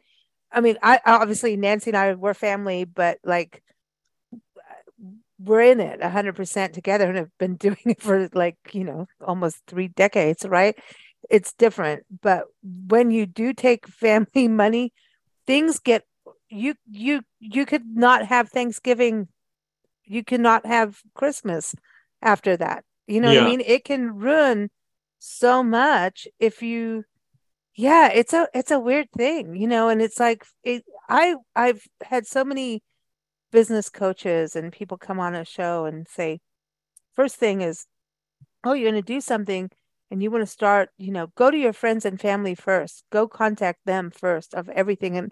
I 0.52 0.60
mean, 0.62 0.78
I 0.84 1.00
obviously 1.06 1.56
Nancy 1.56 1.91
and 1.91 1.98
I 1.98 2.14
were 2.14 2.34
family, 2.34 2.84
but 2.84 3.20
like 3.24 3.64
we're 5.44 5.62
in 5.62 5.80
it 5.80 6.00
100% 6.00 6.74
together 6.74 7.08
and 7.08 7.18
have 7.18 7.38
been 7.38 7.56
doing 7.66 7.78
it 7.86 8.02
for 8.02 8.30
like 8.34 8.58
you 8.72 8.84
know 8.84 9.08
almost 9.26 9.58
three 9.68 9.88
decades 9.89 10.46
right? 10.46 10.76
It's 11.30 11.54
different 11.54 12.04
but 12.22 12.46
when 12.64 13.12
you 13.12 13.26
do 13.26 13.54
take 13.54 13.88
family 13.88 14.48
money 14.64 14.94
things 15.48 15.80
get 15.80 16.04
you 16.50 16.76
you 16.89 17.22
you 17.39 17.66
could 17.66 17.86
not 17.86 18.26
have 18.26 18.50
thanksgiving 18.50 19.28
you 20.06 20.24
cannot 20.24 20.66
have 20.66 21.00
christmas 21.14 21.76
after 22.22 22.58
that. 22.58 22.84
You 23.08 23.22
know 23.22 23.32
yeah. 23.32 23.41
what 23.41 23.48
i 23.48 23.50
mean? 23.50 23.62
It 23.66 23.84
can 23.86 24.16
ruin 24.16 24.70
so 25.20 25.64
much 25.64 26.28
if 26.39 26.62
you 26.62 27.06
yeah 27.76 28.10
it's 28.10 28.34
a 28.34 28.48
it's 28.54 28.72
a 28.72 28.80
weird 28.80 29.08
thing 29.16 29.56
you 29.56 29.68
know 29.68 29.88
and 29.88 30.02
it's 30.02 30.20
like 30.20 30.46
it, 30.64 30.84
i 31.08 31.36
i've 31.56 31.82
had 32.04 32.28
so 32.28 32.44
many 32.44 32.84
business 33.54 33.88
coaches 33.88 34.56
and 34.58 34.74
people 34.74 34.97
come 34.97 35.20
on 35.20 35.36
a 35.36 35.45
show 35.45 35.86
and 35.86 36.08
say, 36.10 36.41
first 37.16 37.36
thing 37.38 37.62
is, 37.62 37.86
oh, 38.66 38.74
you're 38.74 38.91
going 38.91 39.01
to 39.01 39.14
do 39.14 39.22
something 39.22 39.70
and 40.12 40.22
you 40.22 40.32
want 40.32 40.41
to 40.41 40.47
start, 40.47 40.89
you 40.97 41.12
know, 41.12 41.28
go 41.38 41.49
to 41.49 41.58
your 41.58 41.72
friends 41.72 42.04
and 42.04 42.20
family 42.20 42.56
first, 42.56 43.04
go 43.12 43.28
contact 43.28 43.80
them 43.86 44.12
first 44.12 44.54
of 44.56 44.68
everything. 44.70 45.16
And 45.18 45.32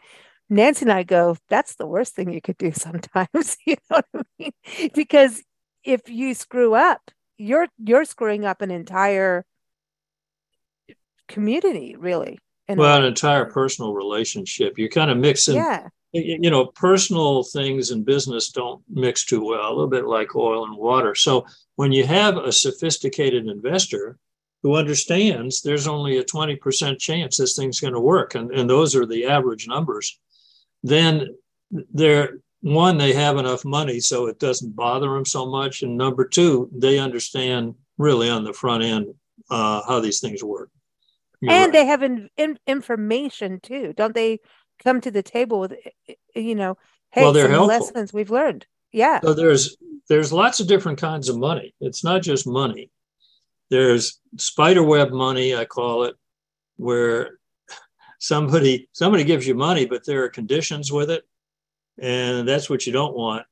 Nancy 0.49 0.85
and 0.85 0.91
I 0.93 1.03
go, 1.03 1.35
that's 1.49 1.75
the 1.75 1.87
worst 1.87 2.15
thing 2.15 2.31
you 2.31 2.41
could 2.41 2.57
do 2.57 2.71
sometimes. 2.75 3.57
you 3.65 3.75
know 3.89 3.97
what 3.97 4.05
I 4.15 4.21
mean? 4.39 4.91
Because 4.93 5.43
if 5.83 6.07
you 6.07 6.33
screw 6.35 6.75
up, 6.75 7.01
you're 7.37 7.67
you're 7.83 8.05
screwing 8.05 8.45
up 8.45 8.61
an 8.61 8.69
entire 8.69 9.43
community, 11.27 11.95
really. 11.97 12.37
well, 12.69 12.99
an 12.99 13.05
entire 13.05 13.45
personal 13.45 13.95
relationship. 13.95 14.77
You're 14.77 14.89
kind 14.89 15.09
of 15.09 15.17
mixing. 15.17 15.55
Yeah. 15.55 15.87
You 16.13 16.49
know, 16.49 16.65
personal 16.65 17.43
things 17.43 17.91
and 17.91 18.05
business 18.05 18.49
don't 18.49 18.81
mix 18.89 19.25
too 19.25 19.45
well. 19.45 19.67
A 19.67 19.71
little 19.71 19.87
bit 19.87 20.05
like 20.05 20.35
oil 20.35 20.65
and 20.65 20.77
water. 20.77 21.15
So 21.15 21.45
when 21.75 21.91
you 21.91 22.05
have 22.05 22.37
a 22.37 22.51
sophisticated 22.51 23.47
investor 23.47 24.17
who 24.61 24.75
understands 24.75 25.61
there's 25.61 25.87
only 25.87 26.17
a 26.17 26.23
20% 26.23 26.99
chance 26.99 27.37
this 27.37 27.55
thing's 27.55 27.79
going 27.79 27.93
to 27.93 27.99
work, 27.99 28.35
and, 28.35 28.51
and 28.51 28.69
those 28.69 28.93
are 28.95 29.05
the 29.05 29.25
average 29.25 29.67
numbers, 29.67 30.19
then 30.83 31.27
they're 31.71 32.39
one, 32.61 32.97
they 32.97 33.13
have 33.13 33.37
enough 33.37 33.65
money 33.65 33.99
so 33.99 34.27
it 34.27 34.39
doesn't 34.39 34.75
bother 34.75 35.09
them 35.09 35.25
so 35.25 35.45
much. 35.45 35.81
And 35.81 35.97
number 35.97 36.25
two, 36.25 36.69
they 36.73 36.99
understand 36.99 37.75
really 37.97 38.29
on 38.29 38.43
the 38.43 38.53
front 38.53 38.83
end 38.83 39.13
uh, 39.49 39.81
how 39.87 39.99
these 39.99 40.19
things 40.19 40.43
work. 40.43 40.69
You're 41.39 41.51
and 41.51 41.61
right. 41.65 41.73
they 41.73 41.85
have 41.87 42.03
in, 42.03 42.29
in, 42.37 42.59
information 42.67 43.59
too, 43.61 43.93
don't 43.97 44.13
they? 44.13 44.39
Come 44.83 45.01
to 45.01 45.11
the 45.11 45.23
table 45.23 45.59
with, 45.59 45.73
eh, 45.73 45.89
eh, 46.09 46.13
eh, 46.35 46.39
you 46.39 46.55
know, 46.55 46.77
hey, 47.11 47.23
well, 47.23 47.33
some 47.33 47.67
lessons 47.67 48.13
we've 48.13 48.31
learned. 48.31 48.65
Yeah. 48.91 49.19
So 49.21 49.33
there's 49.33 49.77
there's 50.09 50.33
lots 50.33 50.59
of 50.59 50.67
different 50.67 50.99
kinds 50.99 51.29
of 51.29 51.37
money. 51.37 51.73
It's 51.79 52.03
not 52.03 52.21
just 52.21 52.47
money. 52.47 52.89
There's 53.69 54.19
spiderweb 54.37 55.11
money, 55.11 55.55
I 55.55 55.65
call 55.65 56.03
it, 56.03 56.15
where 56.77 57.39
somebody 58.19 58.89
somebody 58.91 59.23
gives 59.23 59.47
you 59.47 59.55
money, 59.55 59.85
but 59.85 60.05
there 60.05 60.23
are 60.23 60.29
conditions 60.29 60.91
with 60.91 61.09
it, 61.09 61.23
and 61.99 62.47
that's 62.47 62.69
what 62.69 62.85
you 62.85 62.93
don't 62.93 63.15
want. 63.15 63.45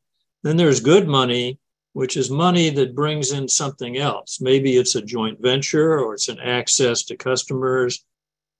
Then 0.43 0.57
there's 0.57 0.79
good 0.79 1.07
money, 1.07 1.59
which 1.93 2.17
is 2.17 2.29
money 2.29 2.69
that 2.71 2.95
brings 2.95 3.31
in 3.31 3.47
something 3.47 3.97
else. 3.97 4.41
Maybe 4.41 4.77
it's 4.77 4.95
a 4.95 5.01
joint 5.01 5.41
venture, 5.41 5.99
or 5.99 6.13
it's 6.13 6.29
an 6.29 6.39
access 6.39 7.03
to 7.03 7.17
customers, 7.17 8.03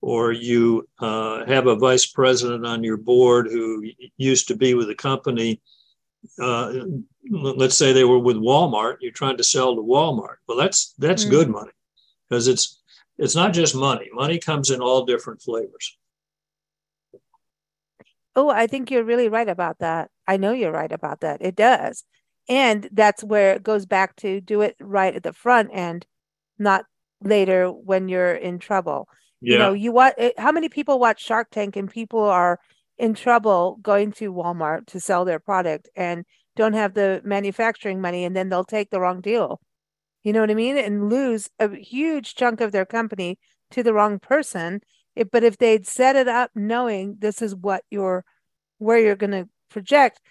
or 0.02 0.32
you 0.32 0.88
uh, 1.00 1.46
have 1.46 1.68
a 1.68 1.76
vice 1.76 2.06
president 2.06 2.66
on 2.66 2.84
your 2.84 2.98
board 2.98 3.48
who 3.48 3.84
used 4.18 4.48
to 4.48 4.56
be 4.56 4.74
with 4.74 4.88
the 4.88 4.96
company 4.96 5.62
uh, 6.40 6.74
let's 7.30 7.78
say 7.78 7.94
they 7.94 8.04
were 8.04 8.20
with 8.20 8.38
Walmart, 8.38 8.98
you're 9.02 9.12
trying 9.12 9.38
to 9.38 9.44
sell 9.44 9.76
to 9.76 9.82
Walmart. 9.82 10.36
Well, 10.48 10.58
that's 10.58 10.94
that's 10.98 11.26
mm. 11.26 11.30
good 11.30 11.50
money 11.50 11.72
because 12.28 12.48
it's 12.48 12.82
it's 13.18 13.36
not 13.36 13.54
just 13.54 13.76
money. 13.76 14.10
Money 14.14 14.40
comes 14.40 14.70
in 14.70 14.82
all 14.82 15.06
different 15.06 15.42
flavors. 15.42 15.98
Oh, 18.36 18.50
I 18.50 18.68
think 18.68 18.92
you're 18.92 19.04
really 19.04 19.28
right 19.28 19.50
about 19.50 19.80
that. 19.80 20.10
I 20.28 20.38
know 20.38 20.54
you're 20.54 20.72
right 20.72 20.92
about 20.92 21.22
that. 21.22 21.42
It 21.42 21.56
does. 21.56 22.04
And 22.48 22.90
that's 22.92 23.24
where 23.24 23.54
it 23.54 23.64
goes 23.64 23.86
back 23.86 24.16
to 24.18 24.40
do 24.40 24.62
it 24.62 24.76
right 24.80 25.16
at 25.16 25.24
the 25.24 25.34
front 25.34 25.70
end, 25.74 26.06
not 26.58 26.86
later 27.22 27.68
when 27.70 28.08
you're 28.08 28.34
in 28.34 28.60
trouble. 28.60 29.08
Yeah. 29.42 29.54
You 29.54 29.58
know, 29.60 29.74
you 29.74 29.92
what 29.92 30.16
eh, 30.18 30.32
how 30.38 30.52
many 30.52 30.70
people 30.70 31.00
watch 31.00 31.24
Shark 31.24 31.50
Tank 31.52 31.76
and 31.76 31.90
people 31.90 32.22
are 32.24 32.60
in 32.98 33.14
trouble 33.14 33.80
going 33.82 34.12
to 34.14 34.34
Walmart 34.34 34.88
to 34.88 35.00
sell 35.00 35.26
their 35.26 35.40
product 35.40 35.90
and 35.96 36.26
don't 36.56 36.74
have 36.74 36.94
the 36.94 37.22
manufacturing 37.24 38.02
money 38.02 38.26
and 38.26 38.36
then 38.36 38.50
they'll 38.50 38.66
take 38.66 38.90
the 38.90 39.00
wrong 39.00 39.22
deal. 39.22 39.62
You 40.24 40.34
know 40.34 40.42
what 40.42 40.52
I 40.52 40.56
mean? 40.56 40.78
And 40.78 41.10
lose 41.10 41.50
a 41.60 41.74
huge 41.76 42.36
chunk 42.36 42.62
of 42.62 42.72
their 42.72 42.86
company 42.86 43.40
to 43.72 43.84
the 43.84 43.94
wrong 43.94 44.20
person. 44.20 44.82
If, 45.16 45.32
but 45.32 45.44
if 45.44 45.58
they'd 45.58 45.88
set 45.88 46.16
it 46.16 46.28
up 46.28 46.52
knowing 46.56 47.18
this 47.20 47.42
is 47.42 47.56
what 47.56 47.84
you're 47.90 48.26
where 48.80 49.00
you're 49.00 49.16
going 49.16 49.32
to 49.32 49.50
project, 49.70 50.22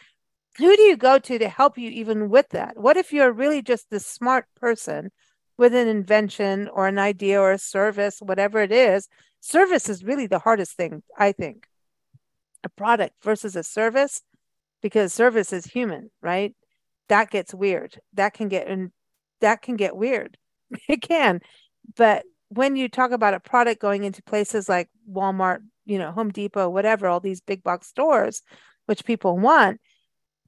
who 0.59 0.77
do 0.77 0.83
you 0.83 0.97
go 0.97 1.19
to 1.19 1.39
to 1.39 1.49
help 1.49 1.79
you 1.79 1.91
even 1.91 2.29
with 2.31 2.49
that? 2.51 2.77
What 2.79 2.97
if 2.97 3.13
you're 3.13 3.33
really 3.33 3.63
just 3.63 3.91
the 3.91 4.01
smart 4.01 4.47
person 4.57 5.11
with 5.59 5.75
an 5.75 5.89
invention 5.89 6.69
or 6.69 6.87
an 6.87 6.99
idea 6.99 7.41
or 7.41 7.53
a 7.53 7.59
service, 7.59 8.21
whatever 8.21 8.63
it 8.63 8.73
is? 8.73 9.09
Service 9.41 9.89
is 9.89 10.03
really 10.03 10.27
the 10.27 10.39
hardest 10.39 10.77
thing, 10.77 11.03
I 11.17 11.33
think 11.33 11.67
a 12.65 12.69
product 12.69 13.15
versus 13.23 13.57
a 13.57 13.63
service 13.63 14.23
because 14.83 15.13
service 15.13 15.53
is 15.53 15.65
human, 15.65 16.11
right? 16.23 16.55
That 17.09 17.31
gets 17.31 17.55
weird. 17.55 18.01
That 18.15 18.35
can 18.35 18.49
get 18.49 18.69
and 18.69 18.91
that 19.41 19.63
can 19.63 19.77
get 19.77 19.97
weird. 19.97 20.37
It 20.89 21.01
can. 21.01 21.41
But 21.97 22.25
when 22.51 22.77
you 22.77 22.89
talk 22.89 23.11
about 23.11 23.35
a 23.35 23.41
product 23.41 23.81
going 23.81 24.05
into 24.05 24.23
places 24.23 24.69
like 24.69 24.89
Walmart, 25.11 25.61
you 25.87 25.99
know, 25.99 26.13
Home 26.13 26.31
Depot, 26.31 26.69
whatever, 26.69 27.07
all 27.09 27.21
these 27.21 27.41
big 27.41 27.63
box 27.63 27.89
stores, 27.89 28.43
which 28.87 29.05
people 29.05 29.39
want, 29.39 29.81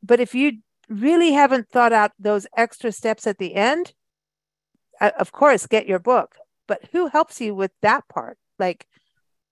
but 0.02 0.20
if 0.20 0.34
you 0.34 0.58
really 0.88 1.32
haven't 1.32 1.70
thought 1.70 1.92
out 1.92 2.12
those 2.18 2.46
extra 2.56 2.92
steps 2.92 3.26
at 3.26 3.38
the 3.38 3.54
end, 3.54 3.94
of 5.00 5.32
course, 5.32 5.66
get 5.66 5.86
your 5.86 5.98
book. 5.98 6.36
But 6.68 6.88
who 6.92 7.08
helps 7.08 7.40
you 7.40 7.54
with 7.54 7.72
that 7.82 8.06
part? 8.08 8.38
Like, 8.58 8.86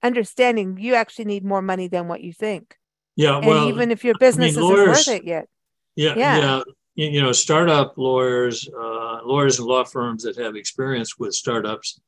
understanding 0.02 0.78
you 0.78 0.94
actually 0.94 1.24
need 1.24 1.44
more 1.44 1.62
money 1.62 1.88
than 1.88 2.08
what 2.08 2.22
you 2.22 2.32
think. 2.32 2.76
Yeah, 3.16 3.38
and 3.38 3.46
well, 3.46 3.68
even 3.68 3.90
if 3.90 4.04
your 4.04 4.14
business 4.18 4.56
I 4.56 4.60
mean, 4.60 4.68
lawyers, 4.68 4.98
isn't 4.98 5.14
worth 5.14 5.22
it 5.22 5.26
yet. 5.26 5.48
Yeah, 5.96 6.14
yeah, 6.16 6.62
yeah. 6.94 7.10
You 7.10 7.22
know, 7.22 7.32
startup 7.32 7.96
lawyers, 7.96 8.68
uh, 8.68 9.20
lawyers 9.24 9.58
and 9.58 9.68
law 9.68 9.84
firms 9.84 10.24
that 10.24 10.36
have 10.36 10.56
experience 10.56 11.18
with 11.18 11.32
startups 11.32 12.00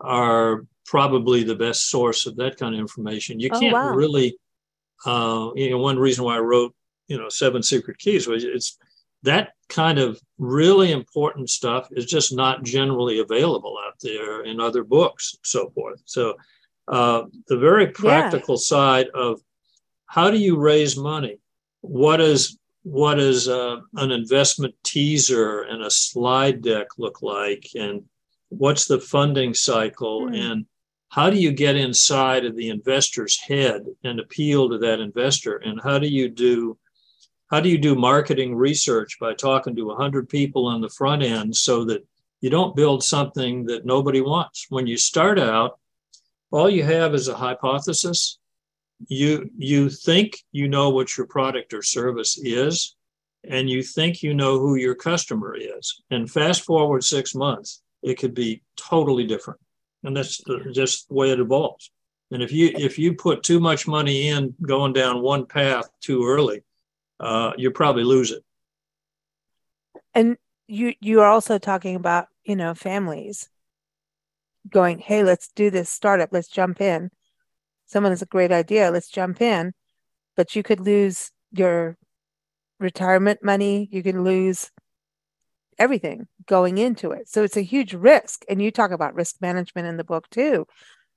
are 0.00 0.66
probably 0.84 1.42
the 1.42 1.54
best 1.54 1.90
source 1.90 2.26
of 2.26 2.36
that 2.36 2.58
kind 2.58 2.74
of 2.74 2.80
information. 2.80 3.40
You 3.40 3.50
oh, 3.52 3.60
can't 3.60 3.72
wow. 3.72 3.94
really, 3.94 4.36
uh, 5.06 5.50
you 5.54 5.70
know, 5.70 5.78
one 5.78 5.98
reason 5.98 6.24
why 6.24 6.36
I 6.36 6.40
wrote, 6.40 6.74
you 7.08 7.18
know, 7.18 7.28
Seven 7.28 7.62
Secret 7.62 7.98
Keys 7.98 8.26
was 8.26 8.44
it's 8.44 8.78
that 9.24 9.52
kind 9.68 9.98
of 9.98 10.20
really 10.38 10.92
important 10.92 11.48
stuff 11.50 11.88
is 11.92 12.04
just 12.04 12.34
not 12.34 12.62
generally 12.62 13.20
available 13.20 13.76
out 13.86 13.94
there 14.00 14.44
in 14.44 14.60
other 14.60 14.84
books, 14.84 15.36
so 15.42 15.70
forth. 15.70 16.00
So 16.04 16.36
uh, 16.88 17.22
the 17.48 17.58
very 17.58 17.88
practical 17.88 18.54
yeah. 18.54 18.66
side 18.66 19.06
of 19.14 19.40
how 20.06 20.30
do 20.30 20.38
you 20.38 20.56
raise 20.56 20.96
money? 20.96 21.38
What 21.80 22.20
is 22.20 22.58
what 22.82 23.14
does 23.14 23.48
uh, 23.48 23.78
an 23.94 24.10
investment 24.10 24.74
teaser 24.84 25.62
and 25.62 25.82
a 25.82 25.90
slide 25.90 26.60
deck 26.60 26.88
look 26.98 27.22
like, 27.22 27.66
and 27.74 28.02
what's 28.50 28.84
the 28.86 29.00
funding 29.00 29.54
cycle, 29.54 30.26
mm. 30.26 30.38
and 30.38 30.66
how 31.08 31.30
do 31.30 31.38
you 31.38 31.50
get 31.50 31.76
inside 31.76 32.44
of 32.44 32.56
the 32.56 32.68
investor's 32.68 33.40
head 33.40 33.86
and 34.04 34.20
appeal 34.20 34.68
to 34.68 34.78
that 34.78 35.00
investor, 35.00 35.56
and 35.56 35.80
how 35.82 35.98
do 35.98 36.08
you 36.08 36.28
do 36.28 36.76
how 37.54 37.60
do 37.60 37.68
you 37.68 37.78
do 37.78 37.94
marketing 37.94 38.56
research 38.56 39.16
by 39.20 39.32
talking 39.32 39.76
to 39.76 39.86
100 39.86 40.28
people 40.28 40.66
on 40.66 40.80
the 40.80 40.88
front 40.88 41.22
end 41.22 41.54
so 41.54 41.84
that 41.84 42.04
you 42.40 42.50
don't 42.50 42.74
build 42.74 43.04
something 43.04 43.64
that 43.66 43.86
nobody 43.86 44.20
wants 44.20 44.66
when 44.70 44.88
you 44.88 44.96
start 44.96 45.38
out 45.38 45.78
all 46.50 46.68
you 46.68 46.82
have 46.82 47.14
is 47.14 47.28
a 47.28 47.36
hypothesis. 47.36 48.40
You 49.06 49.48
you 49.56 49.88
think 49.88 50.38
you 50.50 50.66
know 50.66 50.90
what 50.90 51.16
your 51.16 51.28
product 51.28 51.72
or 51.72 51.82
service 51.82 52.36
is, 52.42 52.96
and 53.44 53.70
you 53.70 53.84
think 53.84 54.24
you 54.24 54.34
know 54.34 54.58
who 54.58 54.74
your 54.74 54.96
customer 54.96 55.54
is. 55.56 56.02
And 56.10 56.28
fast 56.28 56.62
forward 56.62 57.04
six 57.04 57.36
months, 57.36 57.82
it 58.02 58.18
could 58.18 58.34
be 58.34 58.62
totally 58.76 59.28
different, 59.28 59.60
and 60.02 60.16
that's 60.16 60.42
just 60.72 61.06
the 61.08 61.14
way 61.14 61.30
it 61.30 61.38
evolves. 61.38 61.92
And 62.32 62.42
if 62.42 62.50
you 62.50 62.72
if 62.74 62.98
you 62.98 63.14
put 63.14 63.44
too 63.44 63.60
much 63.60 63.86
money 63.86 64.26
in 64.26 64.56
going 64.60 64.92
down 64.92 65.22
one 65.22 65.46
path 65.46 65.88
too 66.00 66.26
early, 66.26 66.63
uh, 67.20 67.52
you 67.56 67.70
probably 67.70 68.04
lose 68.04 68.30
it. 68.30 68.42
And 70.14 70.36
you 70.66 70.94
you 71.00 71.20
are 71.20 71.28
also 71.28 71.58
talking 71.58 71.96
about 71.96 72.28
you 72.44 72.56
know 72.56 72.74
families 72.74 73.48
going, 74.68 74.98
hey, 74.98 75.22
let's 75.22 75.48
do 75.48 75.70
this 75.70 75.90
startup, 75.90 76.30
let's 76.32 76.48
jump 76.48 76.80
in. 76.80 77.10
Someone 77.86 78.12
has 78.12 78.22
a 78.22 78.26
great 78.26 78.50
idea, 78.50 78.90
let's 78.90 79.10
jump 79.10 79.40
in. 79.40 79.72
But 80.36 80.56
you 80.56 80.62
could 80.62 80.80
lose 80.80 81.30
your 81.52 81.96
retirement 82.80 83.42
money, 83.42 83.88
you 83.92 84.02
can 84.02 84.24
lose 84.24 84.70
everything 85.78 86.26
going 86.46 86.78
into 86.78 87.10
it. 87.10 87.28
So 87.28 87.44
it's 87.44 87.56
a 87.56 87.62
huge 87.62 87.94
risk. 87.94 88.44
And 88.48 88.60
you 88.60 88.70
talk 88.70 88.90
about 88.90 89.14
risk 89.14 89.36
management 89.40 89.86
in 89.86 89.96
the 89.96 90.04
book 90.04 90.28
too. 90.30 90.66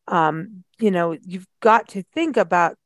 Um, 0.08 0.64
you 0.80 0.92
know, 0.92 1.18
you've 1.26 1.48
got 1.60 1.90
to 1.90 2.04
think 2.14 2.38
about 2.38 2.78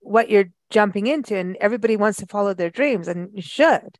what 0.00 0.30
you're 0.30 0.50
jumping 0.70 1.06
into, 1.06 1.36
and 1.36 1.56
everybody 1.60 1.96
wants 1.96 2.18
to 2.18 2.26
follow 2.26 2.54
their 2.54 2.70
dreams, 2.70 3.08
and 3.08 3.30
you 3.34 3.42
should. 3.42 3.98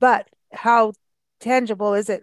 But 0.00 0.28
how 0.52 0.92
tangible 1.40 1.94
is 1.94 2.08
it 2.08 2.22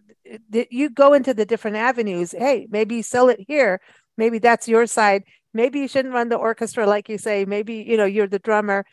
you 0.72 0.90
go 0.90 1.14
into 1.14 1.34
the 1.34 1.46
different 1.46 1.78
avenues? 1.78 2.32
Hey 2.32 2.68
maybe 2.70 3.02
sell 3.02 3.30
it 3.30 3.40
here. 3.48 3.82
Maybe 4.18 4.40
that's 4.40 4.68
your 4.68 4.88
side. 4.88 5.24
Maybe 5.54 5.80
you 5.80 5.88
shouldn't 5.88 6.14
run 6.14 6.30
the 6.30 6.38
orchestra 6.38 6.86
like 6.88 7.10
you 7.10 7.18
say. 7.18 7.46
Maybe 7.46 7.76
you 7.76 7.98
know 7.98 8.06
you're 8.06 8.28
the 8.28 8.40
drummer 8.40 8.86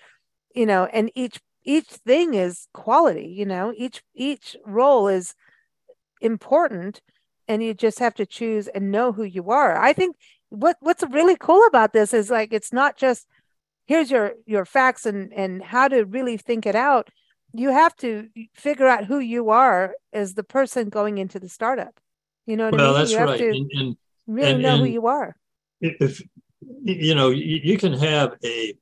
you 0.54 0.66
know 0.66 0.86
and 0.86 1.10
each 1.14 1.40
each 1.64 1.88
thing 1.88 2.34
is 2.34 2.66
quality 2.72 3.26
you 3.26 3.46
know. 3.46 3.72
Each 3.76 4.02
each 4.14 4.56
role 4.66 5.08
is 5.08 5.34
important 6.20 7.00
and 7.48 7.62
you 7.62 7.74
just 7.74 7.98
have 8.00 8.14
to 8.14 8.26
choose 8.26 8.68
and 8.68 8.90
know 8.90 9.12
who 9.12 9.22
you 9.22 9.50
are. 9.50 9.78
I 9.78 9.92
think 9.92 10.16
what 10.48 10.76
what's 10.80 11.04
really 11.10 11.36
cool 11.36 11.64
about 11.66 11.92
this 11.92 12.12
is 12.14 12.30
like 12.30 12.52
it's 12.52 12.72
not 12.72 12.96
just 12.96 13.26
here's 13.86 14.10
your 14.10 14.34
your 14.46 14.64
facts 14.64 15.06
and 15.06 15.32
and 15.32 15.62
how 15.62 15.88
to 15.88 16.04
really 16.04 16.36
think 16.36 16.66
it 16.66 16.74
out 16.76 17.10
you 17.58 17.70
have 17.70 17.96
to 17.96 18.28
figure 18.54 18.86
out 18.86 19.04
who 19.04 19.18
you 19.18 19.50
are 19.50 19.94
as 20.12 20.34
the 20.34 20.42
person 20.42 20.88
going 20.88 21.18
into 21.18 21.38
the 21.38 21.48
startup. 21.48 21.98
You 22.46 22.56
know 22.56 22.66
what 22.66 22.74
well, 22.74 22.84
I 22.84 22.88
mean? 22.88 22.98
that's 22.98 23.12
you 23.12 23.18
have 23.18 23.28
right. 23.28 23.38
to 23.38 23.48
and, 23.48 23.70
and, 23.74 23.96
really 24.26 24.52
and, 24.52 24.62
know 24.62 24.78
who 24.78 24.84
you 24.84 25.06
are. 25.06 25.36
if 25.80 26.22
you 26.82 27.14
know 27.14 27.30
you, 27.30 27.60
you 27.62 27.78
can 27.78 27.92
have 27.92 28.36
a 28.44 28.74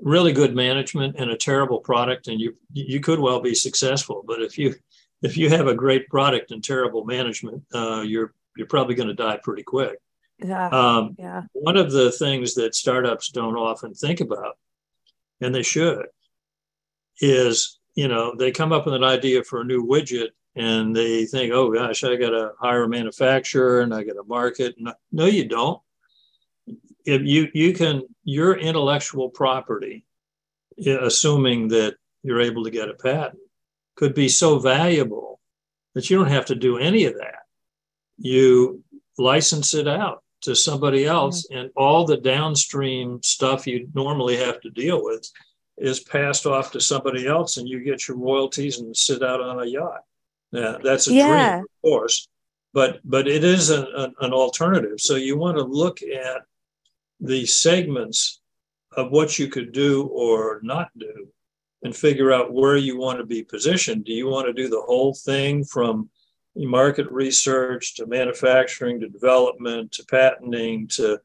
really 0.00 0.32
good 0.32 0.54
management 0.54 1.16
and 1.18 1.30
a 1.30 1.36
terrible 1.36 1.80
product 1.80 2.26
and 2.26 2.40
you 2.40 2.56
you 2.72 3.00
could 3.00 3.20
well 3.20 3.40
be 3.40 3.54
successful 3.54 4.24
but 4.26 4.40
if 4.40 4.58
you 4.58 4.74
if 5.22 5.36
you 5.36 5.48
have 5.48 5.66
a 5.66 5.74
great 5.74 6.08
product 6.08 6.50
and 6.50 6.64
terrible 6.64 7.04
management 7.04 7.62
uh, 7.74 8.00
you're 8.00 8.32
you're 8.56 8.66
probably 8.66 8.94
going 8.94 9.08
to 9.08 9.14
die 9.14 9.38
pretty 9.42 9.62
quick 9.62 9.98
yeah. 10.38 10.68
Um, 10.68 11.16
yeah. 11.18 11.42
one 11.52 11.76
of 11.76 11.90
the 11.90 12.12
things 12.12 12.54
that 12.54 12.74
startups 12.74 13.30
don't 13.30 13.56
often 13.56 13.94
think 13.94 14.20
about 14.20 14.56
and 15.40 15.54
they 15.54 15.62
should 15.62 16.06
is 17.20 17.78
you 17.94 18.08
know 18.08 18.34
they 18.36 18.50
come 18.50 18.72
up 18.72 18.84
with 18.84 18.94
an 18.94 19.04
idea 19.04 19.42
for 19.42 19.60
a 19.60 19.64
new 19.64 19.84
widget 19.84 20.28
and 20.54 20.94
they 20.94 21.24
think 21.24 21.52
oh 21.52 21.72
gosh 21.72 22.04
i 22.04 22.16
got 22.16 22.30
to 22.30 22.52
hire 22.60 22.84
a 22.84 22.88
manufacturer 22.88 23.80
and 23.80 23.94
i 23.94 24.02
got 24.02 24.14
to 24.14 24.24
market. 24.24 24.76
No 25.12 25.26
you 25.26 25.46
don't. 25.46 25.80
If 27.04 27.22
you 27.22 27.48
you 27.54 27.72
can 27.72 28.02
your 28.24 28.58
intellectual 28.58 29.30
property 29.30 30.04
assuming 30.86 31.68
that 31.68 31.96
you're 32.22 32.40
able 32.40 32.64
to 32.64 32.70
get 32.70 32.90
a 32.90 32.94
patent 32.94 33.38
could 33.94 34.14
be 34.14 34.28
so 34.28 34.58
valuable 34.58 35.40
that 35.94 36.10
you 36.10 36.18
don't 36.18 36.28
have 36.28 36.46
to 36.46 36.54
do 36.54 36.76
any 36.76 37.04
of 37.06 37.14
that. 37.14 37.44
You 38.18 38.84
license 39.16 39.72
it 39.72 39.88
out 39.88 40.22
to 40.46 40.56
somebody 40.56 41.04
else 41.04 41.46
mm-hmm. 41.46 41.58
and 41.58 41.70
all 41.76 42.04
the 42.04 42.16
downstream 42.16 43.20
stuff 43.22 43.66
you 43.66 43.88
normally 43.94 44.36
have 44.36 44.60
to 44.60 44.70
deal 44.70 45.04
with 45.04 45.30
is 45.78 46.00
passed 46.00 46.46
off 46.46 46.72
to 46.72 46.80
somebody 46.80 47.26
else 47.26 47.58
and 47.58 47.68
you 47.68 47.80
get 47.80 48.08
your 48.08 48.16
royalties 48.16 48.78
and 48.78 48.96
sit 48.96 49.22
out 49.22 49.40
on 49.40 49.60
a 49.60 49.66
yacht 49.66 50.00
yeah 50.52 50.78
that's 50.82 51.08
a 51.08 51.12
yeah. 51.12 51.50
dream 51.50 51.64
of 51.64 51.82
course 51.82 52.28
but 52.72 53.00
but 53.04 53.28
it 53.28 53.44
is 53.44 53.70
a, 53.70 53.82
a, 53.82 54.12
an 54.20 54.32
alternative 54.32 54.98
so 54.98 55.14
you 55.16 55.36
want 55.36 55.56
to 55.56 55.62
look 55.62 56.00
at 56.02 56.42
the 57.20 57.44
segments 57.44 58.40
of 58.96 59.10
what 59.10 59.38
you 59.38 59.48
could 59.48 59.72
do 59.72 60.06
or 60.06 60.60
not 60.62 60.88
do 60.98 61.28
and 61.82 61.94
figure 61.94 62.32
out 62.32 62.52
where 62.52 62.76
you 62.76 62.98
want 62.98 63.18
to 63.18 63.24
be 63.24 63.42
positioned. 63.42 64.04
Do 64.04 64.12
you 64.12 64.28
want 64.28 64.46
to 64.46 64.52
do 64.52 64.68
the 64.68 64.82
whole 64.82 65.14
thing 65.14 65.64
from 65.64 66.10
market 66.64 67.10
research 67.10 67.94
to 67.96 68.06
manufacturing 68.06 69.00
to 69.00 69.08
development 69.08 69.92
to 69.92 70.04
patenting 70.06 70.88
to 70.88 71.20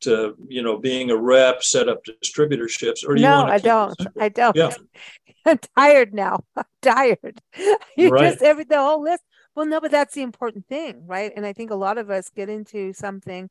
to 0.00 0.36
you 0.48 0.62
know 0.62 0.78
being 0.78 1.10
a 1.10 1.16
rep, 1.16 1.62
set 1.62 1.88
up 1.88 2.02
distributorships, 2.04 3.06
or 3.06 3.14
do 3.14 3.22
no, 3.22 3.28
you 3.28 3.44
want 3.44 3.48
to 3.48 3.54
I 3.54 3.58
don't. 3.58 4.00
I 4.20 4.28
don't. 4.28 4.56
Yeah. 4.56 4.70
I'm 5.46 5.58
tired 5.76 6.12
now. 6.12 6.40
I'm 6.56 6.64
tired. 6.82 7.40
You 7.96 8.10
right. 8.10 8.32
just 8.32 8.42
every 8.42 8.64
the 8.64 8.76
whole 8.76 9.02
list. 9.02 9.22
Well, 9.54 9.64
no, 9.64 9.80
but 9.80 9.90
that's 9.90 10.14
the 10.14 10.20
important 10.20 10.66
thing, 10.68 11.06
right? 11.06 11.32
And 11.34 11.46
I 11.46 11.54
think 11.54 11.70
a 11.70 11.76
lot 11.76 11.96
of 11.96 12.10
us 12.10 12.28
get 12.28 12.50
into 12.50 12.92
something 12.92 13.48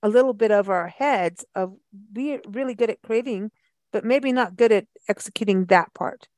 a 0.00 0.08
little 0.08 0.32
bit 0.32 0.52
of 0.52 0.70
our 0.70 0.86
heads 0.86 1.44
of 1.56 1.74
we're 2.14 2.40
really 2.46 2.76
good 2.76 2.90
at 2.90 3.02
creating, 3.02 3.50
but 3.92 4.04
maybe 4.04 4.30
not 4.30 4.54
good 4.54 4.70
at 4.70 4.86
executing 5.08 5.64
that 5.66 5.92
part. 5.92 6.28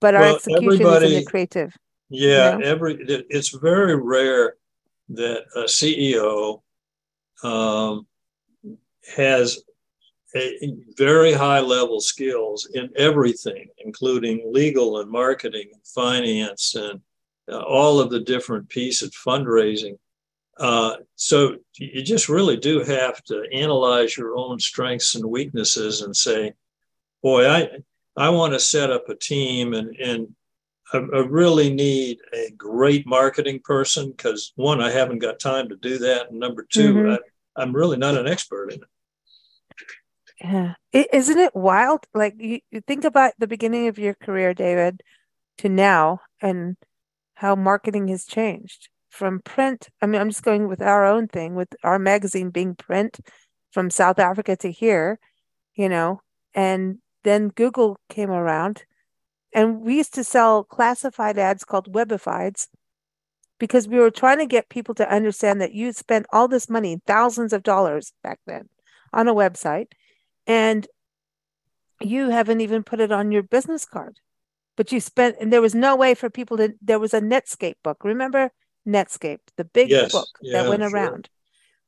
But 0.00 0.14
our 0.14 0.20
well, 0.20 0.36
execution 0.36 0.86
is 0.86 1.02
in 1.02 1.18
the 1.20 1.24
creative. 1.24 1.74
Yeah, 2.10 2.52
you 2.52 2.58
know? 2.58 2.66
every 2.66 2.96
it's 3.30 3.50
very 3.50 3.94
rare 3.94 4.56
that 5.10 5.44
a 5.54 5.62
CEO 5.62 6.60
um, 7.42 8.06
has 9.16 9.60
a 10.36 10.72
very 10.96 11.32
high 11.32 11.60
level 11.60 12.00
skills 12.00 12.68
in 12.74 12.90
everything, 12.96 13.68
including 13.78 14.52
legal 14.52 15.00
and 15.00 15.10
marketing 15.10 15.70
and 15.72 15.86
finance 15.86 16.74
and 16.74 17.00
uh, 17.50 17.60
all 17.60 17.98
of 17.98 18.10
the 18.10 18.20
different 18.20 18.68
pieces, 18.68 19.08
of 19.08 19.14
fundraising. 19.14 19.98
Uh, 20.58 20.96
so 21.16 21.56
you 21.78 22.02
just 22.02 22.28
really 22.28 22.56
do 22.56 22.80
have 22.80 23.22
to 23.24 23.44
analyze 23.52 24.16
your 24.16 24.36
own 24.36 24.58
strengths 24.58 25.14
and 25.14 25.24
weaknesses 25.24 26.02
and 26.02 26.14
say, 26.14 26.52
boy, 27.22 27.48
I 27.48 27.68
I 28.16 28.28
want 28.30 28.52
to 28.52 28.60
set 28.60 28.90
up 28.90 29.08
a 29.08 29.14
team 29.14 29.74
and 29.74 29.96
and 29.96 30.34
I, 30.92 30.98
I 30.98 31.18
really 31.20 31.72
need 31.72 32.18
a 32.32 32.50
great 32.52 33.06
marketing 33.06 33.60
person 33.62 34.10
because 34.10 34.52
one, 34.56 34.80
I 34.80 34.90
haven't 34.90 35.18
got 35.18 35.40
time 35.40 35.68
to 35.68 35.76
do 35.76 35.98
that, 35.98 36.30
and 36.30 36.40
number 36.40 36.66
2 36.70 36.94
mm-hmm. 36.94 37.10
I, 37.12 37.18
I'm 37.62 37.74
really 37.74 37.96
not 37.96 38.16
an 38.16 38.26
expert 38.26 38.72
in 38.72 38.80
it. 38.82 38.88
Yeah, 40.42 40.74
isn't 40.92 41.38
it 41.38 41.54
wild? 41.54 42.06
Like 42.14 42.34
you, 42.38 42.60
you 42.70 42.80
think 42.80 43.04
about 43.04 43.34
the 43.38 43.46
beginning 43.46 43.88
of 43.88 43.98
your 43.98 44.14
career, 44.14 44.54
David, 44.54 45.02
to 45.58 45.68
now, 45.68 46.20
and 46.40 46.76
how 47.34 47.54
marketing 47.54 48.08
has 48.08 48.24
changed 48.24 48.88
from 49.10 49.40
print. 49.40 49.88
I 50.00 50.06
mean, 50.06 50.20
I'm 50.20 50.30
just 50.30 50.42
going 50.42 50.66
with 50.66 50.80
our 50.80 51.04
own 51.04 51.28
thing, 51.28 51.54
with 51.54 51.68
our 51.84 51.98
magazine 51.98 52.50
being 52.50 52.74
print 52.74 53.20
from 53.72 53.90
South 53.90 54.18
Africa 54.18 54.56
to 54.56 54.70
here, 54.70 55.18
you 55.74 55.88
know, 55.88 56.22
and 56.54 56.98
then 57.22 57.48
Google 57.48 57.98
came 58.08 58.30
around 58.30 58.84
and 59.52 59.80
we 59.80 59.96
used 59.96 60.14
to 60.14 60.24
sell 60.24 60.64
classified 60.64 61.38
ads 61.38 61.64
called 61.64 61.92
webifieds 61.92 62.68
because 63.58 63.86
we 63.86 63.98
were 63.98 64.10
trying 64.10 64.38
to 64.38 64.46
get 64.46 64.68
people 64.68 64.94
to 64.94 65.12
understand 65.12 65.60
that 65.60 65.74
you 65.74 65.92
spent 65.92 66.26
all 66.32 66.48
this 66.48 66.70
money, 66.70 67.00
thousands 67.06 67.52
of 67.52 67.62
dollars 67.62 68.12
back 68.22 68.40
then 68.46 68.68
on 69.12 69.28
a 69.28 69.34
website, 69.34 69.88
and 70.46 70.86
you 72.00 72.30
haven't 72.30 72.60
even 72.60 72.82
put 72.82 73.00
it 73.00 73.12
on 73.12 73.30
your 73.30 73.42
business 73.42 73.84
card. 73.84 74.18
But 74.76 74.92
you 74.92 75.00
spent, 75.00 75.36
and 75.40 75.52
there 75.52 75.60
was 75.60 75.74
no 75.74 75.94
way 75.94 76.14
for 76.14 76.30
people 76.30 76.56
to, 76.56 76.72
there 76.80 76.98
was 76.98 77.12
a 77.12 77.20
Netscape 77.20 77.74
book. 77.84 78.02
Remember 78.02 78.50
Netscape, 78.88 79.40
the 79.56 79.64
big 79.64 79.90
yes. 79.90 80.12
book 80.12 80.28
yeah, 80.40 80.62
that 80.62 80.68
went 80.70 80.82
sure. 80.82 80.90
around. 80.90 81.28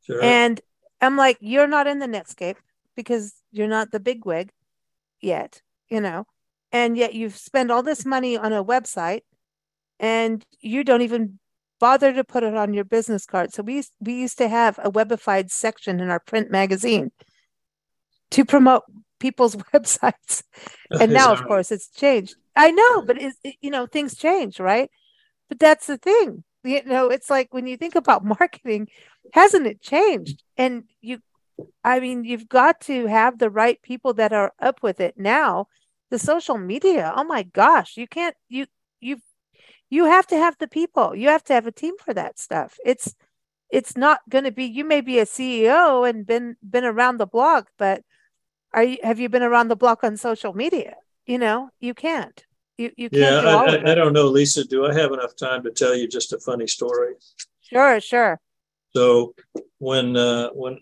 Sure. 0.03 0.23
And 0.23 0.61
I'm 1.01 1.17
like, 1.17 1.39
you're 1.41 1.67
not 1.67 1.87
in 1.87 2.01
the 2.01 2.07
Netscape 2.07 2.57
because 2.97 3.33
you're 3.51 3.69
not 3.69 3.93
the 3.93 4.01
big 4.01 4.27
wig 4.27 4.51
yet, 5.21 5.63
you 5.89 6.01
know, 6.01 6.27
and 6.73 6.97
yet 6.97 7.14
you've 7.14 7.37
spent 7.37 7.70
all 7.70 7.83
this 7.83 8.05
money 8.05 8.37
on 8.37 8.53
a 8.53 8.64
website 8.64 9.23
and 10.01 10.45
you 10.61 10.85
don't 10.85 11.03
even 11.03 11.39
bother 11.79 12.12
to 12.12 12.25
put 12.25 12.43
it 12.43 12.55
on 12.55 12.75
your 12.75 12.85
business 12.85 13.27
card. 13.27 13.53
So 13.53 13.62
we 13.62 13.83
we 14.01 14.14
used 14.14 14.39
to 14.39 14.49
have 14.49 14.79
a 14.79 14.91
webified 14.91 15.51
section 15.51 16.01
in 16.01 16.11
our 16.11 16.20
print 16.20 16.51
magazine 16.51 17.12
to 18.31 18.45
promote 18.45 18.83
people's 19.20 19.57
websites. 19.75 20.43
And 20.99 21.12
now 21.12 21.33
of 21.33 21.45
course 21.45 21.70
it's 21.70 21.89
changed. 21.89 22.37
I 22.55 22.70
know, 22.70 23.03
but 23.03 23.20
it, 23.20 23.35
you 23.61 23.70
know, 23.70 23.87
things 23.87 24.16
change, 24.16 24.61
right? 24.61 24.91
But 25.49 25.59
that's 25.59 25.87
the 25.87 25.99
thing 25.99 26.45
you 26.64 26.83
know 26.85 27.09
it's 27.09 27.31
like 27.31 27.53
when 27.53 27.66
you 27.66 27.77
think 27.77 27.95
about 27.95 28.25
marketing 28.41 28.89
hasn't 29.33 29.66
it 29.66 29.81
changed 29.81 30.43
and 30.57 30.85
you 31.01 31.18
i 31.85 32.01
mean 32.01 32.25
you've 32.25 32.49
got 32.49 32.81
to 32.81 33.07
have 33.07 33.39
the 33.39 33.51
right 33.51 33.81
people 33.83 34.14
that 34.14 34.33
are 34.33 34.53
up 34.61 34.83
with 34.83 35.01
it 35.01 35.14
now 35.16 35.66
the 36.13 36.19
social 36.19 36.59
media 36.59 37.11
oh 37.17 37.25
my 37.25 37.43
gosh 37.43 37.97
you 37.97 38.07
can't 38.07 38.37
you 38.51 38.67
you 39.01 39.17
you 39.89 40.05
have 40.05 40.27
to 40.27 40.37
have 40.37 40.57
the 40.59 40.69
people 40.69 41.17
you 41.17 41.29
have 41.29 41.43
to 41.43 41.55
have 41.55 41.67
a 41.67 41.73
team 41.73 41.95
for 41.99 42.13
that 42.13 42.39
stuff 42.39 42.77
it's 42.85 43.15
it's 43.71 43.97
not 43.97 44.21
going 44.29 44.45
to 44.45 44.53
be 44.53 44.67
you 44.67 44.85
may 44.85 45.01
be 45.01 45.19
a 45.19 45.25
ceo 45.25 46.07
and 46.09 46.27
been 46.27 46.55
been 46.63 46.85
around 46.85 47.17
the 47.17 47.27
block 47.27 47.69
but 47.79 48.03
are 48.75 48.85
you 48.85 48.99
have 49.03 49.19
you 49.19 49.31
been 49.31 49.43
around 49.43 49.69
the 49.69 49.83
block 49.85 50.05
on 50.05 50.19
social 50.19 50.53
media 50.53 50.97
you 51.25 51.39
know 51.39 51.71
you 51.81 51.95
can't 51.95 52.45
you, 52.77 52.91
you 52.97 53.09
can't 53.09 53.23
yeah, 53.23 53.41
do 53.41 53.49
all 53.49 53.71
I, 53.71 53.75
it. 53.75 53.89
I 53.89 53.95
don't 53.95 54.15
know, 54.15 54.27
Lisa. 54.27 54.65
Do 54.65 54.87
I 54.87 54.95
have 54.95 55.13
enough 55.13 55.37
time 55.37 55.63
to 55.65 55.71
tell 55.71 55.95
you 55.95 56.09
just 56.09 56.33
a 56.33 56.39
funny 56.39 56.67
story? 56.67 57.15
Sure, 57.61 58.01
sure. 58.01 58.41
So 58.97 59.35
when 59.79 60.17
uh, 60.17 60.49
when 60.51 60.79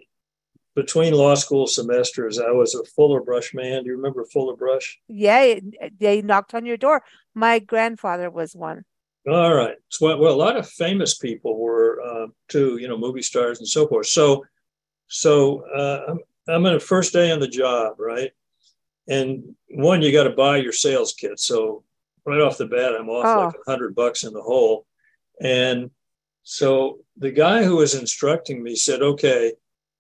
between 0.81 1.12
law 1.12 1.35
school 1.35 1.66
semesters, 1.66 2.39
I 2.39 2.53
was 2.53 2.74
a 2.74 2.83
Fuller 2.85 3.20
Brush 3.20 3.53
man. 3.53 3.83
Do 3.83 3.91
you 3.91 3.97
remember 3.97 4.24
Fuller 4.24 4.57
Brush? 4.57 4.99
Yeah, 5.09 5.57
they 5.99 6.22
knocked 6.22 6.55
on 6.55 6.64
your 6.64 6.78
door. 6.78 7.03
My 7.35 7.59
grandfather 7.59 8.31
was 8.31 8.57
one. 8.57 8.85
All 9.31 9.55
right. 9.55 9.76
So, 9.91 10.16
well, 10.16 10.33
a 10.33 10.45
lot 10.47 10.57
of 10.57 10.66
famous 10.66 11.18
people 11.18 11.59
were 11.59 12.01
uh, 12.01 12.26
too, 12.49 12.78
you 12.78 12.89
know, 12.89 12.97
movie 12.97 13.20
stars 13.20 13.59
and 13.59 13.68
so 13.68 13.87
forth. 13.87 14.07
So, 14.07 14.47
so 15.09 15.64
uh, 15.68 16.01
I'm, 16.09 16.18
I'm 16.49 16.66
in 16.66 16.72
the 16.72 16.81
first 16.81 17.12
day 17.12 17.31
on 17.31 17.41
the 17.41 17.49
job, 17.49 17.97
right? 17.99 18.31
And 19.07 19.55
one, 19.68 20.01
you 20.01 20.12
got 20.12 20.24
to 20.24 20.31
buy 20.31 20.57
your 20.57 20.72
sales 20.72 21.12
kit. 21.12 21.39
So 21.39 21.85
right 22.24 22.41
off 22.41 22.57
the 22.57 22.64
bat, 22.66 22.95
I'm 22.99 23.11
off 23.11 23.26
oh. 23.26 23.45
like 23.47 23.55
a 23.55 23.70
hundred 23.70 23.95
bucks 23.95 24.24
in 24.24 24.33
the 24.33 24.41
hole. 24.41 24.87
And 25.43 25.91
so 26.43 27.01
the 27.18 27.33
guy 27.33 27.64
who 27.64 27.76
was 27.76 27.95
instructing 27.95 28.62
me 28.62 28.76
said, 28.76 29.03
okay, 29.03 29.53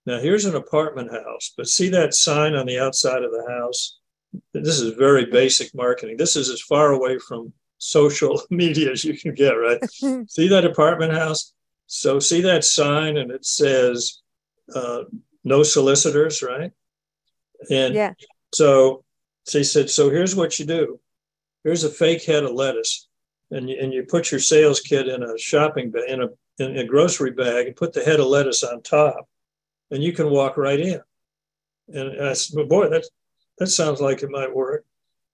now 0.06 0.18
here's 0.20 0.44
an 0.44 0.54
apartment 0.54 1.10
house, 1.12 1.52
but 1.56 1.68
see 1.68 1.88
that 1.90 2.14
sign 2.14 2.54
on 2.54 2.66
the 2.66 2.78
outside 2.78 3.22
of 3.22 3.30
the 3.30 3.46
house? 3.48 3.98
This 4.54 4.80
is 4.80 4.94
very 4.94 5.26
basic 5.26 5.74
marketing. 5.74 6.16
This 6.16 6.36
is 6.36 6.48
as 6.48 6.60
far 6.60 6.92
away 6.92 7.18
from 7.18 7.52
social 7.78 8.40
media 8.50 8.92
as 8.92 9.04
you 9.04 9.18
can 9.18 9.34
get, 9.34 9.52
right? 9.52 9.80
see 10.28 10.48
that 10.48 10.64
apartment 10.64 11.12
house? 11.12 11.52
So 11.86 12.18
see 12.18 12.40
that 12.42 12.64
sign 12.64 13.16
and 13.16 13.30
it 13.30 13.44
says 13.44 14.22
uh, 14.74 15.04
no 15.44 15.62
solicitors, 15.62 16.42
right? 16.42 16.70
And 17.70 17.94
yeah. 17.94 18.12
So 18.54 19.04
she 19.48 19.64
said, 19.64 19.90
So 19.90 20.10
here's 20.10 20.36
what 20.36 20.58
you 20.58 20.66
do 20.66 21.00
here's 21.64 21.84
a 21.84 21.90
fake 21.90 22.24
head 22.24 22.44
of 22.44 22.52
lettuce. 22.52 23.08
And 23.50 23.68
you, 23.68 23.76
and 23.80 23.92
you 23.92 24.04
put 24.04 24.30
your 24.30 24.40
sales 24.40 24.80
kit 24.80 25.08
in 25.08 25.22
a 25.22 25.36
shopping 25.36 25.90
bag, 25.90 26.08
in 26.08 26.22
a, 26.22 26.28
in 26.58 26.78
a 26.78 26.84
grocery 26.84 27.32
bag, 27.32 27.66
and 27.66 27.76
put 27.76 27.92
the 27.92 28.04
head 28.04 28.20
of 28.20 28.26
lettuce 28.26 28.62
on 28.62 28.82
top. 28.82 29.28
And 29.90 30.02
you 30.02 30.12
can 30.12 30.30
walk 30.30 30.56
right 30.56 30.80
in. 30.80 31.00
And 31.88 32.22
I 32.22 32.32
said, 32.34 32.68
boy, 32.68 32.88
that 32.88 33.04
that 33.58 33.68
sounds 33.68 34.00
like 34.00 34.22
it 34.22 34.30
might 34.30 34.54
work. 34.54 34.84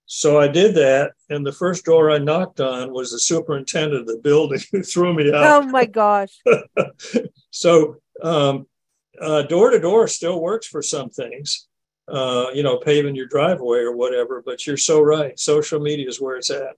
So 0.06 0.38
I 0.38 0.46
did 0.46 0.76
that, 0.76 1.12
and 1.30 1.44
the 1.44 1.52
first 1.52 1.84
door 1.84 2.10
I 2.12 2.18
knocked 2.18 2.60
on 2.60 2.92
was 2.92 3.10
the 3.10 3.18
superintendent 3.18 4.02
of 4.02 4.06
the 4.06 4.18
building 4.18 4.60
who 4.70 4.82
threw 4.84 5.12
me 5.12 5.32
out. 5.32 5.64
Oh 5.64 5.68
my 5.68 5.84
gosh! 5.84 6.38
so 7.50 7.96
um, 8.22 8.66
door 9.20 9.70
to 9.70 9.80
door 9.80 10.06
still 10.06 10.40
works 10.40 10.66
for 10.66 10.80
some 10.80 11.10
things, 11.10 11.66
uh, 12.08 12.46
you 12.54 12.62
know, 12.62 12.78
paving 12.78 13.16
your 13.16 13.26
driveway 13.26 13.80
or 13.80 13.96
whatever. 13.96 14.42
But 14.46 14.66
you're 14.66 14.76
so 14.76 15.00
right. 15.00 15.38
Social 15.38 15.80
media 15.80 16.08
is 16.08 16.20
where 16.20 16.36
it's 16.36 16.50
at. 16.50 16.76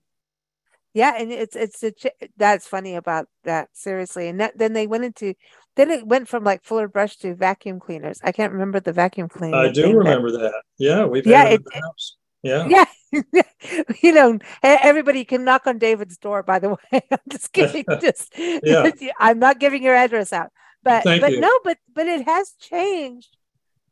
Yeah, 0.95 1.15
and 1.19 1.31
it's 1.31 1.55
it's 1.55 1.85
a, 1.85 1.93
that's 2.39 2.67
funny 2.67 2.95
about 2.95 3.27
that 3.45 3.69
seriously. 3.75 4.29
And 4.29 4.41
that, 4.41 4.57
then 4.57 4.73
they 4.73 4.87
went 4.87 5.05
into 5.05 5.35
then 5.79 5.93
it 5.93 6.05
went 6.05 6.27
from 6.27 6.43
like 6.43 6.65
Fuller 6.65 6.89
Brush 6.89 7.17
to 7.19 7.37
vacuum 7.37 7.79
cleaners. 7.79 8.21
I 8.25 8.33
can't 8.33 8.53
remember 8.53 8.81
the 8.81 8.93
vacuum 8.93 9.29
cleaner. 9.29 9.57
I 9.57 9.71
do 9.71 9.97
remember 9.97 10.33
that. 10.33 10.39
that. 10.39 10.63
Yeah, 10.77 11.05
we've 11.05 11.25
yeah, 11.25 11.45
it, 11.45 11.65
the 11.65 11.81
house. 11.81 12.17
Yeah. 12.43 12.67
Yeah. 12.67 12.85
you 14.03 14.13
know, 14.13 14.41
everybody 14.65 15.25
can 15.25 15.45
knock 15.45 15.69
on 15.69 15.79
David's 15.79 16.19
door, 16.19 16.43
by 16.43 16.59
the 16.59 16.71
way. 16.93 17.01
I'm 17.13 17.19
just 17.31 17.53
kidding. 17.53 17.85
just 18.01 18.37
yeah. 18.37 18.91
I'm 19.21 19.39
not 19.39 19.61
giving 19.61 19.85
your 19.85 19.95
address 19.95 20.33
out. 20.33 20.51
But 20.83 21.05
Thank 21.05 21.21
but 21.21 21.33
you. 21.33 21.41
no, 21.41 21.59
but 21.63 21.79
but 21.95 22.09
it 22.09 22.25
has 22.25 22.55
changed 22.59 23.37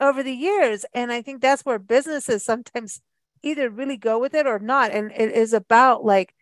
over 0.00 0.24
the 0.24 0.34
years. 0.34 0.84
And 0.92 1.12
I 1.12 1.22
think 1.22 1.40
that's 1.40 1.64
where 1.64 1.78
businesses 1.78 2.44
sometimes 2.44 3.00
either 3.44 3.70
really 3.70 3.96
go 3.96 4.18
with 4.18 4.34
it 4.34 4.48
or 4.48 4.58
not. 4.58 4.90
And 4.90 5.12
it 5.12 5.30
is 5.30 5.52
about 5.52 6.04
like 6.04 6.34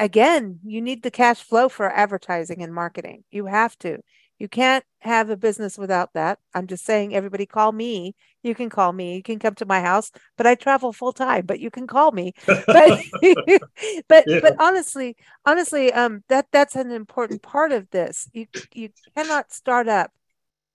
again, 0.00 0.58
you 0.64 0.82
need 0.82 1.04
the 1.04 1.12
cash 1.12 1.42
flow 1.42 1.68
for 1.68 1.88
advertising 1.88 2.60
and 2.60 2.74
marketing. 2.74 3.22
You 3.30 3.46
have 3.46 3.78
to. 3.78 4.00
You 4.40 4.48
can't 4.48 4.82
have 5.00 5.28
a 5.28 5.36
business 5.36 5.76
without 5.76 6.14
that. 6.14 6.38
I'm 6.54 6.66
just 6.66 6.86
saying, 6.86 7.14
everybody 7.14 7.44
call 7.44 7.72
me. 7.72 8.14
You 8.42 8.54
can 8.54 8.70
call 8.70 8.90
me. 8.90 9.16
You 9.16 9.22
can 9.22 9.38
come 9.38 9.54
to 9.56 9.66
my 9.66 9.82
house, 9.82 10.10
but 10.38 10.46
I 10.46 10.54
travel 10.54 10.94
full 10.94 11.12
time. 11.12 11.44
But 11.44 11.60
you 11.60 11.70
can 11.70 11.86
call 11.86 12.10
me. 12.10 12.32
But 12.66 12.98
but 14.08 14.24
yeah. 14.26 14.40
but 14.40 14.56
honestly, 14.58 15.16
honestly, 15.44 15.92
um, 15.92 16.24
that 16.28 16.46
that's 16.52 16.74
an 16.74 16.90
important 16.90 17.42
part 17.42 17.70
of 17.70 17.90
this. 17.90 18.30
You 18.32 18.46
you 18.74 18.88
cannot 19.14 19.52
start 19.52 19.88
up, 19.88 20.10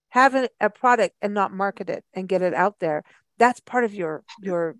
have 0.09 0.35
a, 0.35 0.47
a 0.61 0.69
product 0.69 1.15
and 1.23 1.33
not 1.33 1.51
market 1.51 1.89
it 1.89 2.05
and 2.13 2.29
get 2.29 2.43
it 2.43 2.53
out 2.53 2.79
there. 2.79 3.03
That's 3.39 3.59
part 3.61 3.83
of 3.83 3.95
your 3.95 4.23
your 4.43 4.75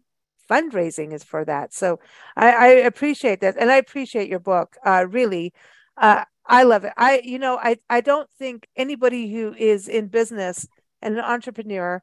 fundraising 0.47 1.11
is 1.11 1.23
for 1.23 1.43
that. 1.43 1.73
So 1.73 1.99
I, 2.35 2.51
I 2.51 2.67
appreciate 2.67 3.41
that, 3.41 3.55
and 3.59 3.71
I 3.71 3.77
appreciate 3.77 4.29
your 4.29 4.39
book. 4.39 4.75
Uh, 4.85 5.07
really, 5.09 5.53
uh, 5.97 6.25
I 6.47 6.63
love 6.63 6.83
it. 6.85 6.93
I, 6.97 7.21
you 7.23 7.39
know, 7.39 7.57
I, 7.57 7.77
I 7.89 8.01
don't 8.01 8.29
think 8.37 8.67
anybody 8.75 9.33
who 9.33 9.53
is 9.53 9.87
in 9.87 10.07
business 10.07 10.67
and 11.01 11.17
an 11.17 11.23
entrepreneur 11.23 12.01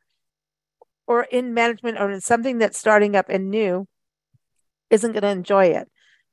or 1.07 1.23
in 1.25 1.55
management 1.55 1.99
or 1.99 2.11
in 2.11 2.21
something 2.21 2.59
that's 2.59 2.79
starting 2.79 3.15
up 3.15 3.27
and 3.29 3.51
new 3.51 3.87
isn't 4.91 5.13
going 5.13 5.23
to 5.23 5.29
enjoy 5.29 5.67
it, 5.67 5.89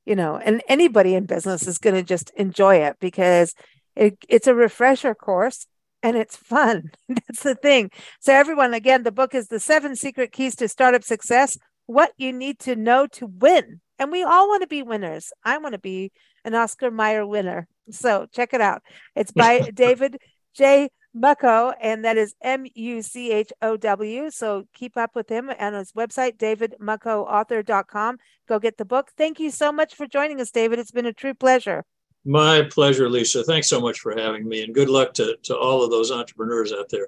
you 0.05 0.15
know, 0.15 0.37
and 0.37 0.61
anybody 0.67 1.15
in 1.15 1.25
business 1.25 1.67
is 1.67 1.77
going 1.77 1.95
to 1.95 2.03
just 2.03 2.31
enjoy 2.31 2.77
it 2.77 2.97
because 2.99 3.53
it, 3.95 4.17
it's 4.27 4.47
a 4.47 4.55
refresher 4.55 5.13
course 5.13 5.67
and 6.01 6.17
it's 6.17 6.35
fun. 6.35 6.91
that's 7.09 7.43
the 7.43 7.55
thing. 7.55 7.91
So, 8.19 8.33
everyone, 8.33 8.73
again, 8.73 9.03
the 9.03 9.11
book 9.11 9.35
is 9.35 9.47
The 9.47 9.59
Seven 9.59 9.95
Secret 9.95 10.31
Keys 10.31 10.55
to 10.55 10.67
Startup 10.67 11.03
Success 11.03 11.57
What 11.85 12.11
You 12.17 12.33
Need 12.33 12.59
to 12.59 12.75
Know 12.75 13.07
to 13.07 13.27
Win. 13.27 13.81
And 13.97 14.11
we 14.11 14.23
all 14.23 14.47
want 14.47 14.61
to 14.61 14.67
be 14.67 14.81
winners. 14.81 15.31
I 15.43 15.57
want 15.57 15.73
to 15.73 15.79
be 15.79 16.11
an 16.45 16.55
Oscar 16.55 16.89
Mayer 16.89 17.27
winner. 17.27 17.67
So 17.91 18.27
check 18.31 18.53
it 18.53 18.61
out. 18.61 18.81
It's 19.15 19.31
by 19.43 19.69
David 19.73 20.17
J. 20.53 20.89
Muchow, 21.15 21.73
and 21.81 22.05
that 22.05 22.17
is 22.17 22.35
M 22.41 22.65
U 22.75 23.01
C 23.01 23.31
H 23.31 23.51
O 23.61 23.77
W. 23.77 24.29
So 24.29 24.65
keep 24.73 24.95
up 24.95 25.15
with 25.15 25.27
him 25.29 25.49
on 25.49 25.73
his 25.73 25.91
website, 25.93 26.37
davidmuchowauthor.com. 26.37 28.17
Go 28.47 28.59
get 28.59 28.77
the 28.77 28.85
book. 28.85 29.09
Thank 29.17 29.39
you 29.39 29.49
so 29.49 29.71
much 29.71 29.95
for 29.95 30.05
joining 30.05 30.39
us, 30.39 30.51
David. 30.51 30.79
It's 30.79 30.91
been 30.91 31.07
a 31.07 31.13
true 31.13 31.33
pleasure. 31.33 31.83
My 32.25 32.63
pleasure, 32.69 33.09
Lisa. 33.09 33.43
Thanks 33.43 33.67
so 33.67 33.79
much 33.79 33.99
for 33.99 34.15
having 34.15 34.47
me, 34.47 34.63
and 34.63 34.73
good 34.73 34.89
luck 34.89 35.13
to, 35.15 35.37
to 35.43 35.57
all 35.57 35.83
of 35.83 35.89
those 35.89 36.11
entrepreneurs 36.11 36.71
out 36.71 36.89
there. 36.89 37.07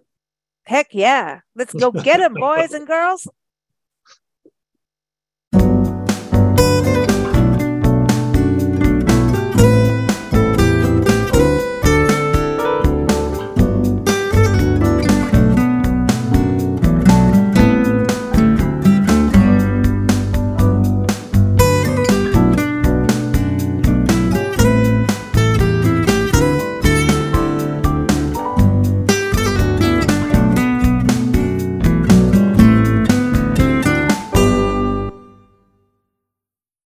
Heck 0.63 0.93
yeah. 0.93 1.41
Let's 1.55 1.73
go 1.73 1.91
get 1.91 2.17
them, 2.17 2.33
boys 2.39 2.71
and 2.71 2.87
girls. 2.87 3.27